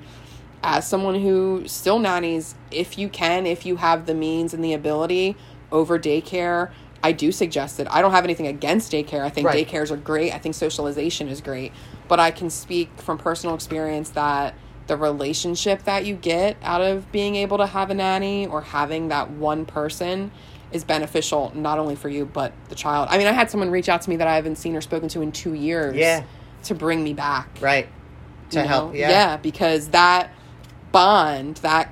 as 0.62 0.86
someone 0.86 1.14
who 1.14 1.62
still 1.66 1.98
nannies, 1.98 2.54
if 2.70 2.98
you 2.98 3.08
can, 3.08 3.46
if 3.46 3.64
you 3.64 3.76
have 3.76 4.04
the 4.06 4.14
means 4.14 4.52
and 4.52 4.62
the 4.62 4.74
ability 4.74 5.36
over 5.72 5.98
daycare, 5.98 6.70
I 7.02 7.12
do 7.12 7.32
suggest 7.32 7.80
it. 7.80 7.86
I 7.90 8.02
don't 8.02 8.10
have 8.12 8.24
anything 8.24 8.46
against 8.46 8.92
daycare. 8.92 9.22
I 9.22 9.30
think 9.30 9.46
Right. 9.46 9.66
daycares 9.66 9.90
are 9.90 9.96
great. 9.96 10.34
I 10.34 10.38
think 10.38 10.54
socialization 10.54 11.28
is 11.28 11.40
great. 11.40 11.72
But 12.08 12.20
I 12.20 12.30
can 12.30 12.50
speak 12.50 12.90
from 12.96 13.16
personal 13.16 13.54
experience 13.54 14.10
that 14.10 14.54
the 14.86 14.96
relationship 14.96 15.84
that 15.84 16.04
you 16.04 16.14
get 16.14 16.56
out 16.62 16.80
of 16.82 17.10
being 17.12 17.36
able 17.36 17.58
to 17.58 17.66
have 17.66 17.90
a 17.90 17.94
nanny 17.94 18.46
or 18.46 18.60
having 18.60 19.08
that 19.08 19.30
one 19.30 19.64
person 19.64 20.30
is 20.72 20.84
beneficial 20.84 21.50
not 21.54 21.78
only 21.78 21.96
for 21.96 22.08
you 22.08 22.24
but 22.26 22.52
the 22.68 22.74
child. 22.74 23.08
I 23.10 23.16
mean, 23.18 23.26
I 23.26 23.32
had 23.32 23.50
someone 23.50 23.70
reach 23.70 23.88
out 23.88 24.02
to 24.02 24.10
me 24.10 24.16
that 24.16 24.28
I 24.28 24.34
haven't 24.34 24.56
seen 24.56 24.76
or 24.76 24.80
spoken 24.80 25.08
to 25.10 25.20
in 25.22 25.32
2 25.32 25.54
years 25.54 25.96
Yeah. 25.96 26.22
to 26.64 26.74
bring 26.74 27.02
me 27.02 27.12
back 27.14 27.48
Right. 27.60 27.88
To 28.50 28.60
you 28.60 28.66
help. 28.66 28.94
Yeah. 28.94 29.36
because 29.36 29.88
that 29.88 30.30
bond, 30.92 31.56
that 31.58 31.88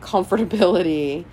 comfortability 0.00 1.24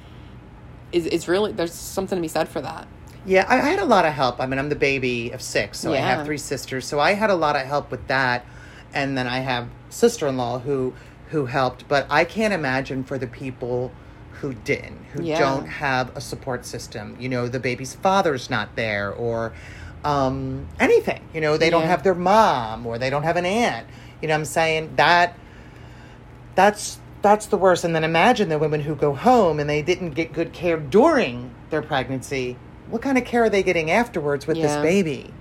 is 0.91 1.05
is 1.05 1.28
really 1.28 1.51
there's 1.51 1.74
something 1.74 2.18
to 2.18 2.22
be 2.22 2.28
said 2.28 2.47
for 2.49 2.62
that. 2.62 2.88
Yeah, 3.28 3.46
I, 3.48 3.58
I 3.60 3.70
had 3.70 3.80
a 3.80 3.86
lot 3.86 4.06
of 4.06 4.14
help. 4.14 4.40
I 4.40 4.46
mean, 4.46 4.58
I'm 4.58 4.70
the 4.70 4.76
baby 4.76 5.32
of 5.32 5.42
six, 5.42 5.80
so 5.80 5.94
I 5.94 5.98
have 5.98 6.26
three 6.26 6.38
sisters. 6.38 6.86
So 6.88 7.00
I 7.00 7.14
had 7.14 7.30
a 7.30 7.36
lot 7.36 7.56
of 7.58 7.64
help 7.64 7.92
with 7.92 8.08
that, 8.08 8.46
and 8.94 9.18
then 9.18 9.28
I 9.28 9.40
have 9.40 9.68
sister-in-law 9.90 10.60
who 10.60 10.94
who 11.30 11.46
helped. 11.46 11.88
But 11.90 12.08
I 12.10 12.24
can't 12.24 12.54
imagine 12.54 13.04
for 13.04 13.18
the 13.18 13.28
people 13.28 13.92
who 14.40 14.54
didn't, 14.54 15.04
who 15.14 15.24
Yeah. 15.24 15.40
don't 15.40 15.66
have 15.68 16.16
a 16.16 16.22
support 16.22 16.66
system. 16.66 17.18
You 17.20 17.28
know, 17.28 17.48
the 17.50 17.60
baby's 17.60 17.96
father's 17.96 18.50
not 18.50 18.76
there, 18.78 19.12
or 19.12 19.52
um, 20.06 20.68
anything. 20.80 21.22
You 21.34 21.42
know, 21.42 21.58
they 21.58 21.70
don't 21.70 21.84
have 21.84 22.04
their 22.04 22.16
mom, 22.16 22.86
or 22.88 22.98
they 22.98 23.10
don't 23.10 23.24
have 23.24 23.36
an 23.36 23.46
aunt. 23.46 23.88
You 24.22 24.30
know, 24.30 24.36
what 24.36 24.40
I'm 24.40 24.46
saying 24.46 24.94
that 24.96 25.36
that's 26.56 27.00
that's 27.22 27.48
the 27.48 27.58
worst. 27.58 27.84
And 27.84 27.94
then 27.94 28.06
imagine 28.06 28.48
the 28.48 28.58
women 28.58 28.82
who 28.82 28.96
go 28.96 29.14
home 29.14 29.60
and 29.60 29.70
they 29.70 29.82
didn't 29.82 30.12
get 30.12 30.32
good 30.32 30.54
care 30.54 30.78
during 30.78 31.54
their 31.72 31.82
pregnancy. 31.82 32.58
What 32.90 33.02
kind 33.02 33.18
of 33.18 33.26
care 33.26 33.44
are 33.44 33.50
they 33.50 33.64
getting 33.64 33.92
afterwards 33.92 34.48
with 34.48 34.58
this 34.58 34.76
baby? 34.78 35.34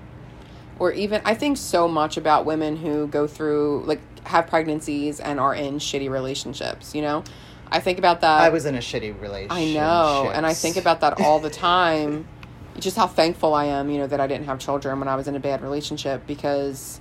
Or 0.79 0.93
even 0.93 1.23
I 1.25 1.35
think 1.35 1.57
so 1.57 1.89
much 1.89 2.17
about 2.17 2.45
women 2.45 2.77
who 2.77 3.07
go 3.07 3.27
through 3.27 3.85
like 3.87 4.01
have 4.27 4.47
pregnancies 4.47 5.21
and 5.21 5.41
are 5.41 5.55
in 5.55 5.79
shitty 5.79 6.11
relationships, 6.11 6.95
you 6.95 7.03
know? 7.03 7.25
I 7.71 7.81
think 7.81 7.99
about 7.99 8.21
that 8.21 8.41
I 8.41 8.49
was 8.51 8.67
in 8.67 8.75
a 8.75 8.79
shitty 8.79 9.21
relationship. 9.21 9.53
I 9.53 9.73
know, 9.73 10.31
and 10.33 10.47
I 10.47 10.55
think 10.55 10.77
about 10.77 11.01
that 11.01 11.21
all 11.21 11.41
the 11.41 11.51
time. 11.69 12.29
Just 12.79 12.97
how 12.97 13.07
thankful 13.07 13.55
I 13.55 13.65
am, 13.67 13.89
you 13.89 13.99
know, 13.99 14.07
that 14.07 14.21
I 14.21 14.27
didn't 14.27 14.47
have 14.47 14.59
children 14.59 14.99
when 14.99 15.09
I 15.09 15.17
was 15.17 15.29
in 15.29 15.35
a 15.35 15.41
bad 15.41 15.63
relationship 15.63 16.27
because 16.27 17.01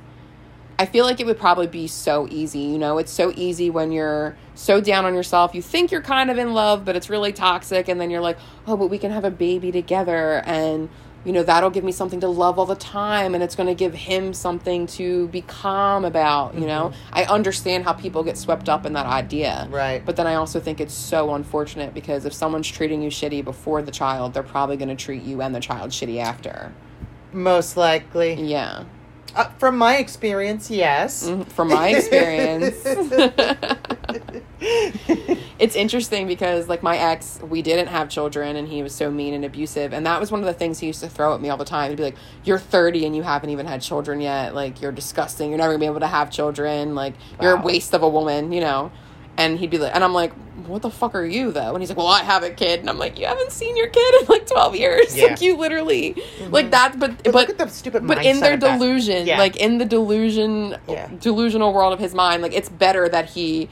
I 0.78 0.86
feel 0.86 1.06
like 1.06 1.20
it 1.20 1.26
would 1.26 1.40
probably 1.40 1.68
be 1.68 1.88
so 1.88 2.28
easy. 2.30 2.60
You 2.60 2.78
know, 2.78 2.98
it's 2.98 3.12
so 3.12 3.32
easy 3.36 3.70
when 3.70 3.92
you're 3.92 4.36
so 4.56 4.82
down 4.82 5.06
on 5.06 5.14
yourself. 5.14 5.56
You 5.56 5.62
think 5.62 5.92
you're 5.92 6.02
kind 6.02 6.30
of 6.30 6.38
in 6.38 6.54
love, 6.54 6.84
but 6.84 6.96
it's 6.96 7.10
really 7.10 7.32
toxic, 7.32 7.88
and 7.88 8.00
then 8.00 8.10
you're 8.10 8.22
like, 8.22 8.38
oh, 8.68 8.76
but 8.76 8.88
we 8.88 8.98
can 8.98 9.12
have 9.12 9.24
a 9.24 9.32
baby 9.32 9.72
together, 9.72 10.44
and 10.46 10.90
you 11.24 11.32
know 11.32 11.44
that'll 11.44 11.70
give 11.70 11.84
me 11.84 11.94
something 11.94 12.20
to 12.20 12.28
love 12.28 12.60
all 12.60 12.66
the 12.66 12.76
time, 12.76 13.34
and 13.34 13.44
it's 13.44 13.56
going 13.56 13.68
to 13.68 13.74
give 13.74 13.94
him 13.94 14.34
something 14.34 14.86
to 14.88 15.30
be 15.30 15.42
calm 15.42 16.04
about. 16.04 16.56
You 16.56 16.68
know, 16.68 16.90
mm-hmm. 16.90 17.16
I 17.16 17.24
understand 17.24 17.86
how 17.86 17.94
people 17.94 18.24
get 18.24 18.38
swept 18.38 18.68
up 18.68 18.86
in 18.86 18.94
that 18.94 19.06
idea, 19.06 19.68
Right. 19.72 20.06
But 20.06 20.18
then 20.18 20.28
I 20.28 20.36
also 20.36 20.60
think 20.60 20.82
it's 20.82 20.94
so 20.94 21.36
unfortunate 21.36 21.94
because 21.94 22.26
if 22.26 22.34
someone's 22.34 22.68
treating 22.68 23.02
you 23.02 23.10
shitty 23.10 23.46
before 23.46 23.82
the 23.82 23.92
child, 23.92 24.34
they're 24.34 24.44
probably 24.44 24.76
going 24.76 24.90
to 24.90 24.96
treat 24.96 25.24
you 25.24 25.42
and 25.42 25.56
the 25.56 25.62
child 25.62 25.92
shitty 25.92 26.20
after. 26.20 26.74
Most 27.32 27.78
likely. 27.78 28.34
Yeah. 28.34 28.84
Uh, 29.36 29.50
from 29.58 29.78
my 29.78 29.98
experience, 29.98 30.72
yes. 30.72 31.28
Mhm, 31.28 31.46
From 31.52 31.68
my 31.68 31.90
experience. 31.90 32.78
it's 35.60 35.76
interesting 35.76 36.28
because 36.28 36.68
like 36.70 36.82
my 36.82 36.98
ex 36.98 37.40
we 37.42 37.62
didn't 37.62 37.88
have 37.88 38.10
children 38.10 38.56
and 38.56 38.68
he 38.68 38.82
was 38.82 38.96
so 38.96 39.12
mean 39.12 39.34
and 39.34 39.46
abusive 39.46 39.94
and 39.94 40.06
that 40.06 40.20
was 40.20 40.32
one 40.32 40.40
of 40.40 40.46
the 40.46 40.54
things 40.54 40.80
he 40.80 40.88
used 40.88 41.02
to 41.02 41.10
throw 41.10 41.36
at 41.36 41.42
me 41.42 41.50
all 41.50 41.58
the 41.58 41.66
time. 41.66 41.90
He'd 41.90 41.98
be 41.98 42.04
like 42.04 42.16
you're 42.44 42.60
30 42.60 43.06
and 43.06 43.16
you 43.16 43.24
haven't 43.24 43.50
even 43.50 43.66
had 43.66 43.82
children 43.82 44.22
yet. 44.22 44.56
Like 44.56 44.82
you're 44.82 44.92
disgusting. 44.94 45.50
You're 45.50 45.58
never 45.58 45.74
gonna 45.74 45.80
be 45.80 45.86
able 45.86 46.00
to 46.00 46.08
have 46.08 46.32
children. 46.32 46.96
Like 46.96 47.14
you're 47.42 47.58
a 47.58 47.62
waste 47.62 47.94
of 47.94 48.04
a 48.04 48.10
woman 48.10 48.52
you 48.52 48.62
know 48.62 48.92
and 49.38 49.60
he'd 49.60 49.70
be 49.70 49.78
like 49.78 49.94
and 49.96 50.04
i'm 50.04 50.14
like 50.14 50.32
what 50.68 50.82
the 50.82 50.90
fuck 50.90 51.14
are 51.14 51.26
you 51.26 51.52
though 51.52 51.74
and 51.74 51.82
he's 51.82 51.90
like 51.90 51.98
well 51.98 52.08
i 52.08 52.24
have 52.24 52.42
a 52.44 52.50
kid 52.50 52.80
and 52.80 52.90
i'm 52.90 52.98
like 52.98 53.20
you 53.20 53.26
haven't 53.26 53.52
seen 53.52 53.76
your 53.78 53.88
kid 53.88 54.22
in 54.22 54.28
like 54.28 54.48
12 54.48 54.76
years 54.76 55.16
Yeah. 55.18 55.26
like 55.28 55.42
you 55.42 55.58
literally 55.58 56.16
like 56.50 56.72
that 56.72 56.98
but 57.00 57.12
But, 57.18 57.24
but 57.26 57.34
look 57.36 57.50
at 57.50 57.58
the 57.58 57.68
stupid 57.68 58.08
but 58.08 58.26
in 58.26 58.40
their 58.40 58.58
delusion 58.58 59.28
Yeah. 59.28 59.38
like 59.38 59.58
in 59.58 59.78
the 59.78 59.86
delusion 59.86 60.78
Yeah. 60.88 61.10
delusional 61.20 61.74
world 61.74 61.94
of 61.94 62.00
his 62.00 62.16
mind 62.16 62.42
like 62.42 62.54
it's 62.54 62.70
better 62.70 63.08
that 63.10 63.30
he 63.32 63.70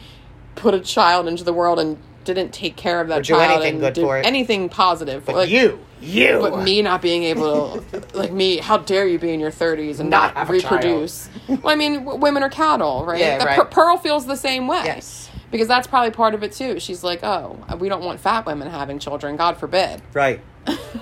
put 0.55 0.73
a 0.73 0.79
child 0.79 1.27
into 1.27 1.43
the 1.43 1.53
world 1.53 1.79
and 1.79 1.97
didn't 2.25 2.51
take 2.53 2.75
care 2.75 3.01
of 3.01 3.07
that 3.09 3.19
Or 3.19 3.21
do 3.23 3.33
child 3.33 3.51
anything 3.63 3.71
and 3.73 3.81
good 3.81 3.93
do 3.93 4.01
for 4.03 4.17
it. 4.19 4.25
anything 4.25 4.69
positive 4.69 5.25
But 5.25 5.35
like, 5.35 5.49
you, 5.49 5.79
you. 5.99 6.37
but 6.39 6.63
me 6.63 6.81
not 6.81 7.01
being 7.01 7.23
able 7.23 7.81
to 7.81 8.03
like 8.13 8.31
me 8.31 8.57
how 8.57 8.77
dare 8.77 9.07
you 9.07 9.17
be 9.19 9.31
in 9.33 9.39
your 9.39 9.51
30s 9.51 9.99
and 9.99 10.09
Not 10.09 10.35
not, 10.35 10.37
have 10.37 10.49
a 10.49 10.53
reproduce 10.53 11.27
well 11.47 11.59
i 11.65 11.75
mean 11.75 12.03
w- 12.05 12.19
women 12.19 12.43
are 12.43 12.49
cattle 12.49 13.03
right, 13.05 13.19
Yeah, 13.19 13.39
Uh, 13.41 13.45
right. 13.45 13.57
Per- 13.57 13.65
pearl 13.65 13.97
feels 13.97 14.25
the 14.27 14.37
same 14.37 14.67
way 14.67 14.81
Yes. 14.85 15.29
Because 15.53 15.67
that's 15.69 15.87
probably 15.87 16.11
part 16.11 16.33
of 16.33 16.43
it 16.43 16.51
too 16.51 16.79
she's 16.81 17.01
like 17.03 17.23
oh 17.23 17.57
we 17.79 17.87
don't 17.87 18.03
want 18.03 18.19
fat 18.19 18.45
women 18.45 18.67
having 18.69 18.99
children 18.99 19.37
god 19.37 19.55
forbid 19.57 20.01
Right. 20.13 20.41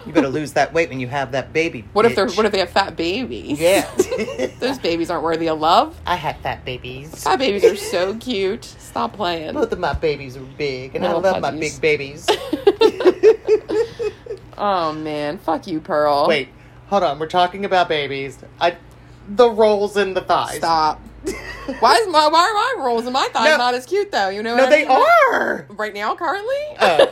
You 0.08 0.12
better 0.12 0.28
lose 0.28 0.54
that 0.54 0.74
weight 0.74 0.90
when 0.90 1.00
you 1.00 1.08
have 1.08 1.34
that 1.34 1.54
baby. 1.54 1.86
what 1.94 2.04
if 2.06 2.16
they're 2.16 2.26
bitch. 2.26 2.36
what 2.36 2.48
if 2.48 2.52
they 2.52 2.58
have 2.60 2.72
fat 2.72 2.96
babies 2.96 3.60
Yeah. 3.60 3.88
those 4.60 4.80
babies 4.80 5.12
aren't 5.12 5.24
worthy 5.24 5.48
of 5.50 5.60
love 5.60 6.00
I 6.06 6.16
had 6.16 6.38
fat 6.40 6.66
babies. 6.66 7.24
fat 7.24 7.38
babies 7.38 7.64
are 7.64 7.76
so 7.76 8.16
cute 8.18 8.66
stop 8.66 9.14
playing 9.14 9.54
Both 9.54 9.72
of 9.72 9.78
my 9.80 9.94
babies 9.94 10.36
are 10.36 10.42
big, 10.58 10.96
and 10.96 11.04
Little 11.04 11.24
I 11.26 11.32
love 11.32 11.42
my 11.42 11.52
big 11.52 11.80
babies. 11.80 12.28
Oh 14.58 14.94
man, 14.94 15.38
fuck 15.40 15.66
you, 15.68 15.80
Pearl. 15.80 16.28
Wait, 16.28 16.50
hold 16.88 17.02
on. 17.04 17.18
We're 17.20 17.28
talking 17.28 17.66
about 17.66 17.90
babies. 17.90 18.38
I, 18.60 18.78
the 19.28 19.50
rolls 19.50 19.98
in 19.98 20.14
the 20.14 20.22
thighs. 20.22 20.58
stop. 20.58 21.02
Why 21.80 21.96
is 21.98 22.08
my 22.08 22.28
why 22.28 22.42
are 22.50 22.54
my 22.54 22.86
rolls 22.86 23.06
in 23.06 23.14
my 23.14 23.28
thighs 23.32 23.46
No. 23.52 23.58
not 23.58 23.74
as 23.76 23.86
cute 23.86 24.12
though? 24.12 24.30
You 24.30 24.42
know? 24.44 24.56
No, 24.58 24.66
I 24.66 24.70
they 24.70 24.88
mean? 24.88 24.98
are. 25.32 25.66
right 25.70 25.94
now, 25.94 26.16
currently. 26.16 26.56
Oh. 26.80 27.08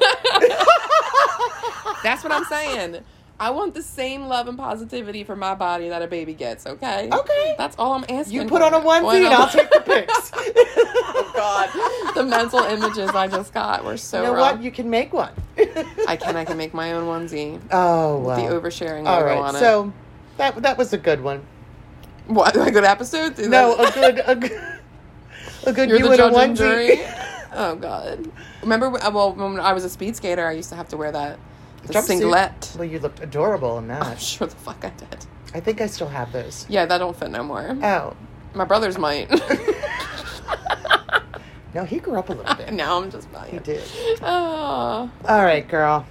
That's 2.04 2.24
what 2.24 2.32
I'm 2.34 2.46
saying. 2.46 3.04
I 3.42 3.52
want 3.52 3.74
the 3.74 3.82
same 3.82 4.24
love 4.24 4.50
and 4.50 4.58
positivity 4.58 5.24
for 5.24 5.36
my 5.36 5.56
body 5.56 5.88
that 5.90 6.02
a 6.02 6.08
baby 6.08 6.34
gets. 6.34 6.66
Okay. 6.68 7.08
Okay. 7.12 7.56
That's 7.58 7.76
all 7.80 7.94
I'm 7.94 8.04
asking. 8.10 8.34
You 8.36 8.42
put 8.48 8.60
for. 8.62 8.66
on 8.66 8.74
a 8.74 8.82
onesie 8.82 9.26
and? 9.26 9.34
I'll 9.34 9.48
take 9.48 9.70
the 9.70 9.80
pics. 9.80 10.32
oh 10.36 11.32
God, 11.34 12.16
the 12.16 12.24
mental 12.24 12.60
images 12.60 13.12
I 13.12 13.28
just 13.28 13.54
got 13.54 13.86
were 13.86 13.96
so 13.96 14.18
you 14.22 14.28
know 14.28 14.34
rough. 14.34 14.56
what? 14.56 14.64
You 14.64 14.72
can 14.72 14.90
make 14.90 15.14
one. 15.14 15.32
I 16.08 16.18
can. 16.18 16.36
I 16.36 16.44
can 16.44 16.58
make 16.58 16.74
my 16.74 16.92
own 16.94 17.06
onesie. 17.06 17.62
Oh, 17.72 18.18
wow. 18.20 18.36
the 18.36 18.42
oversharing 18.54 19.08
All 19.08 19.24
right. 19.24 19.38
on 19.38 19.56
it. 19.56 19.60
so 19.60 19.94
that 20.36 20.62
that 20.62 20.78
was 20.78 20.92
a 20.92 20.98
good 20.98 21.22
one. 21.22 21.46
What 22.30 22.56
a 22.56 22.70
good 22.72 22.84
episode? 22.84 23.40
Is 23.40 23.48
No, 23.48 23.76
that- 23.76 23.90
a 23.90 24.00
good, 24.00 24.22
a 24.26 24.36
good, 24.36 24.62
a 25.66 25.74
good 25.74 25.90
You're 25.90 25.98
you 26.00 26.10
the 26.10 26.18
judge 26.18 26.34
and 26.36 26.56
jury. 26.56 27.00
Oh 27.52 27.76
god. 27.76 28.32
Remember? 28.62 28.86
uh, 29.04 29.10
Well, 29.10 29.34
when 29.34 29.60
I 29.60 29.74
was 29.74 29.84
a 29.84 29.90
speed 29.90 30.16
skater, 30.16 30.46
I 30.46 30.52
used 30.52 30.70
to 30.70 30.76
have 30.76 30.88
to 30.90 30.98
wear 30.98 31.12
that 31.12 31.40
the 31.88 32.00
singlet. 32.02 32.74
Well, 32.78 32.88
you 32.88 33.00
looked 33.00 33.20
adorable 33.22 33.80
in 33.80 33.88
that. 33.88 34.04
I'm 34.06 34.18
sure 34.20 34.46
the 34.46 34.56
fuck 34.56 34.86
I 34.86 34.92
did. 34.92 35.26
I 35.56 35.60
think 35.60 35.82
I 35.82 35.88
still 35.88 36.08
have 36.10 36.32
those. 36.32 36.68
Yeah, 36.70 36.86
that 36.86 37.00
don't 37.00 37.16
fit 37.18 37.32
no 37.32 37.42
more. 37.44 37.76
Oh, 37.82 38.16
My 38.54 38.66
brothers 38.66 39.00
might. 39.00 39.32
no, 41.74 41.84
he 41.86 41.98
grew 41.98 42.20
up 42.20 42.30
a 42.30 42.34
little 42.34 42.54
bit. 42.56 42.72
now 42.74 43.02
I'm 43.02 43.10
just 43.10 43.32
buying. 43.32 43.54
He 43.54 43.60
did. 43.60 43.84
Oh, 44.22 45.10
All 45.28 45.44
right, 45.44 45.68
girl. 45.68 46.06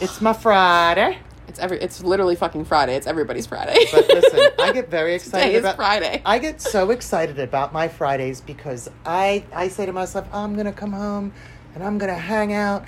It's 0.00 0.20
my 0.20 0.32
Friday. 0.32 1.18
It's 1.52 1.60
every. 1.60 1.78
It's 1.80 2.02
literally 2.02 2.34
fucking 2.34 2.64
Friday. 2.64 2.96
It's 2.96 3.06
everybody's 3.06 3.46
Friday. 3.46 3.76
But 3.92 4.08
listen, 4.08 4.40
I 4.58 4.72
get 4.72 4.88
very 4.88 5.10
Today 5.18 5.26
excited 5.26 5.54
is 5.54 5.60
about 5.60 5.76
Friday. 5.76 6.22
I 6.24 6.38
get 6.38 6.62
so 6.62 6.90
excited 6.90 7.38
about 7.38 7.74
my 7.74 7.88
Fridays 7.88 8.40
because 8.40 8.90
I 9.04 9.44
I 9.54 9.68
say 9.68 9.84
to 9.84 9.92
myself, 9.92 10.26
I'm 10.32 10.56
gonna 10.56 10.72
come 10.72 10.92
home 10.92 11.32
and 11.74 11.84
I'm 11.84 11.98
gonna 11.98 12.14
hang 12.14 12.54
out. 12.54 12.86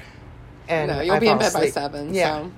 And 0.67 0.91
no, 0.91 1.01
you'll 1.03 1.17
I 1.17 1.19
be 1.19 1.27
in 1.27 1.39
fall 1.39 1.51
bed 1.51 1.53
by 1.53 1.69
seven. 1.69 2.15
Yeah, 2.15 2.45
So 2.45 2.53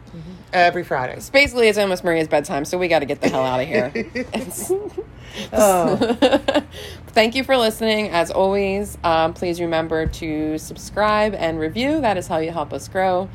every 0.53 0.85
Friday. 0.85 1.15
It's 1.15 1.29
basically, 1.29 1.67
it's 1.67 1.77
almost 1.77 2.05
Maria's 2.05 2.29
bedtime, 2.29 2.65
so 2.65 2.79
we 2.79 2.87
got 2.87 3.01
to 3.01 3.05
get 3.05 3.21
the 3.21 3.29
hell 3.29 3.43
out 3.43 3.61
of 3.61 3.67
here. 3.67 3.93
Oh, 5.53 5.97
Thank 7.09 7.35
you 7.35 7.45
for 7.45 7.59
listening. 7.59 8.09
As 8.09 8.31
always, 8.31 8.97
um, 9.05 9.35
please 9.35 9.61
remember 9.61 10.07
to 10.07 10.57
subscribe 10.57 11.35
and 11.35 11.59
review. 11.59 12.01
That 12.01 12.17
is 12.17 12.27
how 12.27 12.39
you 12.39 12.53
help 12.53 12.73
us 12.73 12.89
grow. 12.89 13.29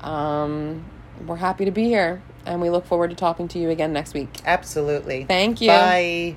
Um, 0.00 0.84
we're 1.26 1.36
happy 1.36 1.64
to 1.64 1.70
be 1.70 1.84
here, 1.84 2.22
and 2.46 2.60
we 2.60 2.70
look 2.70 2.86
forward 2.86 3.10
to 3.10 3.16
talking 3.16 3.48
to 3.48 3.58
you 3.58 3.70
again 3.70 3.92
next 3.92 4.14
week. 4.14 4.28
absolutely. 4.44 5.24
Thank 5.24 5.60
you. 5.60 5.68
Bye. 5.68 6.36